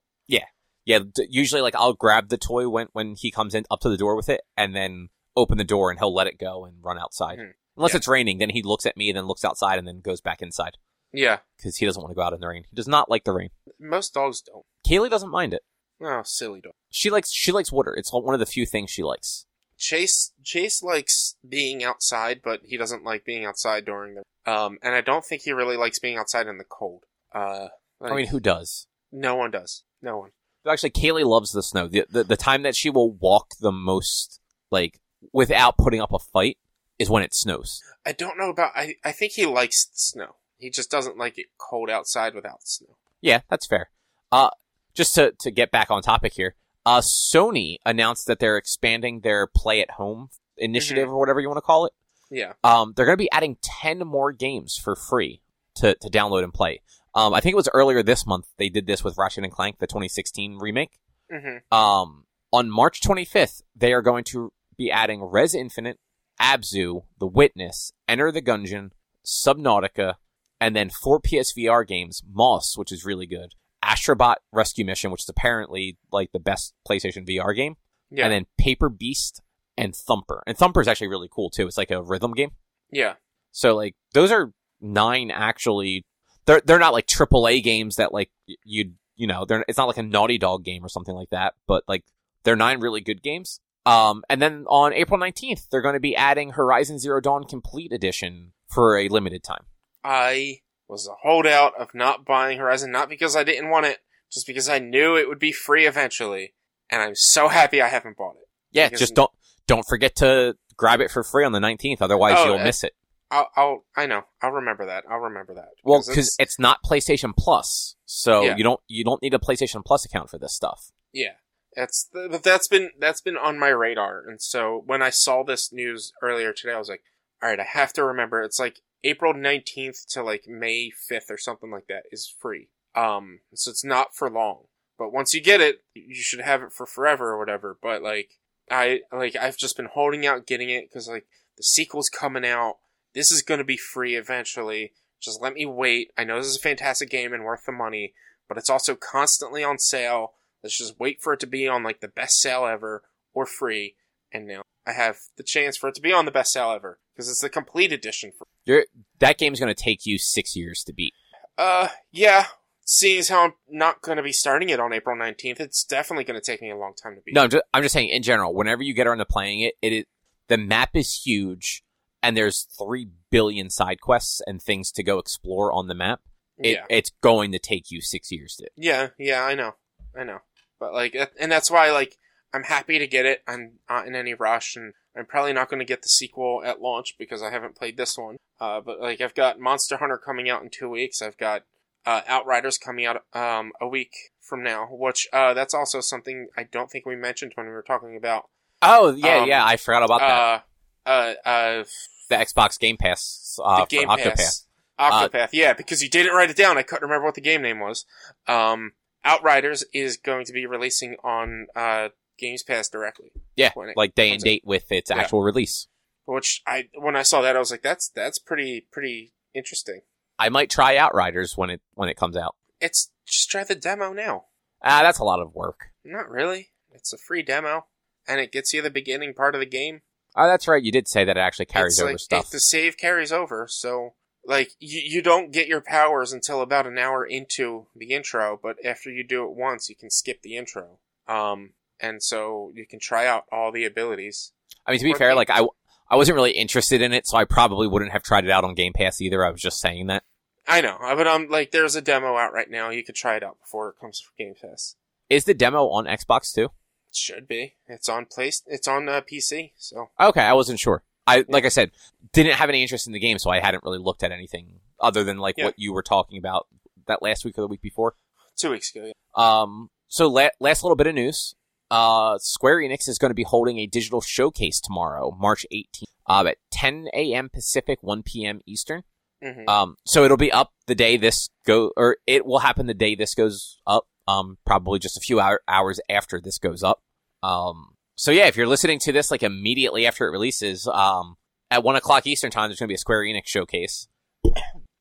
[0.86, 3.90] Yeah, d- usually like I'll grab the toy when when he comes in up to
[3.90, 5.08] the door with it and then
[5.38, 7.40] open the door and he'll let it go and run outside.
[7.40, 7.54] Mhm.
[7.78, 7.98] Unless Yeah.
[7.98, 10.42] it's raining, then he looks at me and then looks outside and then goes back
[10.42, 10.78] inside
[11.14, 12.66] Yeah, because he doesn't want to go out in the rain.
[12.70, 13.52] He does not like the rain.
[13.80, 14.66] most dogs don't.
[14.86, 15.62] Kaylee doesn't mind it.
[16.02, 16.74] Oh, silly dog.
[16.90, 17.94] She likes she likes water.
[17.96, 19.46] It's one of the few things she likes.
[19.78, 24.78] Chase Chase likes being outside, but he doesn't like being outside during the um.
[24.82, 27.04] And I don't think he really likes being outside in the cold.
[27.34, 27.68] Uh,
[28.02, 28.88] I mean, who does?
[29.12, 29.84] no one does.
[30.02, 30.32] No one.
[30.68, 31.88] Actually, Kaylee loves the snow.
[31.88, 34.40] The, the the time that she will walk the most,
[34.72, 35.00] like
[35.32, 36.58] without putting up a fight,
[37.00, 37.82] is when it snows.
[38.06, 38.72] I don't know about.
[38.76, 40.36] I I think he likes the snow.
[40.58, 42.98] He just doesn't like it cold outside without the snow.
[43.22, 43.90] Yeah, that's fair.
[44.32, 44.50] Uh,
[44.94, 49.48] just to, to get back on topic here, uh, Sony announced that they're expanding their
[49.48, 51.94] play at home initiative or whatever you want to call it.
[52.30, 52.54] Yeah.
[52.64, 55.42] Um, they're going to be adding 10 more games for free
[55.76, 56.82] to, to download and play.
[57.16, 59.80] Um, I think it was earlier this month they did this with Ratchet and Clank,
[59.80, 61.00] the 2016 remake.
[61.32, 61.74] Mm-hmm.
[61.76, 66.00] Um, on March 25th, they are going to be adding Rez Infinite,
[66.42, 68.92] Abzu, The Witness, Enter the Gungeon,
[69.26, 70.16] Subnautica,
[70.60, 73.54] and then four PSVR games, Moss, which is really good,
[73.84, 77.76] Astrobot Rescue Mission, which is apparently like the best PlayStation VR game,
[78.12, 78.26] Yeah.
[78.26, 79.42] and then Paper Beast
[79.78, 80.42] and Thumper.
[80.48, 81.68] And Thumper is actually really cool too.
[81.68, 82.52] It's like a rhythm game.
[82.92, 83.14] yeah.
[83.52, 84.52] So like those are
[84.82, 86.06] nine actually.
[86.46, 88.32] They're they're not like AAA games that like
[88.64, 91.54] you'd you know they're it's not like a Naughty Dog game or something like that.
[91.68, 92.04] But like
[92.44, 93.60] they're nine really good games.
[93.86, 97.92] Um, and then on April nineteenth they're going to be adding Horizon Zero Dawn Complete
[97.92, 99.66] Edition for a limited time.
[100.04, 100.60] I
[100.94, 103.98] was a holdout of not buying Horizon, not because I didn't want it,
[104.32, 106.54] just because I knew it would be free eventually,
[106.90, 108.48] and I'm so happy I haven't bought it.
[108.72, 109.32] Yeah, just don't
[109.68, 112.02] don't forget to grab it for free on the nineteenth.
[112.02, 112.94] Otherwise Oh, you'll uh, miss it.
[113.32, 115.06] I'll, I'll, I know, I'll remember that.
[115.10, 115.70] I'll remember that.
[115.84, 118.56] Well, it's- because it's not PlayStation Plus, so Yeah.
[118.56, 120.92] you don't you don't need a PlayStation Plus account for this stuff.
[121.12, 121.34] Yeah,
[121.76, 125.72] that's but that's been that's been on my radar, and so when I saw this
[125.74, 127.02] news earlier today, I was like,
[127.42, 128.42] all right, I have to remember.
[128.44, 132.70] It's like April nineteenth to like May fifth or something like that is free.
[132.96, 134.66] Um, so it's not for long,
[134.98, 137.78] but once you get it, you should have it for forever or whatever.
[137.82, 138.38] But like
[138.70, 141.26] I like I've just been holding out getting it because like
[141.58, 142.78] the sequel's coming out.
[143.14, 144.94] This is to be free eventually.
[145.22, 146.12] Just let me wait.
[146.18, 148.14] I know this is a fantastic game and worth the money,
[148.48, 150.34] but it's also constantly on sale.
[150.64, 153.04] Let's just wait for it to be on like the best sale ever
[153.34, 153.96] or free.
[154.32, 157.00] And now I have the chance for it to be on the best sale ever
[157.14, 158.48] because it's the complete edition for.
[158.66, 158.86] You're,
[159.20, 161.14] that game's going to take you six years to beat.
[161.58, 162.48] Uh, yeah.
[162.86, 166.26] Seeing as how I'm not going to be starting it on April 19th, it's definitely
[166.26, 167.34] going to take me a long time to beat.
[167.34, 168.54] No, I'm just, I'm just saying in general.
[168.54, 170.06] Whenever you get around to playing it, it is,
[170.50, 171.84] the map is huge,
[172.22, 176.20] and there's three billion side quests and things to go explore on the map.
[176.58, 176.86] It, yeah.
[176.90, 178.68] It's going to take you six years to.
[178.76, 179.76] Yeah, yeah, I know.
[180.18, 180.40] I know.
[180.80, 182.18] But like and that's why like
[182.54, 183.42] I'm happy to get it.
[183.48, 186.82] I'm not in any rush and I'm probably not going to get the sequel at
[186.82, 188.38] launch because I haven't played this one.
[188.60, 191.22] Uh but like I've got Monster Hunter coming out in 2 weeks.
[191.22, 191.64] I've got
[192.06, 194.12] uh Outriders coming out um a week
[194.42, 197.82] from now, which uh that's also something I don't think we mentioned when we were
[197.84, 198.50] talking about
[198.82, 199.66] Oh yeah, Um, yeah.
[199.66, 200.64] I forgot about that.
[201.06, 201.84] uh uh uh
[202.30, 204.36] The Xbox Game Pass uh, the Game Octopath.
[204.38, 204.68] Pass.
[205.00, 206.78] Octopath, yeah, because you didn't write it down.
[206.78, 208.06] I couldn't remember what the game name was.
[208.48, 208.94] Um,
[209.26, 212.10] Outriders is going to be releasing on uh,
[212.44, 213.32] Games Pass directly.
[213.56, 215.18] Yeah, it like day and date with its Yeah.
[215.18, 215.88] actual release.
[216.26, 220.02] Which I, when I saw that, I was like, that's that's pretty pretty interesting.
[220.38, 222.56] I might try Outriders when it when it comes out.
[222.80, 224.46] It's just try the demo now.
[224.84, 225.92] Ah, that's a lot of work.
[226.04, 226.72] Not really.
[226.92, 227.86] It's a free demo,
[228.28, 230.02] and it gets you the beginning part of the game.
[230.36, 230.84] Oh, that's right.
[230.84, 232.46] You did say that it actually carries it's over like, stuff.
[232.48, 234.16] It, the save carries over, so
[234.46, 238.78] like you, you don't get your powers until about an hour into the intro, but
[238.84, 241.00] after you do it once, you can skip the intro.
[241.28, 244.52] Um, and so you can try out all the abilities.
[244.86, 245.66] I mean, to be fair, like I,
[246.10, 248.76] I wasn't really interested in it, so I probably wouldn't have tried it out on
[248.76, 249.44] Game Pass either.
[249.46, 250.24] I was just saying that.
[250.68, 252.90] I know, uh, but um, like there's a demo out right now.
[252.90, 254.96] You could try it out before it comes for Game Pass.
[255.30, 256.66] Is the demo on Xbox too?
[257.10, 257.76] It should be.
[257.88, 258.62] It's on place.
[258.68, 259.72] It's on uh, PC.
[259.78, 261.04] So Okay, I wasn't sure.
[261.26, 261.92] I like I said,
[262.34, 265.24] didn't have any interest in the game, so I hadn't really looked at anything other
[265.24, 265.66] than like Yeah.
[265.66, 266.68] what you were talking about
[267.08, 268.16] that last week or the week before.
[268.58, 269.06] Two weeks ago.
[269.08, 269.14] Yeah.
[269.36, 271.56] Um, so la- last little bit of news.
[271.94, 276.46] Uh, Square Enix is going to be holding a digital showcase tomorrow, March 18th, uh,
[276.48, 277.50] at 10 a.m.
[277.54, 278.62] Pacific, 1 p.m.
[278.66, 279.04] Eastern.
[279.44, 282.94] hmm Um, so it'll be up the day this go, or it will happen the
[282.94, 284.08] day this goes up.
[284.28, 287.02] Um, probably just a few hour- hours after this goes up.
[287.44, 291.36] Um, so yeah, if you're listening to this like immediately after it releases, um,
[291.70, 294.08] at one o'clock Eastern time, there's going to be a Square Enix showcase.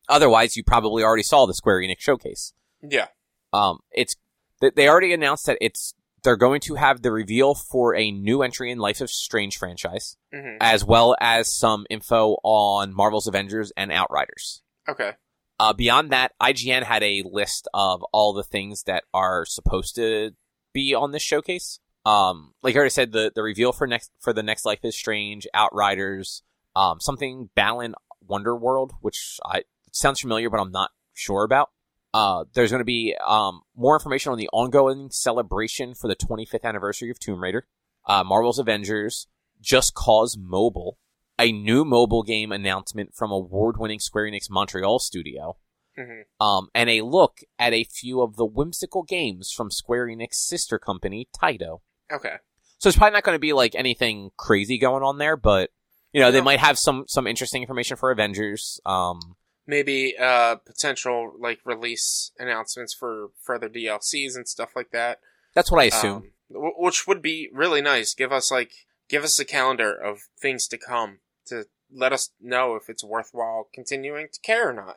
[0.09, 2.53] Otherwise, you probably already saw the Square Enix showcase.
[2.83, 3.07] yeah.
[3.53, 4.17] Um, it's
[4.61, 8.71] they already announced that it's they're going to have the reveal for a new entry
[8.71, 13.91] in Life of Strange franchise, hmm as well as some info on Marvel's Avengers and
[13.91, 14.63] Outriders.
[14.89, 15.13] Okay.
[15.59, 20.33] Uh, beyond that, IGN had a list of all the things that are supposed to
[20.73, 21.79] be on this showcase.
[22.05, 24.97] Um, like I already said, the, the reveal for next for the next Life is
[24.97, 26.43] Strange, Outriders,
[26.75, 27.95] um, something Balan
[28.29, 29.63] Wonderworld, which I
[29.93, 31.71] sounds familiar, but I'm not sure about.
[32.15, 36.65] Uh, there's going to be um, more information on the ongoing celebration for the 25th
[36.65, 37.67] anniversary of Tomb Raider,
[38.07, 39.29] uh, Marvel's Avengers,
[39.61, 40.99] Just Cause Mobile,
[41.39, 45.57] a new mobile game announcement from award-winning Square Enix Montreal studio,
[45.97, 50.35] hmm um, and a look at a few of the whimsical games from Square Enix
[50.35, 51.81] sister company Taito.
[52.11, 52.37] Okay.
[52.79, 55.71] So it's probably not going to be like anything crazy going on there, but
[56.13, 58.81] you know they might have some some interesting information for Avengers.
[58.85, 59.37] Um,
[59.67, 65.21] Maybe uh potential like release announcements for further DLCs and stuff like that.
[65.55, 66.13] that's what I assume.
[66.17, 68.15] Um, w- which would be really nice.
[68.15, 68.73] Give us like
[69.09, 73.69] give us a calendar of things to come to let us know if it's worthwhile
[73.75, 74.97] continuing to care or not.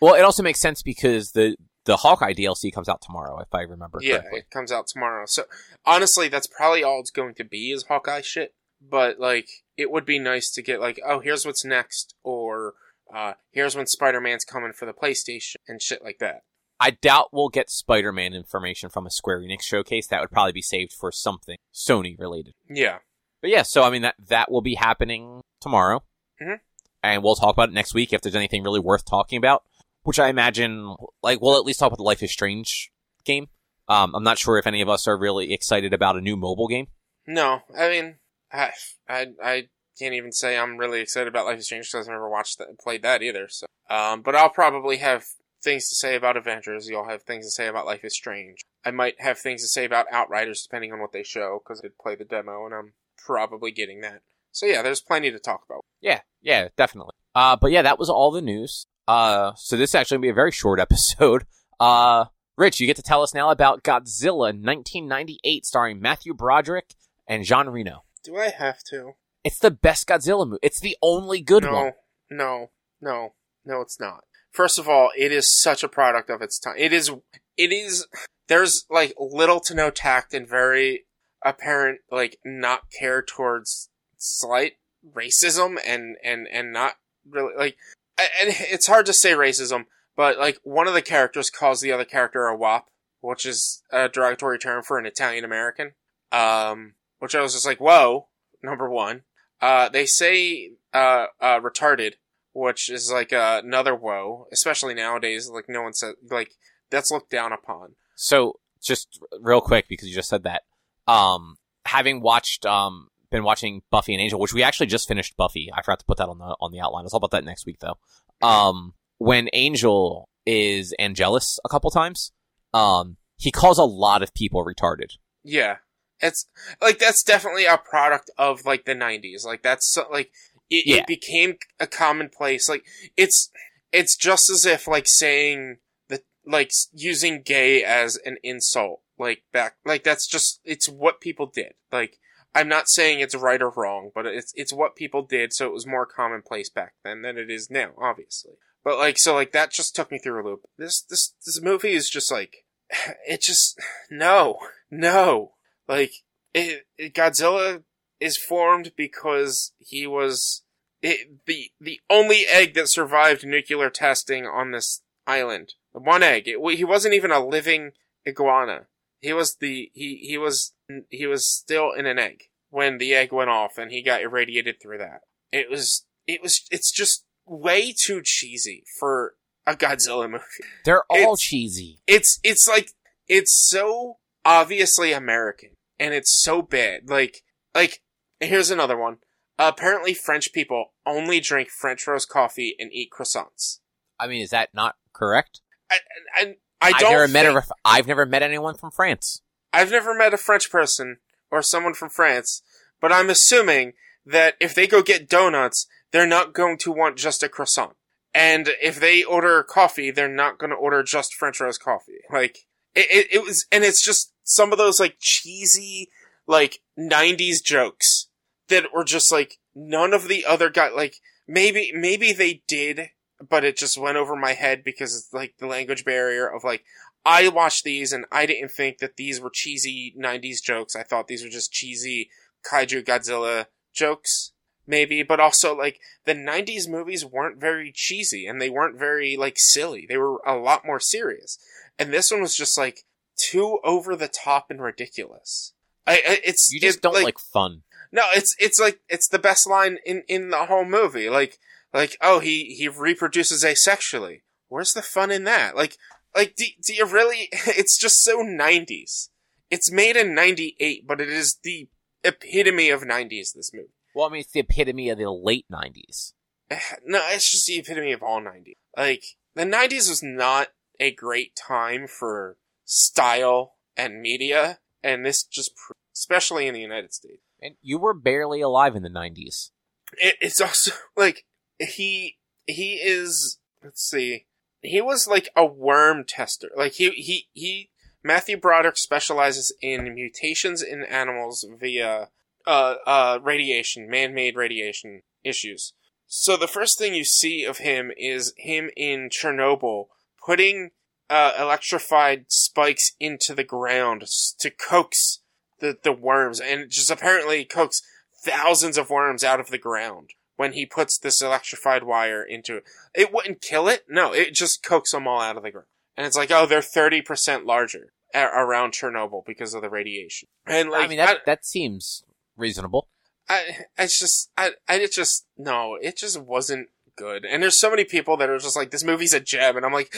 [0.00, 3.60] well, it also makes sense because the the Hawkeye DLC comes out tomorrow, if I
[3.62, 4.38] remember Yeah, correctly.
[4.40, 5.24] it comes out tomorrow.
[5.28, 5.44] So
[5.84, 8.54] honestly, that's probably all it's going to be is Hawkeye shit.
[8.80, 12.74] But like, it would be nice to get like, oh, here's what's next, or
[13.14, 16.42] uh, here's when Spider Man's coming for the PlayStation and shit like that.
[16.78, 20.06] I doubt we'll get Spider-Man information from a Square Enix showcase.
[20.08, 22.52] That would probably be saved for something Sony related.
[22.68, 22.98] Yeah,
[23.40, 26.02] But yeah, so I mean that that will be happening tomorrow,
[26.40, 26.60] Mhm.
[27.02, 29.64] and we'll talk about it next week if there's anything really worth talking about.
[30.02, 32.90] Which I imagine, like, we'll at least talk about the Life is Strange
[33.24, 33.48] game.
[33.88, 36.68] Um, I'm not sure if any of us are really excited about a new mobile
[36.68, 36.88] game.
[37.26, 38.18] no, I mean,
[38.52, 38.72] I
[39.08, 39.68] I, I
[39.98, 42.78] can't even say I'm really excited about Life is Strange because I've never watched that,
[42.78, 43.48] played that either.
[43.48, 45.24] So, um, but I'll probably have
[45.62, 46.88] things to say about Avengers.
[46.88, 48.64] You'll have things to say about Life is Strange.
[48.84, 51.88] I might have things to say about Outriders depending on what they show because I
[51.88, 54.22] did play the demo and I'm probably getting that.
[54.52, 55.80] So yeah, there's plenty to talk about.
[56.00, 57.12] Yeah, yeah, definitely.
[57.34, 58.86] Uh, but yeah, that was all the news.
[59.08, 61.44] Uh, so this is actually gonna be a very short episode.
[61.78, 66.94] Uh, Rich, you get to tell us now about Godzilla 1998, starring Matthew Broderick
[67.28, 68.04] and Jean Reno.
[68.24, 69.12] Do I have to?
[69.46, 70.58] It's the best Godzilla movie.
[70.60, 71.92] It's the only good no, one.
[72.30, 72.70] no, no,
[73.00, 73.32] no.
[73.64, 74.24] No, it's not.
[74.50, 76.74] First of all, it is such a product of its time.
[76.76, 77.12] It is.
[77.56, 78.08] It is.
[78.48, 81.04] There's like little to no tact and very
[81.44, 84.74] apparent like not care towards slight
[85.14, 86.94] racism and and and not
[87.28, 87.76] really like.
[88.18, 89.84] And it's hard to say racism,
[90.16, 92.88] but like one of the characters calls the other character a wop,
[93.20, 95.92] which is a derogatory term for an Italian American.
[96.32, 98.26] Um, which I was just like, whoa.
[98.60, 99.22] Number one.
[99.60, 102.14] Uh, they say uh, uh, retarded,
[102.52, 105.48] which is like uh, another woe, especially nowadays.
[105.48, 106.52] Like no one said, like
[106.90, 107.94] that's looked down upon.
[108.14, 110.62] So just real quick because you just said that.
[111.06, 115.70] Um, having watched, um, been watching Buffy and Angel, which we actually just finished Buffy.
[115.72, 117.04] I forgot to put that on the on the outline.
[117.04, 117.98] I'll talk about that next week though.
[118.46, 122.32] Um, when Angel is Angelus a couple times,
[122.72, 125.16] um, he calls a lot of people retarded.
[125.42, 125.76] Yeah,
[126.20, 126.46] it's
[126.80, 129.44] like that's definitely a product of like the '90s.
[129.44, 130.30] Like that's so, like
[130.70, 130.96] it, Yeah.
[130.98, 132.68] it became a commonplace.
[132.68, 132.84] Like
[133.16, 133.50] it's
[133.92, 135.78] it's just as if like saying
[136.08, 139.00] that like using gay as an insult.
[139.18, 141.74] Like back like that's just it's what people did.
[141.92, 142.18] Like
[142.54, 145.72] I'm not saying it's right or wrong, but it's it's what people did, so it
[145.72, 148.54] was more commonplace back then than it is now, obviously.
[148.84, 150.60] But like so like that just took me through a loop.
[150.78, 152.64] This this this movie is just like
[153.26, 153.78] it just
[154.10, 154.58] no
[154.90, 155.52] no
[155.88, 156.12] like
[156.54, 157.82] it, it Godzilla
[158.20, 160.62] is formed because he was
[161.02, 165.74] it, the the only egg that survived nuclear testing on this island.
[165.92, 166.44] One egg.
[166.46, 167.92] It, he wasn't even a living
[168.26, 168.86] iguana.
[169.20, 170.74] He was the he he was
[171.10, 174.76] he was still in an egg when the egg went off and he got irradiated
[174.80, 175.20] through that.
[175.52, 179.34] It was it was it's just way too cheesy for
[179.66, 180.44] a Godzilla movie.
[180.84, 182.00] They're all It's- cheesy.
[182.06, 182.90] It's it's like
[183.28, 187.08] it's so obviously American and it's so bad.
[187.08, 187.42] Like
[187.74, 188.02] like
[188.40, 189.18] here's another one.
[189.58, 193.78] apparently French people only drink French roast coffee and eat croissants.
[194.18, 195.60] I mean, is that not correct?
[195.90, 195.96] I,
[196.34, 196.42] I,
[196.80, 197.12] I I've don't.
[197.12, 199.42] never met think- a, I've never met anyone from France.
[199.72, 201.18] I've never met a French person
[201.50, 202.62] or someone from France,
[203.00, 203.92] but I'm assuming
[204.24, 207.92] that if they go get donuts, they're not going to want just a croissant.
[208.34, 212.20] And if they order coffee, they're not going to order just French roast coffee.
[212.32, 212.58] Like
[212.94, 216.08] it, it, it was, and it's just some of those like cheesy,
[216.46, 218.28] like '90s jokes
[218.68, 220.88] that were just like none of the other guy.
[220.88, 221.16] Like
[221.46, 223.10] maybe maybe they did,
[223.46, 226.84] but it just went over my head because it's like the language barrier of like
[227.26, 230.94] I watched these and I didn't think that these were cheesy 90s jokes.
[230.94, 232.30] I thought these were just cheesy
[232.70, 234.52] kaiju Godzilla jokes,
[234.86, 235.24] maybe.
[235.24, 240.06] But also, like, the 90s movies weren't very cheesy and they weren't very, like, silly.
[240.08, 241.58] They were a lot more serious.
[241.98, 243.00] And this one was just, like,
[243.38, 245.72] too over the top and ridiculous.
[246.06, 247.82] I, I it's You just it, don't like, fun.
[248.12, 251.28] no, it's it's like it's the best line in in the whole movie.
[251.28, 251.58] Like
[251.92, 254.42] like oh he he reproduces asexually.
[254.68, 255.76] Where's the fun in that?
[255.76, 255.96] Like
[256.34, 257.48] like do, do you really?
[257.66, 259.30] It's just so nineties.
[259.70, 261.88] It's made in ninety eight, but it is the
[262.22, 263.52] epitome of nineties.
[263.54, 263.88] This movie.
[264.14, 266.32] Well, I mean, it's the epitome of the late '90s.
[267.04, 268.76] No, it's just the epitome of all nineties.
[268.96, 270.68] Like the nineties was not
[271.00, 272.56] a great time for
[272.86, 277.42] style and media, and this just pr- especially in the United States.
[277.60, 279.70] And you were barely alive in the '90s.
[280.12, 281.44] it, it's also like
[281.78, 284.46] he he is let's see
[284.82, 287.90] he was like a worm tester like he he he
[288.24, 292.28] matthew broderick specializes in mutations in animals via
[292.66, 295.92] uh uh radiation man-made radiation issues
[296.26, 300.06] so the first thing you see of him is him in chernobyl
[300.44, 300.90] putting
[301.28, 304.24] uh electrified spikes into the ground
[304.58, 305.40] to coax
[305.80, 308.00] the the worms and just apparently coax
[308.44, 312.84] thousands of worms out of the ground when he puts this electrified wire into it.
[313.14, 314.04] It wouldn't kill it.
[314.08, 315.86] No, it just coax them all out of the ground.
[316.16, 320.48] And it's like, oh, they're 30% larger a- around Chernobyl because of the radiation.
[320.66, 322.24] And like, I mean, that that seems
[322.56, 323.08] reasonable.
[323.48, 327.44] I, it's just, I, I, it just, no, it just wasn't good.
[327.44, 329.76] And there's so many people that are just like, this movie's a gem.
[329.76, 330.14] And I'm like,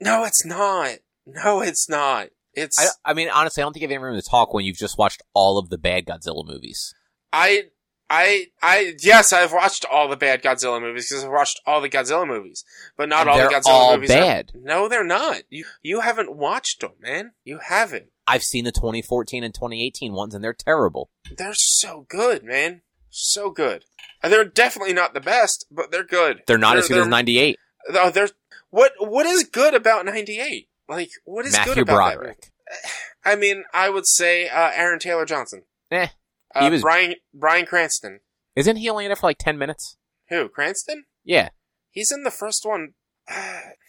[0.00, 0.96] no, it's not.
[1.26, 2.28] No, it's not.
[2.54, 4.64] It's, I, I mean, honestly, I don't think you have any room to talk when
[4.64, 6.94] you've just watched all of the bad Godzilla movies.
[7.32, 7.64] I,
[8.08, 11.88] I, I, yes, I've watched all the bad Godzilla movies because I've watched all the
[11.88, 12.64] Godzilla movies,
[12.96, 14.10] but not And all the Godzilla all movies.
[14.10, 14.52] are- bad.
[14.54, 15.42] no, they're not.
[15.48, 17.32] You, you haven't watched them, man.
[17.44, 18.06] You haven't.
[18.26, 21.10] I've seen the 2014 and 2018 ones, and they're terrible.
[21.36, 22.82] They're so good, man.
[23.10, 23.84] So good.
[24.22, 26.42] And they're definitely not the best, but they're good.
[26.46, 27.58] They're not as good as they're- 98.
[27.94, 28.28] Oh, they're
[28.70, 28.92] what?
[28.98, 30.68] What is good about '98?
[30.88, 32.16] Like, what is Matthew good about that?
[32.16, 32.50] Broderick.
[33.24, 35.62] I mean, I would say uh, Aaron Taylor Johnson.
[35.90, 36.08] Eh,
[36.54, 38.20] Uh, he was- Brian Bryan Cranston.
[38.56, 39.96] Isn't he only in it for like 10 minutes?
[40.28, 40.48] Who?
[40.48, 41.04] Cranston?
[41.24, 41.50] Yeah.
[41.90, 42.94] He's in the first one.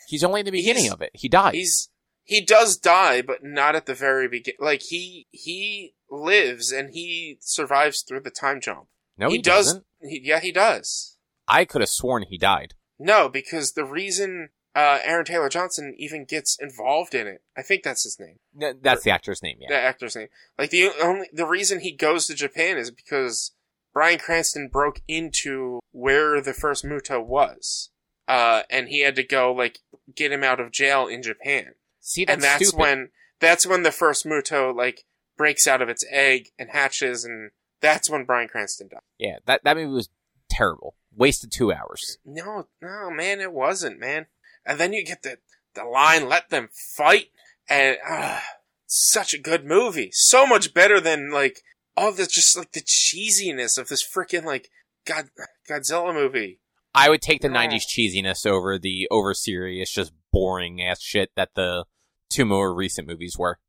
[0.08, 1.12] He's only in the beginning He's- of it.
[1.14, 1.54] He dies.
[1.54, 1.90] He's
[2.24, 4.60] he does die, but not at the very beginning.
[4.62, 8.88] Like he he lives and he survives through the time jump.
[9.18, 9.66] No, he, he does.
[9.68, 9.86] doesn't.
[10.02, 11.18] He, yeah, he does.
[11.48, 12.74] I could have sworn he died.
[12.98, 17.84] No, because the reason uh, Aaron Taylor Johnson even gets involved in it, I think
[17.84, 19.68] that's his name, N- That's the actor's name, yeah.
[19.70, 20.30] the actor's name.
[20.58, 23.52] Like the only the reason he goes to Japan is because
[23.94, 27.90] Bryan Cranston broke into where the first Muto was,
[28.28, 29.80] uh, and he had to go like
[30.16, 31.74] get him out of jail in Japan.
[32.00, 32.80] See, that's, and that's stupid.
[32.80, 33.10] when
[33.40, 35.04] that's when the first Muto like
[35.38, 37.52] breaks out of its egg and hatches, and
[37.82, 39.02] that's when Bryan Cranston died.
[39.18, 40.10] Yeah, that, that movie was
[40.50, 40.96] terrible.
[41.16, 42.18] Wasted two hours.
[42.26, 44.28] No, no, man, it wasn't, man.
[44.66, 45.38] And then you get the
[45.74, 47.28] the line, "Let them fight,"
[47.70, 48.40] and uh,
[48.88, 51.62] such a good movie, so much better than like
[51.98, 54.70] all the just like the cheesiness of this freaking like
[55.06, 55.30] God
[55.70, 56.60] Godzilla movie.
[56.94, 57.68] I would take the Yeah.
[57.68, 61.86] 90s cheesiness over the over serious, just boring ass shit that the
[62.30, 63.60] two more recent movies were.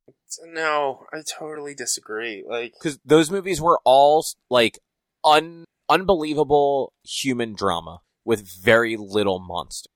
[0.44, 2.44] No, I totally disagree.
[2.48, 4.78] Like, Because those movies were all, like,
[5.24, 9.88] un- unbelievable human drama with very little monster.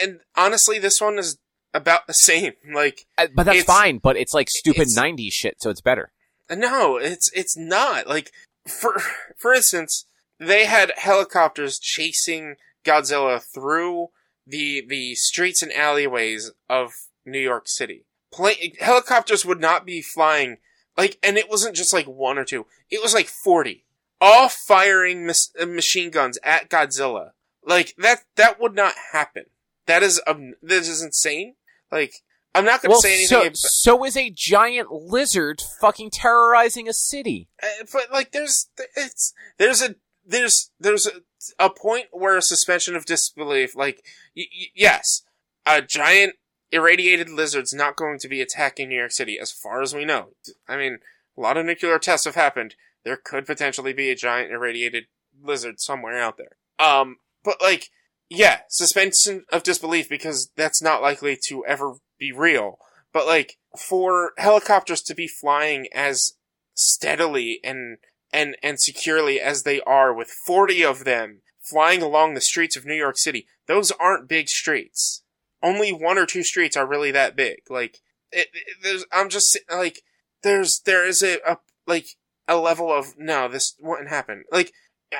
[0.00, 1.38] and honestly, this one is
[1.72, 2.52] about the same.
[2.72, 6.12] Like, Uh, But that's fine, but it's like stupid it's- 90s shit, so it's better.
[6.50, 8.06] No, it's it's not.
[8.06, 8.30] Like
[8.68, 8.98] for
[9.38, 10.06] for instance,
[10.38, 14.08] they had helicopters chasing Godzilla through
[14.46, 16.92] the the streets and alleyways of
[17.24, 18.04] New York City.
[18.34, 20.58] Play, helicopters would not be flying
[20.96, 22.66] like and it wasn't just like one or two.
[22.90, 23.84] It was like 40
[24.20, 27.30] all firing mis- uh, machine guns at Godzilla.
[27.64, 29.44] Like that that would not happen.
[29.86, 31.54] That is um, this is insane.
[31.92, 32.14] Like
[32.54, 36.10] I'm not going to Well, say anything so, about- so is a giant lizard fucking
[36.10, 37.48] terrorizing a city.
[37.62, 39.94] Uh, but like there's it's there's a
[40.26, 43.96] there's there's a, a point where a suspension of disbelief like
[44.36, 45.22] y- y- yes
[45.66, 46.34] a giant
[46.74, 50.30] irradiated lizards not going to be attacking New York City, as far as we know.
[50.68, 50.98] I mean,
[51.36, 52.74] a lot of nuclear tests have happened.
[53.04, 55.04] There could potentially be a giant irradiated
[55.40, 56.56] lizard somewhere out there.
[56.78, 57.90] Um, but like,
[58.28, 62.78] yeah, suspension of disbelief because that's not likely to ever be real.
[63.12, 66.32] But like, for helicopters to be flying as
[66.74, 67.98] steadily and
[68.32, 72.84] and and securely as they are with 40 of them flying along the streets of
[72.84, 75.22] New York City, those aren't big streets.
[75.64, 77.62] Only one or two streets are really that big.
[77.68, 78.00] Like,
[78.30, 80.02] it, it, there's, I'm just like,
[80.42, 82.06] there's, there is a, a like
[82.46, 84.44] a level of no, this wouldn't happen.
[84.52, 84.72] Like,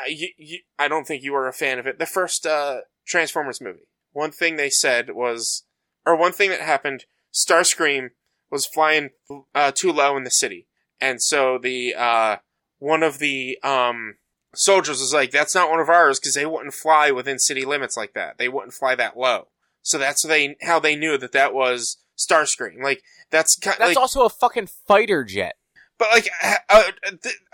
[0.08, 1.98] you, you, I don't think you were a fan of it.
[1.98, 3.88] The first uh, Transformers movie.
[4.12, 5.64] One thing they said was,
[6.06, 8.10] or one thing that happened, Starscream
[8.50, 9.10] was flying
[9.54, 10.68] uh, too low in the city,
[11.00, 12.36] and so the uh,
[12.78, 14.16] one of the um,
[14.54, 17.96] soldiers was like, "That's not one of ours because they wouldn't fly within city limits
[17.96, 18.38] like that.
[18.38, 19.48] They wouldn't fly that low."
[19.84, 22.82] So that's they how they knew that that was Starscream.
[22.82, 25.54] Like that's kind That's like, also a fucking fighter jet
[25.98, 26.82] but like a,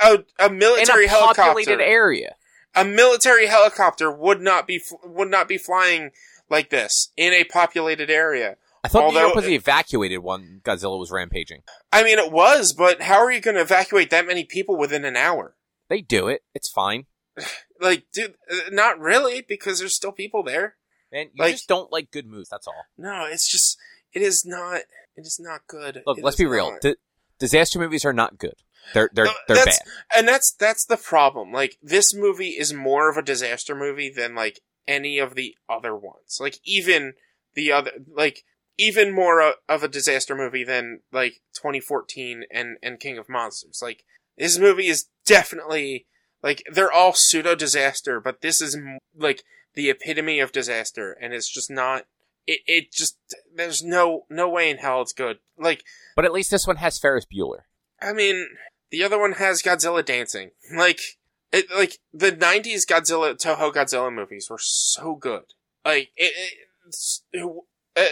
[0.00, 1.80] a, a in military a populated helicopter.
[1.82, 2.34] area.
[2.74, 6.10] a military helicopter would not be would not be flying
[6.48, 8.56] like this in a populated area.
[8.82, 10.62] I thought New Although- York was the evacuated one.
[10.64, 11.60] Godzilla was rampaging.
[11.92, 15.04] I mean, it was, but how are you going to evacuate that many people within
[15.04, 15.54] an hour?
[15.90, 16.42] They do it.
[16.54, 17.06] It's fine.
[17.82, 20.76] Like, dude, uh, not really, because there's still people there.
[21.12, 22.48] Man, you Like- just don't like good moves.
[22.48, 22.84] That's all.
[22.96, 23.76] No, it's just,
[24.12, 24.82] it is not,
[25.16, 26.02] it is not good.
[26.06, 26.78] Look, It let's be real.
[27.38, 28.54] disaster movies are not good.
[28.94, 29.74] They're they're No, they're bad.
[30.16, 31.52] and that's that's the problem.
[31.52, 35.94] Like this movie is more of a disaster movie than like any of the other
[35.94, 36.38] ones.
[36.40, 37.12] Like even
[37.54, 38.42] the other, like
[38.78, 43.80] even more of a disaster movie than like 2014 and and King of Monsters.
[43.82, 44.04] Like
[44.38, 46.06] this movie is definitely
[46.42, 48.76] like they're all pseudo disaster, but this is
[49.14, 49.44] like
[49.74, 52.06] the epitome of disaster, and it's just not.
[52.46, 53.18] It it just
[53.54, 55.38] there's no no way in hell it's good.
[55.58, 55.84] Like
[56.16, 57.62] But at least this one has Ferris Bueller.
[58.00, 58.46] I mean,
[58.90, 60.50] the other one has Godzilla dancing.
[60.74, 61.00] Like,
[61.52, 65.44] it, like the '90s Godzilla Toho Godzilla movies were so good.
[65.84, 66.32] Like, it,
[66.86, 68.02] it's, uh,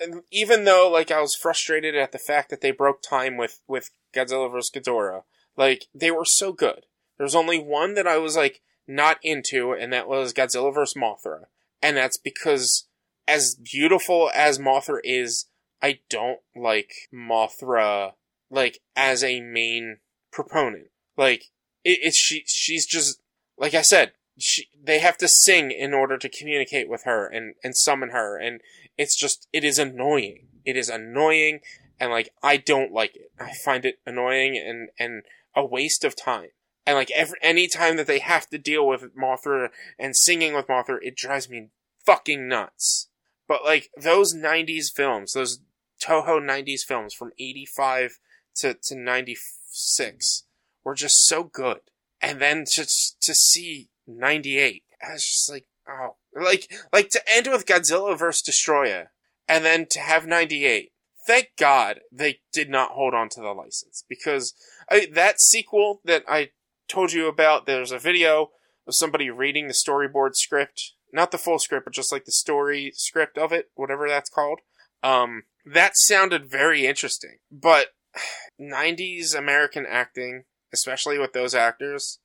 [0.00, 3.60] and even though like I was frustrated at the fact that they broke time with
[3.66, 5.22] with Godzilla vs Ghidorah,
[5.56, 6.86] like they were so good.
[7.18, 11.44] There's only one that I was like not into, and that was Godzilla vs Mothra,
[11.82, 12.86] and that's because
[13.26, 15.46] as beautiful as Mothra is,
[15.82, 18.12] I don't like Mothra
[18.50, 19.98] like as a main
[20.32, 20.88] proponent.
[21.16, 21.44] Like
[21.84, 23.20] it, it's she she's just
[23.58, 27.54] like I said, she they have to sing in order to communicate with her and
[27.62, 28.60] and summon her and
[28.96, 30.46] it's just it is annoying.
[30.64, 31.60] It is annoying
[32.00, 33.30] and like I don't like it.
[33.38, 35.22] I find it annoying and and
[35.54, 36.50] a waste of time.
[36.86, 40.66] And like every any time that they have to deal with Mothra and singing with
[40.66, 41.68] Mothra, it drives me
[42.04, 43.08] fucking nuts.
[43.48, 45.60] But like those 90s films, those
[46.02, 48.18] Toho 90s films from 85
[48.56, 50.44] to, to 96
[50.84, 51.80] were just so good.
[52.20, 57.48] And then to, to see 98, I was just like, oh, like, like to end
[57.50, 58.42] with Godzilla vs.
[58.42, 59.06] Destoroyah
[59.48, 60.90] and then to have 98.
[61.26, 64.54] Thank God they did not hold on to the license because
[64.90, 66.50] I, that sequel that I
[66.88, 68.50] told you about, there's a video
[68.86, 72.92] of somebody reading the storyboard script, not the full script, but just like the story
[72.94, 74.60] script of it, whatever that's called.
[75.02, 77.88] Um, that sounded very interesting, but
[78.60, 82.18] 90s American acting, especially with those actors,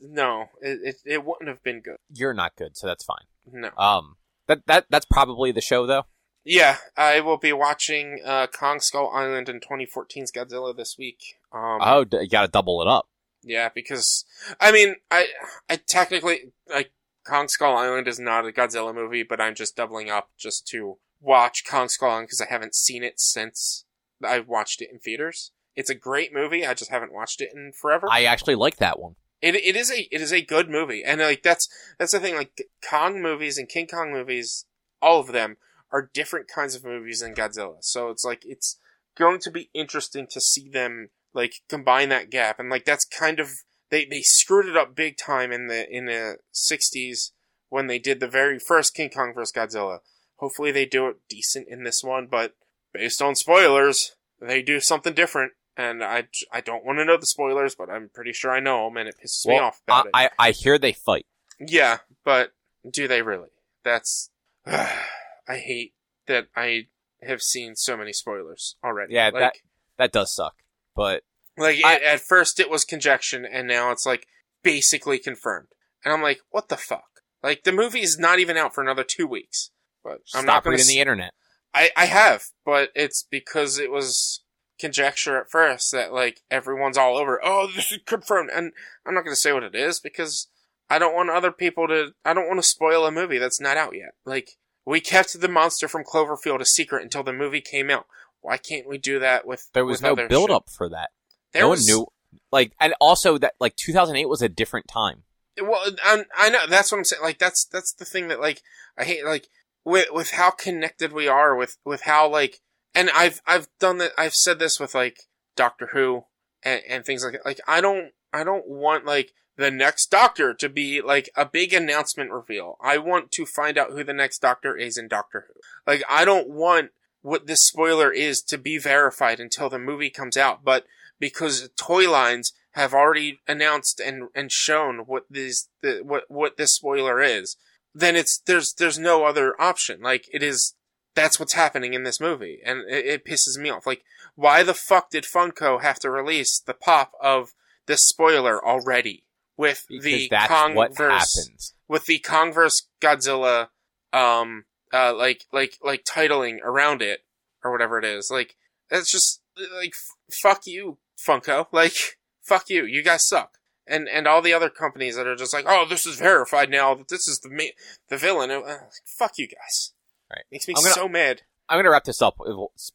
[0.00, 1.96] no, it, it, it wouldn't have been good.
[2.12, 3.26] You're not good, so that's fine.
[3.52, 3.70] No.
[3.76, 4.16] Um,
[4.46, 6.04] that that that's probably the show though.
[6.44, 11.18] Yeah, I will be watching uh, Kong Skull Island and 2014's Godzilla this week.
[11.52, 13.08] Um, Oh, you got to double it up.
[13.42, 14.24] Yeah, because
[14.60, 15.28] I mean, I
[15.68, 16.92] I technically like
[17.26, 20.98] Kong Skull Island is not a Godzilla movie, but I'm just doubling up just to
[21.20, 23.84] watch Kong Skull Island because I haven't seen it since
[24.24, 25.52] I watched it in theaters.
[25.76, 26.66] It's a great movie.
[26.66, 28.08] I just haven't watched it in forever.
[28.10, 29.16] I actually like that one.
[29.40, 31.68] It it is a it is a good movie, and like that's
[31.98, 32.34] that's the thing.
[32.34, 34.66] Like Kong movies and King Kong movies,
[35.00, 35.56] all of them
[35.92, 37.76] are different kinds of movies than Godzilla.
[37.80, 38.78] So it's like it's
[39.16, 43.40] going to be interesting to see them like combine that gap, and like that's kind
[43.40, 43.50] of
[43.90, 47.32] they they screwed it up big time in the in the '60s
[47.68, 49.98] when they did the very first King Kong vs Godzilla.
[50.36, 52.54] Hopefully they do it decent in this one, but
[52.92, 55.52] based on spoilers, they do something different.
[55.76, 58.86] And I, I don't want to know the spoilers, but I'm pretty sure I know
[58.86, 60.10] them, and it pisses me off about it.
[60.12, 61.26] I, I I hear they fight.
[61.58, 62.52] Yeah, but
[62.90, 63.50] do they really?
[63.84, 64.30] That's.
[64.66, 65.94] I hate
[66.26, 66.86] that I
[67.22, 69.14] have seen so many spoilers already.
[69.14, 69.64] Yeah, like,
[69.96, 70.56] That does suck.
[70.96, 71.22] But
[71.56, 74.26] like I- at, at first it was conjecture, and now it's like
[74.62, 75.68] basically confirmed.
[76.04, 77.04] And I'm like, what the fuck?
[77.42, 79.70] Like the movie is not even out for another two weeks.
[80.02, 80.92] But I'm stop not going reading to.
[80.94, 81.34] the internet.
[81.74, 84.42] I I have, but it's because it was
[84.78, 87.38] conjecture at first that like everyone's all over.
[87.44, 88.72] Oh, this is confirmed, and
[89.06, 90.48] I'm not going to say what it is because
[90.88, 92.12] I don't want other people to.
[92.24, 94.14] I don't want to spoil a movie that's not out yet.
[94.24, 94.52] Like
[94.86, 98.06] we kept the monster from Cloverfield a secret until the movie came out.
[98.42, 99.68] Why can't we do that with?
[99.72, 100.56] There was with no build shit?
[100.56, 101.10] up for that.
[101.52, 102.06] There no was, one knew.
[102.52, 105.24] Like, and also that like 2008 was a different time.
[105.60, 107.22] Well, I, I know that's what I'm saying.
[107.22, 108.62] Like that's that's the thing that like
[108.96, 109.24] I hate.
[109.24, 109.48] Like
[109.84, 112.60] with with how connected we are with with how like
[112.94, 114.12] and I've I've done that.
[114.16, 116.24] I've said this with like Doctor Who
[116.62, 117.46] and, and things like that.
[117.46, 121.72] Like I don't I don't want like the next Doctor to be like a big
[121.72, 122.76] announcement reveal.
[122.80, 125.60] I want to find out who the next Doctor is in Doctor Who.
[125.86, 126.90] Like I don't want
[127.22, 130.64] what this spoiler is to be verified until the movie comes out.
[130.64, 130.84] But
[131.18, 136.74] because toy lines have already announced and and shown what this the, what what this
[136.74, 137.56] spoiler is,
[137.94, 140.00] then it's there's there's no other option.
[140.02, 140.74] Like it is
[141.14, 143.86] that's what's happening in this movie, and it, it pisses me off.
[143.86, 144.02] Like
[144.34, 147.50] why the fuck did Funko have to release the pop of
[147.86, 149.24] this spoiler already
[149.56, 151.74] with Because the that's Kong what happens.
[151.88, 153.68] with the vs Godzilla
[154.12, 157.20] um uh like like like titling around it
[157.64, 158.30] or whatever it is.
[158.30, 158.56] Like
[158.88, 159.42] that's just
[159.76, 161.66] like f- fuck you Funko.
[161.72, 161.94] Like
[162.42, 162.84] fuck you.
[162.84, 163.54] You guys suck.
[163.86, 166.94] And and all the other companies that are just like, "Oh, this is verified now
[167.08, 167.74] this is the ma-
[168.08, 168.78] the villain." Uh,
[169.18, 169.92] fuck you guys.
[170.30, 170.44] Right.
[170.52, 171.42] Makes me gonna- so mad.
[171.68, 172.36] I'm going to wrap this up